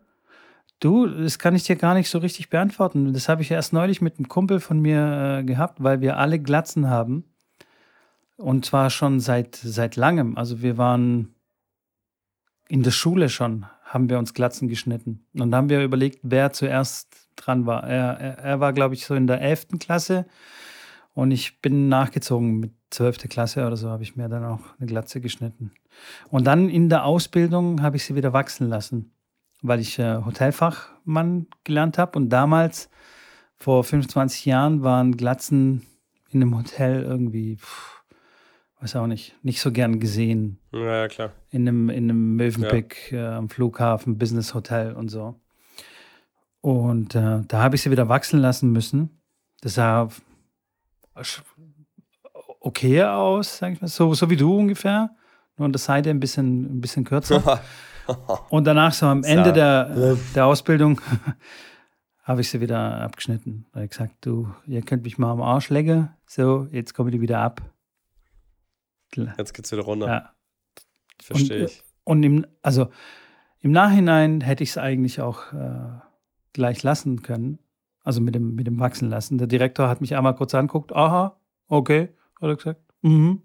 Du, 0.80 1.06
das 1.06 1.38
kann 1.38 1.56
ich 1.56 1.64
dir 1.64 1.76
gar 1.76 1.94
nicht 1.94 2.08
so 2.08 2.18
richtig 2.18 2.50
beantworten. 2.50 3.12
Das 3.12 3.28
habe 3.28 3.42
ich 3.42 3.50
erst 3.50 3.72
neulich 3.72 4.00
mit 4.00 4.18
einem 4.18 4.28
Kumpel 4.28 4.60
von 4.60 4.80
mir 4.80 5.38
äh, 5.40 5.44
gehabt, 5.44 5.82
weil 5.82 6.00
wir 6.00 6.18
alle 6.18 6.38
Glatzen 6.38 6.88
haben. 6.88 7.24
Und 8.36 8.64
zwar 8.64 8.90
schon 8.90 9.18
seit, 9.18 9.56
seit 9.56 9.96
langem. 9.96 10.38
Also 10.38 10.62
wir 10.62 10.78
waren 10.78 11.34
in 12.68 12.84
der 12.84 12.92
Schule 12.92 13.28
schon, 13.28 13.66
haben 13.82 14.08
wir 14.08 14.18
uns 14.18 14.34
Glatzen 14.34 14.68
geschnitten. 14.68 15.26
Und 15.32 15.50
dann 15.50 15.54
haben 15.54 15.68
wir 15.70 15.82
überlegt, 15.82 16.20
wer 16.22 16.52
zuerst 16.52 17.27
dran 17.38 17.66
war. 17.66 17.84
Er, 17.84 18.18
er, 18.18 18.38
er 18.38 18.60
war, 18.60 18.72
glaube 18.72 18.94
ich, 18.94 19.06
so 19.06 19.14
in 19.14 19.26
der 19.26 19.40
11. 19.40 19.78
Klasse 19.78 20.26
und 21.14 21.30
ich 21.30 21.60
bin 21.60 21.88
nachgezogen 21.88 22.60
mit 22.60 22.72
12. 22.90 23.28
Klasse 23.28 23.66
oder 23.66 23.76
so, 23.76 23.90
habe 23.90 24.02
ich 24.02 24.16
mir 24.16 24.28
dann 24.28 24.44
auch 24.44 24.60
eine 24.78 24.86
Glatze 24.86 25.20
geschnitten. 25.20 25.72
Und 26.30 26.46
dann 26.46 26.68
in 26.68 26.88
der 26.88 27.04
Ausbildung 27.04 27.82
habe 27.82 27.96
ich 27.96 28.04
sie 28.04 28.14
wieder 28.14 28.32
wachsen 28.32 28.68
lassen, 28.68 29.12
weil 29.62 29.80
ich 29.80 29.98
äh, 29.98 30.22
Hotelfachmann 30.24 31.46
gelernt 31.64 31.98
habe 31.98 32.18
und 32.18 32.28
damals, 32.28 32.88
vor 33.56 33.82
25 33.82 34.46
Jahren, 34.46 34.82
waren 34.82 35.16
Glatzen 35.16 35.84
in 36.30 36.42
einem 36.42 36.56
Hotel 36.56 37.02
irgendwie. 37.02 37.56
Pff, 37.56 37.98
weiß 38.80 38.96
auch 38.96 39.06
nicht, 39.06 39.34
nicht 39.42 39.60
so 39.60 39.72
gern 39.72 39.98
gesehen. 40.00 40.58
Ja, 40.72 41.08
klar. 41.08 41.32
In 41.50 41.66
einem, 41.66 41.90
in 41.90 42.04
einem 42.04 42.36
Mövenpick 42.36 43.10
ja. 43.10 43.32
äh, 43.32 43.36
am 43.36 43.48
Flughafen, 43.48 44.18
Business 44.18 44.54
Hotel 44.54 44.92
und 44.92 45.08
so. 45.08 45.34
Und 46.60 47.14
äh, 47.14 47.42
da 47.46 47.62
habe 47.62 47.76
ich 47.76 47.82
sie 47.82 47.90
wieder 47.90 48.08
wachsen 48.08 48.40
lassen 48.40 48.72
müssen. 48.72 49.20
Das 49.60 49.74
sah 49.74 50.08
okay 52.60 53.02
aus, 53.02 53.58
sag 53.58 53.72
ich 53.72 53.80
mal, 53.80 53.88
so, 53.88 54.14
so 54.14 54.30
wie 54.30 54.36
du 54.36 54.56
ungefähr. 54.56 55.10
Nur 55.56 55.66
an 55.66 55.72
der 55.72 55.80
Seite 55.80 56.10
ein 56.10 56.20
bisschen, 56.20 56.78
ein 56.78 56.80
bisschen 56.80 57.04
kürzer. 57.04 57.60
und 58.50 58.64
danach, 58.64 58.92
so 58.92 59.06
am 59.06 59.24
Ende 59.24 59.52
der, 59.52 60.16
der 60.34 60.46
Ausbildung, 60.46 61.00
habe 62.22 62.42
ich 62.42 62.50
sie 62.50 62.60
wieder 62.60 63.00
abgeschnitten. 63.00 63.66
Habe 63.72 63.84
ich 63.84 63.90
gesagt, 63.90 64.14
du, 64.20 64.52
ihr 64.66 64.82
könnt 64.82 65.04
mich 65.04 65.18
mal 65.18 65.32
am 65.32 65.42
Arsch 65.42 65.70
lecken. 65.70 66.10
So, 66.26 66.68
jetzt 66.70 66.94
komme 66.94 67.10
ich 67.10 67.20
wieder 67.20 67.40
ab. 67.40 67.62
Jetzt 69.14 69.54
geht's 69.54 69.72
wieder 69.72 69.82
runter. 69.82 70.06
Ja. 70.06 70.30
Verstehe 71.22 71.64
ich. 71.64 71.82
Und 72.04 72.22
im, 72.22 72.46
also 72.62 72.88
im 73.60 73.72
Nachhinein 73.72 74.40
hätte 74.40 74.62
ich 74.62 74.70
es 74.70 74.78
eigentlich 74.78 75.20
auch 75.20 75.52
äh, 75.52 76.00
gleich 76.58 76.82
lassen 76.82 77.22
können. 77.22 77.60
Also 78.02 78.20
mit 78.20 78.34
dem, 78.34 78.54
mit 78.56 78.66
dem 78.66 78.80
Wachsen 78.80 79.08
lassen. 79.08 79.38
Der 79.38 79.46
Direktor 79.46 79.88
hat 79.88 80.00
mich 80.00 80.16
einmal 80.16 80.34
kurz 80.34 80.54
anguckt. 80.54 80.92
Aha, 80.92 81.40
okay, 81.68 82.08
hat 82.40 82.48
er 82.48 82.56
gesagt. 82.56 82.80
Mhm. 83.02 83.42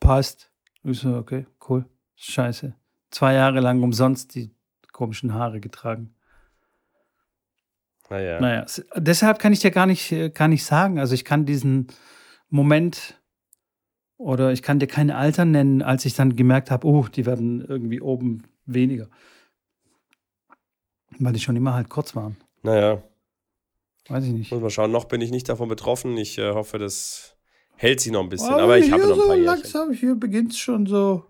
Passt. 0.00 0.50
Ich 0.82 0.98
so, 0.98 1.16
okay, 1.16 1.46
cool. 1.68 1.86
Scheiße. 2.16 2.74
Zwei 3.10 3.34
Jahre 3.34 3.60
lang 3.60 3.82
umsonst 3.82 4.34
die 4.34 4.50
komischen 4.92 5.32
Haare 5.32 5.60
getragen. 5.60 6.14
Naja. 8.10 8.40
Naja, 8.40 8.66
deshalb 8.96 9.38
kann 9.38 9.52
ich 9.52 9.60
dir 9.60 9.70
gar 9.70 9.86
nicht, 9.86 10.10
äh, 10.10 10.30
gar 10.30 10.48
nicht 10.48 10.64
sagen. 10.64 10.98
Also 10.98 11.14
ich 11.14 11.24
kann 11.24 11.46
diesen 11.46 11.88
Moment 12.48 13.20
oder 14.16 14.50
ich 14.50 14.62
kann 14.62 14.80
dir 14.80 14.88
keine 14.88 15.16
Alter 15.16 15.44
nennen, 15.44 15.82
als 15.82 16.04
ich 16.04 16.14
dann 16.14 16.34
gemerkt 16.34 16.70
habe, 16.70 16.86
oh, 16.86 17.06
die 17.06 17.26
werden 17.26 17.60
irgendwie 17.60 18.00
oben 18.00 18.42
weniger. 18.66 19.08
Weil 21.18 21.32
die 21.32 21.40
schon 21.40 21.56
immer 21.56 21.74
halt 21.74 21.88
kurz 21.88 22.14
waren. 22.14 22.36
Naja. 22.62 23.02
Weiß 24.08 24.24
ich 24.24 24.32
nicht. 24.32 24.52
Muss 24.52 24.60
mal 24.60 24.70
schauen, 24.70 24.90
noch 24.90 25.04
bin 25.04 25.20
ich 25.20 25.30
nicht 25.30 25.48
davon 25.48 25.68
betroffen. 25.68 26.16
Ich 26.16 26.38
äh, 26.38 26.52
hoffe, 26.52 26.78
das 26.78 27.36
hält 27.76 28.00
sich 28.00 28.12
noch 28.12 28.22
ein 28.22 28.28
bisschen. 28.28 28.52
Aber, 28.52 28.64
Aber 28.64 28.78
ich 28.78 28.90
habe 28.90 29.06
noch 29.06 29.12
ein 29.12 29.26
paar 29.26 29.36
so 29.36 29.42
langsam, 29.42 29.92
Hier 29.92 30.14
beginnt 30.14 30.52
es 30.52 30.58
schon 30.58 30.86
so. 30.86 31.24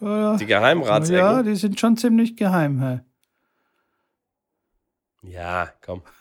Äh, 0.00 0.36
die 0.36 0.46
Geheimratsecken? 0.46 1.18
Ja, 1.18 1.42
die 1.42 1.56
sind 1.56 1.78
schon 1.78 1.96
ziemlich 1.96 2.36
geheim. 2.36 2.80
Hey. 2.80 3.00
Ja, 5.22 5.70
komm. 5.84 6.02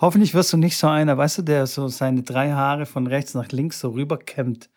Hoffentlich 0.00 0.34
wirst 0.34 0.52
du 0.52 0.56
nicht 0.56 0.76
so 0.76 0.88
einer, 0.88 1.16
weißt 1.16 1.38
du, 1.38 1.42
der 1.42 1.66
so 1.66 1.88
seine 1.88 2.22
drei 2.22 2.52
Haare 2.52 2.86
von 2.86 3.06
rechts 3.06 3.34
nach 3.34 3.50
links 3.52 3.80
so 3.80 3.90
rüberkämmt 3.90 4.70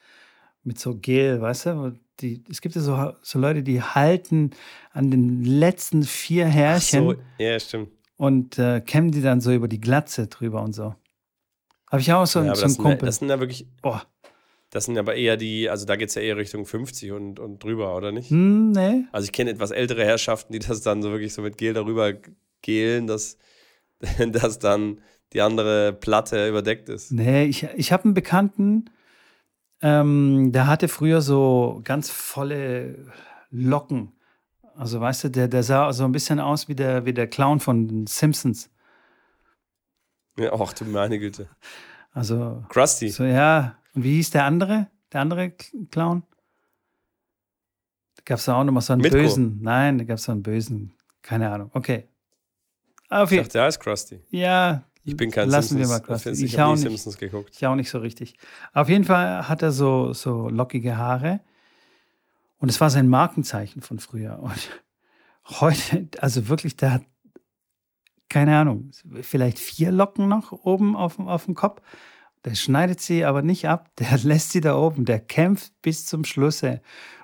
mit 0.64 0.80
so 0.80 0.96
Gel, 0.96 1.42
weißt 1.42 1.68
du? 1.68 2.00
Die, 2.22 2.44
es 2.50 2.62
gibt 2.62 2.76
ja 2.76 2.82
so, 2.82 3.14
so 3.22 3.40
Leute, 3.40 3.62
die 3.64 3.82
halten 3.82 4.52
an 4.92 5.12
den 5.12 5.44
letzten 5.44 6.04
vier 6.04 6.46
Härchen. 6.46 7.10
Ach 7.10 7.16
so, 7.16 7.44
ja, 7.44 7.60
stimmt. 7.60 7.90
Und 8.18 8.58
äh, 8.58 8.80
kämmen 8.82 9.12
die 9.12 9.22
dann 9.22 9.42
so 9.42 9.52
über 9.52 9.68
die 9.68 9.82
Glatze 9.82 10.28
drüber 10.28 10.62
und 10.62 10.74
so. 10.74 10.96
Habe 11.92 12.02
ich 12.02 12.12
auch 12.14 12.26
so, 12.26 12.42
ja, 12.42 12.56
so 12.56 12.66
einen 12.66 12.78
Kumpel. 12.78 13.00
Ja, 13.00 13.06
das 13.06 13.18
sind 13.18 13.30
ja 13.30 13.40
wirklich. 13.40 13.68
Boah. 13.82 14.06
Das 14.70 14.86
sind 14.86 14.98
aber 14.98 15.16
eher 15.16 15.38
die, 15.38 15.70
also 15.70 15.86
da 15.86 15.96
geht 15.96 16.10
es 16.10 16.16
ja 16.16 16.22
eher 16.22 16.38
Richtung 16.38 16.66
50 16.66 17.12
und, 17.12 17.40
und 17.40 17.64
drüber, 17.64 17.96
oder 17.96 18.12
nicht? 18.12 18.30
Hm, 18.30 18.72
nee. 18.72 19.06
Also 19.12 19.26
ich 19.26 19.32
kenne 19.32 19.52
etwas 19.52 19.72
ältere 19.72 20.04
Herrschaften, 20.04 20.52
die 20.52 20.60
das 20.60 20.82
dann 20.82 21.02
so 21.02 21.12
wirklich 21.12 21.34
so 21.34 21.42
mit 21.42 21.58
Gel 21.58 21.74
darüber 21.74 22.14
gelen, 22.62 23.08
dass, 23.08 23.38
dass 24.32 24.60
dann 24.60 25.00
die 25.34 25.42
andere 25.42 25.94
Platte 25.94 26.50
überdeckt 26.50 26.90
ist. 26.90 27.12
Nee, 27.12 27.46
ich, 27.46 27.64
ich 27.76 27.92
habe 27.92 28.06
einen 28.06 28.14
Bekannten, 28.14 28.86
ähm, 29.82 30.52
der 30.52 30.68
hatte 30.68 30.88
früher 30.88 31.22
so 31.22 31.82
ganz 31.84 32.10
volle 32.10 33.12
Locken. 33.50 34.12
Also 34.76 35.00
weißt 35.00 35.26
du, 35.26 35.30
der, 35.30 35.48
der 35.48 35.64
sah 35.64 35.92
so 35.94 36.04
ein 36.04 36.12
bisschen 36.12 36.40
aus 36.40 36.68
wie 36.68 36.76
der, 36.76 37.06
wie 37.06 37.14
der 37.14 37.28
Clown 37.28 37.60
von 37.60 38.06
Simpsons. 38.08 38.70
Ja, 40.38 40.52
ach 40.54 40.74
du 40.74 40.86
meine 40.86 41.18
Güte. 41.18 41.48
Also. 42.12 42.64
Krusty. 42.70 43.10
So, 43.10 43.24
ja. 43.24 43.78
Und 43.94 44.04
wie 44.04 44.16
hieß 44.16 44.32
der 44.32 44.46
andere? 44.46 44.88
Der 45.14 45.22
andere 45.22 45.52
Clown? 45.92 46.24
Da 48.18 48.24
gab 48.26 48.40
es 48.40 48.50
auch 48.50 48.64
noch 48.64 48.74
mal 48.74 48.82
so 48.82 48.94
einen 48.94 49.02
Mitko. 49.02 49.18
bösen. 49.18 49.60
Nein, 49.62 49.98
da 49.98 50.04
gab 50.04 50.18
es 50.18 50.24
so 50.24 50.32
einen 50.32 50.44
bösen. 50.44 50.94
Keine 51.22 51.50
Ahnung. 51.50 51.72
Okay. 51.74 52.08
Auf 53.10 53.32
ich 53.32 53.38
dachte, 53.38 53.54
der 53.54 53.64
heißt 53.64 53.80
Krusty. 53.80 54.22
Ja, 54.30 54.84
ich 55.06 55.16
bin 55.16 55.30
kein 55.30 55.50
Lassen 55.50 55.78
Simpsons. 55.78 55.90
wir 55.90 56.00
mal 56.00 56.06
Krusty. 56.06 56.30
Ich, 56.32 56.44
ich 56.44 56.60
habe 56.60 56.74
nie 56.74 56.80
Simpsons 56.80 57.18
geguckt. 57.18 57.52
Ich 57.56 57.66
auch 57.66 57.76
nicht 57.76 57.90
so 57.90 58.00
richtig. 58.00 58.38
Auf 58.74 58.90
jeden 58.90 59.04
Fall 59.04 59.48
hat 59.48 59.62
er 59.62 59.72
so, 59.72 60.14
so 60.14 60.50
lockige 60.50 60.98
Haare. 60.98 61.42
Und 62.58 62.70
es 62.70 62.82
war 62.82 62.90
sein 62.90 63.08
Markenzeichen 63.08 63.82
von 63.82 64.00
früher. 64.00 64.40
Und 64.40 64.82
heute, 65.62 66.08
also 66.20 66.48
wirklich, 66.48 66.76
der 66.76 66.94
hat, 66.94 67.04
keine 68.30 68.58
Ahnung, 68.58 68.92
vielleicht 69.22 69.60
vier 69.60 69.92
Locken 69.92 70.28
noch 70.28 70.52
oben 70.52 70.96
auf, 70.96 71.20
auf 71.20 71.46
dem 71.46 71.54
Kopf. 71.54 71.82
Der 72.44 72.56
schneidet 72.56 73.00
sie 73.00 73.26
aber 73.26 73.44
nicht 73.44 73.68
ab, 73.68 73.92
der 74.00 74.18
lässt 74.18 74.52
sie 74.52 74.62
da 74.62 74.76
oben, 74.76 75.06
der 75.06 75.20
kämpft 75.20 75.80
bis 75.84 76.08
zum 76.08 76.24
Schluss. 76.26 76.64
Ey. 76.64 76.80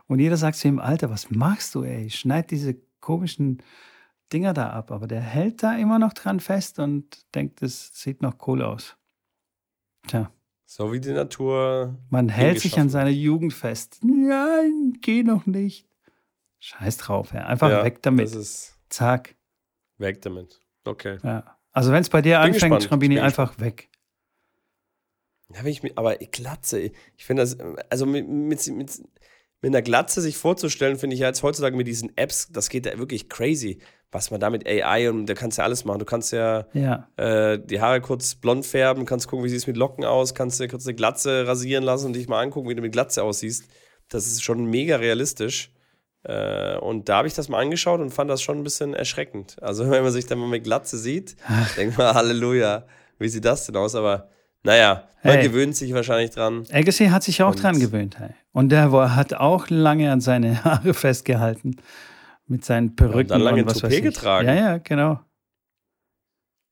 Und 0.06 0.20
jeder 0.20 0.38
sagt 0.38 0.58
zu 0.58 0.68
ihm, 0.68 0.80
Alter, 0.80 1.10
was 1.10 1.32
machst 1.32 1.74
du, 1.74 1.84
ey? 1.84 2.12
Schneid 2.12 2.52
diese 2.52 2.76
komischen 3.00 3.64
Dinger 4.34 4.54
da 4.54 4.70
ab. 4.70 4.92
Aber 4.92 5.08
der 5.08 5.22
hält 5.22 5.64
da 5.64 5.76
immer 5.78 6.00
noch 6.00 6.14
dran 6.14 6.40
fest 6.40 6.80
und 6.80 7.34
denkt, 7.36 7.62
das 7.62 7.92
sieht 7.94 8.22
noch 8.22 8.48
cool 8.48 8.62
aus. 8.62 8.98
Tja. 10.08 10.32
So 10.66 10.94
wie 10.94 11.02
die 11.02 11.12
Natur. 11.12 11.98
Man 12.10 12.30
hält 12.30 12.62
sich 12.62 12.80
an 12.80 12.90
seiner 12.90 13.10
Jugend 13.10 13.54
fest. 13.54 14.00
Nein, 14.04 14.94
geh 15.02 15.22
noch 15.22 15.46
nicht. 15.46 15.86
Scheiß 16.60 16.98
drauf, 16.98 17.34
ja. 17.34 17.46
Einfach 17.46 17.70
ja, 17.70 17.84
weg 17.84 18.02
damit. 18.04 18.30
Zack. 18.90 19.36
Weg 19.98 20.22
damit. 20.22 20.62
Okay. 20.86 21.18
Ja. 21.24 21.58
Also 21.74 21.92
wenn 21.92 22.02
es 22.02 22.10
bei 22.10 22.22
dir 22.22 22.38
Bin 22.38 22.54
anfängt, 22.54 22.62
gespannt. 22.62 22.84
Schrambini, 22.84 23.20
einfach 23.20 23.60
weg. 23.60 23.90
Ja, 25.50 25.64
wenn 25.64 25.72
ich 25.72 25.84
mir, 25.84 25.92
aber 25.96 26.16
Glatze, 26.16 26.80
ich 26.80 27.26
finde 27.26 27.44
das, 27.44 27.58
also 27.90 28.06
mit, 28.06 28.28
mit, 28.28 28.66
mit, 28.68 29.04
mit 29.62 29.70
einer 29.70 29.82
Glatze 29.82 30.22
sich 30.22 30.38
vorzustellen, 30.38 30.98
finde 30.98 31.14
ich 31.14 31.20
ja 31.20 31.28
jetzt 31.28 31.44
heutzutage 31.44 31.78
mit 31.78 31.88
diesen 31.88 32.16
Apps, 32.18 32.50
das 32.52 32.70
geht 32.70 32.86
ja 32.88 32.98
wirklich 32.98 33.30
crazy, 33.30 33.80
was 34.12 34.32
man 34.32 34.40
da 34.40 34.50
mit 34.50 34.68
AI 34.68 35.10
und 35.10 35.28
da 35.28 35.36
kannst 35.36 35.58
du 35.58 35.62
ja 35.62 35.66
alles 35.66 35.86
machen. 35.86 36.00
Du 36.00 36.06
kannst 36.06 36.34
ja, 36.34 36.66
ja. 36.74 37.08
Äh, 37.16 37.60
die 37.60 37.80
Haare 37.80 38.02
kurz 38.02 38.36
blond 38.36 38.66
färben, 38.66 39.06
kannst 39.06 39.28
gucken, 39.28 39.46
wie 39.46 39.50
sieht 39.50 39.60
es 39.60 39.68
mit 39.68 39.78
Locken 39.78 40.04
aus, 40.04 40.34
kannst 40.34 40.60
dir 40.60 40.68
kurz 40.68 40.86
eine 40.86 40.96
Glatze 40.96 41.48
rasieren 41.48 41.84
lassen 41.84 42.08
und 42.08 42.14
dich 42.14 42.28
mal 42.28 42.42
angucken, 42.42 42.68
wie 42.70 42.76
du 42.76 42.82
mit 42.82 42.92
Glatze 42.92 43.24
aussiehst. 43.24 43.66
Das 44.10 44.26
ist 44.26 44.44
schon 44.44 44.66
mega 44.66 44.98
realistisch. 44.98 45.72
Äh, 46.24 46.78
und 46.78 47.08
da 47.08 47.18
habe 47.18 47.28
ich 47.28 47.34
das 47.34 47.48
mal 47.48 47.60
angeschaut 47.60 48.02
und 48.02 48.12
fand 48.12 48.30
das 48.30 48.42
schon 48.42 48.58
ein 48.58 48.64
bisschen 48.64 48.94
erschreckend. 48.94 49.62
Also, 49.62 49.90
wenn 49.90 50.04
man 50.04 50.12
sich 50.12 50.26
dann 50.26 50.40
mal 50.40 50.50
mit 50.50 50.64
Glatze 50.64 50.98
sieht, 50.98 51.36
denkt 51.78 51.98
man, 51.98 52.14
Halleluja, 52.14 52.86
wie 53.18 53.30
sieht 53.30 53.46
das 53.46 53.66
denn 53.66 53.78
aus? 53.78 53.96
Aber 53.96 54.30
naja, 54.64 55.08
man 55.24 55.36
hey. 55.36 55.48
gewöhnt 55.48 55.76
sich 55.76 55.94
wahrscheinlich 55.94 56.32
dran. 56.32 56.66
Agassi 56.72 57.08
hat 57.08 57.24
sich 57.24 57.44
auch 57.44 57.52
und 57.52 57.62
dran 57.62 57.80
gewöhnt. 57.80 58.20
Hey. 58.20 58.32
Und 58.52 58.70
der 58.70 58.92
hat 59.16 59.34
auch 59.34 59.70
lange 59.70 60.12
an 60.12 60.22
seine 60.22 60.64
Haare 60.64 60.94
festgehalten. 60.94 61.78
Mit 62.48 62.66
seinen 62.66 62.96
Perücken. 62.96 63.20
Und 63.20 63.32
dann 63.32 63.42
lange 63.42 63.62
und 63.62 63.70
was 63.70 63.80
Toupet 63.80 64.04
getragen. 64.04 64.48
Ja, 64.48 64.56
ja, 64.56 64.78
genau. 64.80 65.22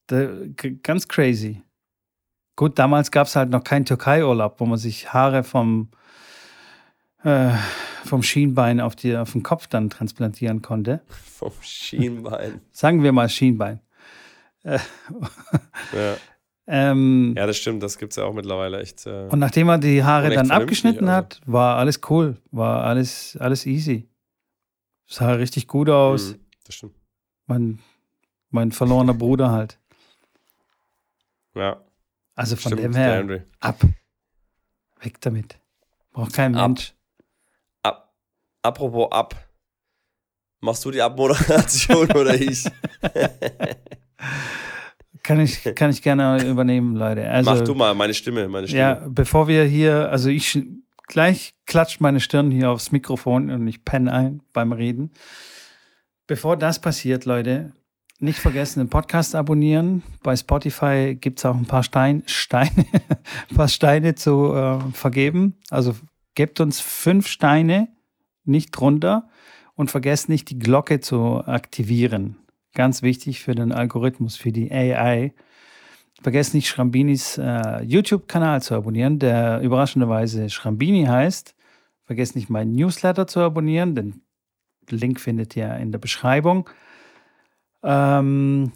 Der, 0.09 0.49
ganz 0.83 1.07
crazy. 1.07 1.61
Gut, 2.55 2.77
damals 2.77 3.11
gab 3.11 3.27
es 3.27 3.35
halt 3.35 3.51
noch 3.51 3.63
keinen 3.63 3.85
Türkei-Urlaub, 3.85 4.59
wo 4.59 4.65
man 4.65 4.77
sich 4.77 5.13
Haare 5.13 5.43
vom, 5.43 5.89
äh, 7.23 7.51
vom 8.03 8.21
Schienbein 8.23 8.81
auf, 8.81 8.95
die, 8.95 9.15
auf 9.15 9.31
den 9.31 9.43
Kopf 9.43 9.67
dann 9.67 9.89
transplantieren 9.89 10.61
konnte. 10.61 11.01
Vom 11.37 11.53
Schienbein. 11.61 12.59
Sagen 12.73 13.01
wir 13.01 13.13
mal 13.13 13.29
Schienbein. 13.29 13.79
Äh, 14.63 14.79
ja. 15.93 16.17
Ähm, 16.71 17.33
ja, 17.35 17.47
das 17.47 17.57
stimmt, 17.57 17.81
das 17.81 17.97
gibt 17.97 18.11
es 18.13 18.17
ja 18.17 18.25
auch 18.25 18.33
mittlerweile 18.33 18.79
echt. 18.79 19.07
Äh, 19.07 19.27
und 19.29 19.39
nachdem 19.39 19.69
er 19.69 19.79
die 19.79 20.03
Haare 20.03 20.29
dann 20.29 20.51
abgeschnitten 20.51 21.09
also. 21.09 21.17
hat, 21.17 21.41
war 21.47 21.77
alles 21.77 21.99
cool, 22.11 22.37
war 22.51 22.83
alles, 22.83 23.35
alles 23.39 23.65
easy. 23.65 24.07
Sah 25.07 25.31
richtig 25.31 25.67
gut 25.67 25.89
aus. 25.89 26.33
Mhm, 26.33 26.39
das 26.65 26.75
stimmt. 26.75 26.95
Mein, 27.47 27.79
mein 28.51 28.71
verlorener 28.71 29.15
Bruder 29.15 29.49
halt. 29.49 29.79
Ja. 31.55 31.81
Also 32.35 32.55
von 32.55 32.73
stimmt, 32.73 32.83
dem 32.83 32.95
her, 32.95 33.45
ab. 33.59 33.81
Weg 35.01 35.19
damit. 35.21 35.59
Braucht 36.11 36.33
kein 36.33 36.55
ab. 36.55 36.67
Mensch. 36.67 36.93
Ab. 37.81 38.13
Apropos 38.61 39.11
ab. 39.11 39.35
Machst 40.59 40.85
du 40.85 40.91
die 40.91 41.01
Abmoderation 41.01 42.11
oder 42.15 42.35
ich? 42.35 42.63
kann 45.23 45.39
ich, 45.39 45.63
kann 45.75 45.89
ich 45.89 46.01
gerne 46.01 46.43
übernehmen, 46.45 46.95
Leute. 46.95 47.29
Also, 47.29 47.51
Mach 47.51 47.61
du 47.61 47.75
mal 47.75 47.93
meine 47.95 48.13
Stimme, 48.13 48.47
meine 48.47 48.67
Stimme. 48.67 48.81
Ja, 48.81 49.05
bevor 49.07 49.47
wir 49.47 49.63
hier, 49.65 50.09
also 50.09 50.29
ich 50.29 50.59
gleich 51.07 51.53
klatscht 51.65 52.01
meine 52.01 52.19
Stirn 52.19 52.51
hier 52.51 52.69
aufs 52.69 52.91
Mikrofon 52.91 53.49
und 53.49 53.67
ich 53.67 53.83
penne 53.83 54.13
ein 54.13 54.41
beim 54.53 54.71
Reden. 54.71 55.11
Bevor 56.27 56.55
das 56.55 56.79
passiert, 56.79 57.25
Leute, 57.25 57.73
nicht 58.19 58.39
vergessen, 58.39 58.79
den 58.79 58.89
Podcast 58.89 59.33
abonnieren. 59.33 60.03
Bei 60.23 60.35
Spotify 60.35 61.17
gibt 61.19 61.39
es 61.39 61.45
auch 61.45 61.55
ein 61.55 61.65
paar 61.65 61.83
Stein, 61.83 62.23
Steine, 62.27 62.85
ein 63.49 63.55
paar 63.55 63.67
Steine 63.67 64.15
zu 64.15 64.53
äh, 64.53 64.79
vergeben. 64.93 65.55
Also 65.69 65.95
gebt 66.35 66.59
uns 66.59 66.79
fünf 66.79 67.27
Steine, 67.27 67.87
nicht 68.45 68.71
drunter. 68.71 69.29
Und 69.75 69.89
vergesst 69.89 70.27
nicht, 70.27 70.49
die 70.49 70.59
Glocke 70.59 70.99
zu 70.99 71.41
aktivieren. 71.45 72.35
Ganz 72.79 73.01
wichtig 73.01 73.41
für 73.41 73.55
den 73.55 73.73
Algorithmus, 73.73 74.37
für 74.37 74.53
die 74.53 74.71
AI. 74.71 75.33
Vergesst 76.21 76.53
nicht, 76.53 76.69
Schrambinis 76.69 77.37
äh, 77.37 77.83
YouTube-Kanal 77.83 78.61
zu 78.61 78.73
abonnieren, 78.73 79.19
der 79.19 79.59
überraschenderweise 79.59 80.49
Schrambini 80.49 81.03
heißt. 81.03 81.55
Vergesst 82.05 82.37
nicht, 82.37 82.49
meinen 82.49 82.71
Newsletter 82.71 83.27
zu 83.27 83.41
abonnieren. 83.41 83.95
Den 83.95 84.21
Link 84.89 85.19
findet 85.19 85.57
ihr 85.57 85.75
in 85.75 85.91
der 85.91 85.99
Beschreibung. 85.99 86.69
Ähm, 87.83 88.71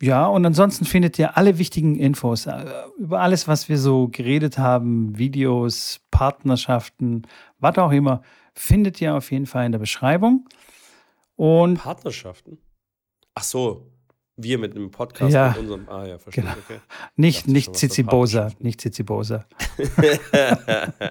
ja, 0.00 0.26
und 0.26 0.46
ansonsten 0.46 0.86
findet 0.86 1.18
ihr 1.18 1.36
alle 1.36 1.58
wichtigen 1.58 1.96
Infos 1.96 2.46
äh, 2.46 2.64
über 2.96 3.20
alles, 3.20 3.46
was 3.46 3.68
wir 3.68 3.76
so 3.76 4.08
geredet 4.08 4.56
haben, 4.56 5.18
Videos, 5.18 6.00
Partnerschaften, 6.10 7.26
was 7.58 7.76
auch 7.76 7.92
immer, 7.92 8.22
findet 8.54 8.98
ihr 9.02 9.14
auf 9.14 9.30
jeden 9.30 9.44
Fall 9.44 9.66
in 9.66 9.72
der 9.72 9.78
Beschreibung. 9.78 10.48
Und 11.36 11.74
Partnerschaften? 11.82 12.63
Ach 13.34 13.42
so, 13.42 13.90
wir 14.36 14.58
mit 14.58 14.74
einem 14.74 14.90
Podcast 14.90 15.32
ja, 15.32 15.48
mit 15.50 15.58
unserem. 15.58 15.88
Ah 15.88 16.06
ja, 16.06 16.18
verstehe. 16.18 16.44
Genau. 16.44 16.56
Okay. 16.56 16.80
Nicht, 17.16 17.46
nicht 17.46 17.76
Zizibosa, 17.76 18.50
nicht 18.58 18.80
Zizibosa. 18.80 19.46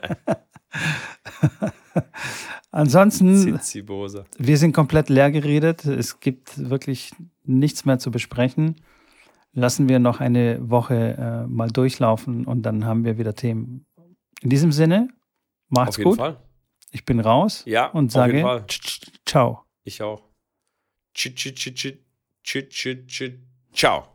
Ansonsten, 2.71 3.59
Zizibosa. 3.59 4.25
wir 4.37 4.57
sind 4.57 4.73
komplett 4.73 5.09
leer 5.09 5.31
geredet. 5.31 5.85
Es 5.85 6.19
gibt 6.19 6.69
wirklich 6.69 7.11
nichts 7.43 7.85
mehr 7.85 7.99
zu 7.99 8.09
besprechen. 8.11 8.81
Lassen 9.53 9.87
wir 9.87 9.99
noch 9.99 10.19
eine 10.19 10.57
Woche 10.69 11.15
äh, 11.17 11.47
mal 11.47 11.69
durchlaufen 11.69 12.45
und 12.45 12.63
dann 12.63 12.85
haben 12.85 13.05
wir 13.05 13.19
wieder 13.19 13.35
Themen. 13.35 13.85
In 14.41 14.49
diesem 14.49 14.71
Sinne, 14.71 15.09
macht's 15.69 15.95
Auf 15.95 15.99
jeden 15.99 16.09
gut. 16.09 16.19
Fall. 16.19 16.41
Ich 16.91 17.05
bin 17.05 17.19
raus 17.19 17.63
Ja, 17.65 17.87
und 17.87 18.11
sage 18.11 18.65
ciao. 19.25 19.63
Ich 19.83 20.01
auch. 20.01 20.23
Tsch, 21.13 21.35
tsch, 21.35 21.53
tsch, 21.53 22.02
Tchau, 22.43 22.61
tchau. 23.73 24.12